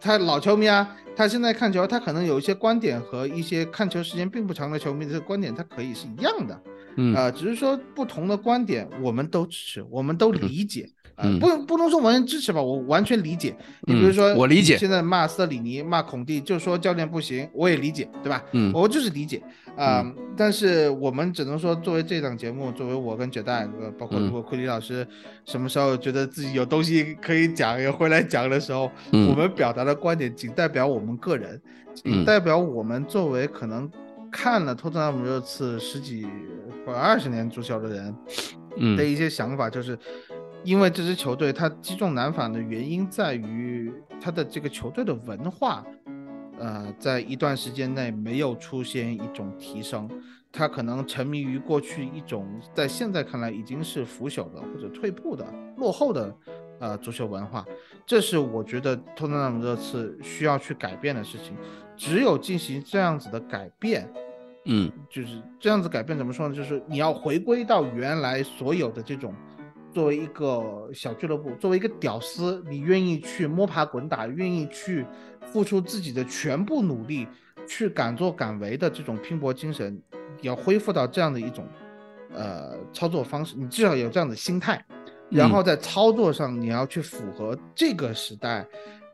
[0.00, 6.62] 他老球迷啊，他现在看球，他可能有一些观点和一些看球时间并不长的球迷的观点，他可以是一样的，
[6.96, 10.90] 嗯啊，只是说不同的观点，我们都支持，我们都理解。
[10.90, 10.93] 嗯，
[11.40, 13.54] 不不能说完全支持吧，我完全理解。
[13.82, 14.76] 你比如说，我理解。
[14.76, 18.42] 现在骂斯特里尼、骂孔蒂，就说教练不行，我也理解，对吧？
[18.52, 19.40] 嗯，我就是理解
[19.76, 20.04] 啊。
[20.36, 25.06] 但是我们只能说，作为这档节目，作为我跟绝代，包括如果库里老师
[25.44, 31.60] 什么时候觉得自己有东西可以讲，也回来讲的时候，我们表达的观点仅代表我们个人，
[31.94, 33.88] 仅代表我们作为可能
[34.32, 36.26] 看了托特纳姆热刺十几
[36.84, 38.14] 或二十年足球的人，
[38.78, 39.96] 嗯的一些想法，就是。
[40.64, 45.84] 因为这支球队它击中难返的原因在于它的这个球队的文化，
[46.58, 50.08] 呃，在一段时间内没有出现一种提升，
[50.50, 55.44] 它可能沉迷于过去一种在现在看来已经是腐朽的或者退步的
[55.76, 56.34] 落后的
[56.78, 57.62] 呃足球文化，
[58.06, 61.54] 这是我觉得托特纳姆热刺需要去改变的事情。
[61.94, 64.10] 只有进行这样子的改变，
[64.64, 66.54] 嗯，就是这样子改变怎么说呢？
[66.54, 69.34] 就是你要回归到原来所有的这种。
[69.94, 75.06] 作为一个小俱乐部，作为一个屌丝，你愿意去摸爬滚打，愿意去
[75.46, 77.28] 付出自己的全部努力，
[77.64, 79.96] 去敢作敢为的这种拼搏精神，
[80.42, 81.64] 要恢复到这样的一种
[82.34, 84.84] 呃操作方式，你至少有这样的心态，
[85.30, 88.66] 然后在操作上你要去符合这个时代，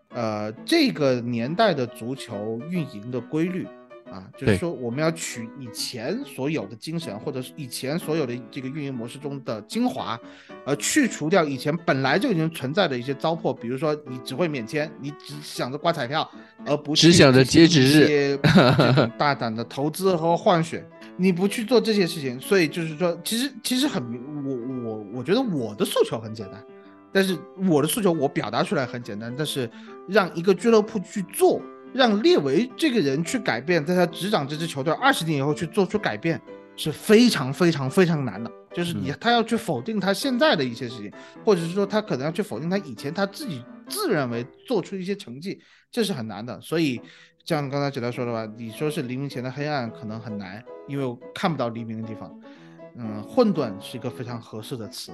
[0.08, 3.68] 呃这个年代的足球运营的规律。
[4.10, 10.18] 啊，就是说我们要取以前所有的精神，或者是以前所有的这个运营模式中的精华，
[10.66, 13.54] 而去除掉以前本来就已经存在的一些糟粕。
[13.54, 16.28] 比如说，你只会免签，你只想着刮彩票，
[16.66, 18.36] 而不只想着截止日，
[19.16, 20.84] 大胆的投资和换血，
[21.16, 22.40] 你不去做这些事情。
[22.40, 24.02] 所以就是说，其实其实很，
[24.44, 26.60] 我我我觉得我的诉求很简单，
[27.12, 27.38] 但是
[27.68, 29.70] 我的诉求我表达出来很简单，但是
[30.08, 31.62] 让一个俱乐部去做。
[31.92, 36.40] 让列维这个人去改变，在他执掌这支球队二十年以后去做出改变，
[36.76, 38.50] 是非常非常非常难的。
[38.72, 41.12] 就是你他要去否定他现在的一些事情，
[41.44, 45.60] 或者是说他可能要去否定他以前他自己自认为做出一些成绩，
[45.90, 46.60] 这是很难的。
[46.60, 47.00] 所以
[47.44, 52.32] 像刚才姐姐说的吧，你说是黎明前的黑暗可能很难，因为我看不到黎明的地方。
[52.96, 55.12] 嗯，混沌是一个非常合适的词，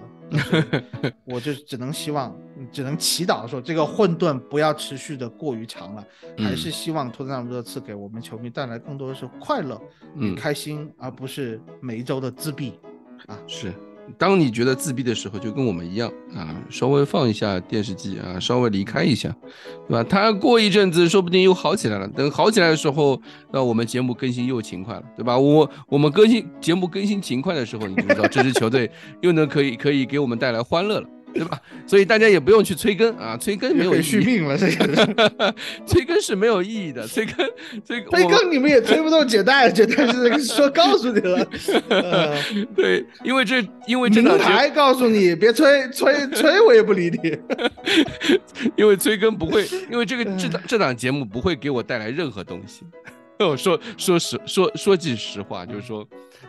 [1.24, 2.35] 我就只能希望，
[2.73, 6.05] 只能祈祷说这个混沌不要持续的过于长了，
[6.39, 9.81] 还是希望托特纳姆热刺给我们球迷带来更多的是快乐
[10.15, 10.35] 嗯。
[10.35, 12.78] 开心，而不是每一周的自闭
[13.27, 13.73] 啊，是。
[14.19, 19.35] 当你觉得自闭的时候，就跟我们一样啊，稍微放一下电视机啊，稍微离开一下，
[19.89, 20.05] 对吧？
[20.05, 22.09] 他过一阵子说不定又好起来了。
[22.09, 23.20] 等好起来的时候，
[23.53, 25.39] 那我们节目更新又勤快了，对吧？
[25.39, 31.61] 我我们更新节目更新勤快的时候，你就知道这支球队又能可以可以给我们带来欢乐了对吧？
[31.86, 35.55] 所以大家也不用去催更啊，催更没有续命了，这个
[35.86, 37.47] 催更是没有意义的，催更
[37.85, 41.47] 催催更你们也催不动解带，解带是说告诉你了，
[42.74, 47.39] 对，因为这因为这档台告诉你别催催催，我也不理你，
[48.77, 52.82] 因为催更不会，因为这个这档这档节目不会给我带来任何东西。
[53.47, 56.07] 我说说实说说句实话，就是说。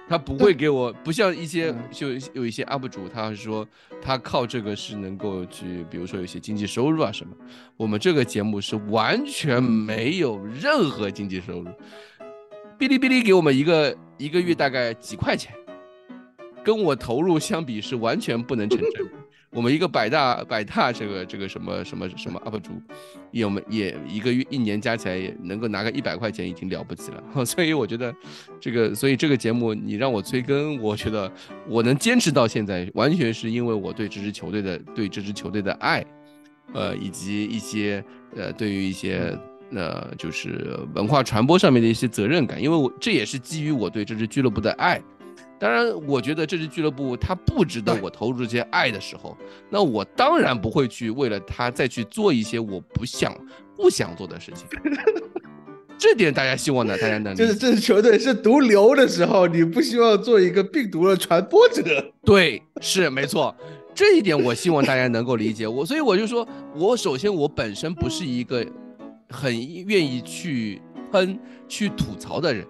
[0.10, 3.68] 他不会给我，不像一些就有一些 UP 主，他是说
[4.02, 7.34] 他靠这个是能够去，比如说有些经济收入啊什么。
[7.76, 11.70] 我们这个节目是完全没有任何经济收入，
[12.78, 15.54] 哔哩哔哩给我们一个一个月大概几块钱，
[16.64, 19.12] 跟我投入相比是完全不能成正比。
[19.58, 22.80] 我们一个百大百大这个这个什么什么什么 UP 主，
[23.32, 28.14] 也我们也一个月一年加起来也能够拿个一百块钱已经了不起了， 所以我觉得
[28.60, 31.32] 这个所以这个节目你让我催更，我觉得
[31.68, 36.06] 我能坚持到现在，完全是因为我对这支球队的对这支球队的爱，
[36.74, 38.04] 呃以及一些
[38.36, 39.36] 呃对于一些
[39.72, 45.02] 呃就是文化传播上面的一些责任感，因为我这也是基于我对这支俱乐部的爱。
[45.60, 49.36] 当然，我觉得这支俱乐部它不值得我投入这些爱的时候，
[49.70, 53.36] 那我当然不会去为了他再去做一些我不想、
[53.76, 54.68] 不想做的事情。
[55.98, 56.96] 这点大家希望呢？
[57.00, 61.84] 大家能 就是这支球队是毒瘤的时候，你不希望做一个病毒的传播者。
[62.24, 63.56] 对，是没错，
[63.96, 65.84] 这一点我希望大家能够理解我。
[65.84, 68.64] 所以我就说，我首先我本身不是一个
[69.30, 69.52] 很
[69.88, 70.80] 愿意去
[71.12, 72.64] 喷、去吐槽的人。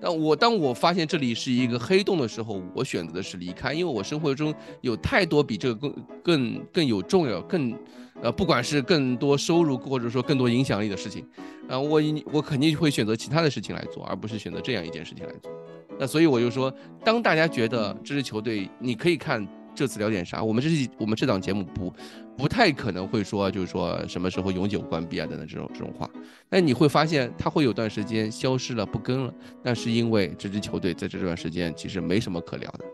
[0.00, 7.76] 但我当我发现这里是一个黑洞的时候，我选择的是离开，因为我生活中有太多比这个更更更有重要、更
[8.22, 11.26] 呃，不管是更多收入或者说更多影响力的事情，
[11.68, 12.00] 啊，我
[12.32, 15.50] 我肯定会选择其他的事情来做，而不是选择这样一件事情来做。
[15.98, 16.72] 那所以我就说，
[17.04, 21.92] 当大家觉得这支球队，你可以看这次聊点啥，我们这期我们这档节目不。
[22.38, 26.08] 不太可能会说，就是说什么时候永久关闭啊等等这种这种话。
[26.48, 29.34] 那你会发现，他会有段时间消失了，不更了。
[29.60, 32.84] 那是因为这支球队在这段时间其实没什么可聊的，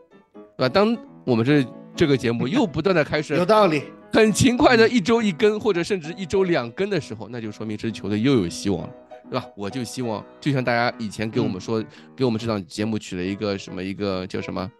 [0.57, 0.69] 对吧？
[0.71, 0.97] 当
[1.27, 1.62] 我们这
[1.95, 8.91] 这个节目又不断的开始，有道理，很勤快的一周一更，或者甚至一周两更的时候，那就说明这支球队又有希望了，
[9.31, 9.47] 对吧？
[9.55, 11.85] 我就希望，就像大家以前给我们说，
[12.16, 14.71] 给我们这档节目取了一个什么一个叫什么，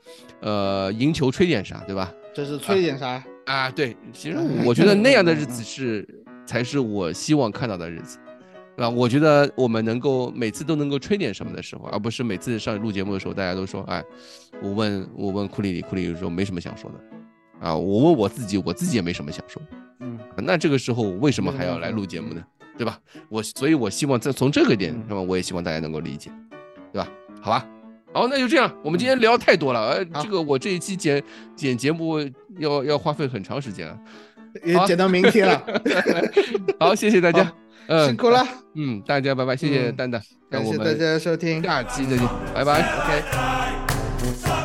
[0.41, 2.11] 呃，赢球吹点啥，对吧？
[2.35, 3.09] 这是吹点啥？
[3.11, 3.24] 啊，
[3.75, 6.07] 对，其实我觉得那样的日子是
[6.47, 8.19] 才是我希望看到的日子，
[8.77, 8.89] 对吧？
[8.89, 14.03] 我觉得我们能够每次都能够吹点什么的时候，而不是每次上录节目的时候，大家都说，哎，
[14.62, 19.61] 我问我问库里里，库里里说没什么想说的，啊，我问我自己，我自己也没什么想说，
[20.01, 22.43] 嗯，那这个时候为什么还要来录节目呢？
[22.77, 22.99] 对吧？
[23.29, 26.31] 我所以，我希望在从这个点，那么我也希望大家能够理解，
[26.93, 27.09] 对吧？
[27.41, 27.65] 好吧。
[28.15, 28.73] 好，那就这样。
[28.82, 31.20] 我们今天聊太多了，呃，这个我这一期剪
[31.57, 32.20] 剪节目
[32.59, 33.99] 要要花费很长时间了，
[34.65, 35.61] 也剪到明天了。
[36.78, 37.53] 好，谢谢大家，
[37.89, 38.47] 嗯，辛苦了，
[38.77, 44.64] 嗯，大家拜拜，谢谢蛋蛋，感谢大家收听，下期再见，拜拜，OK。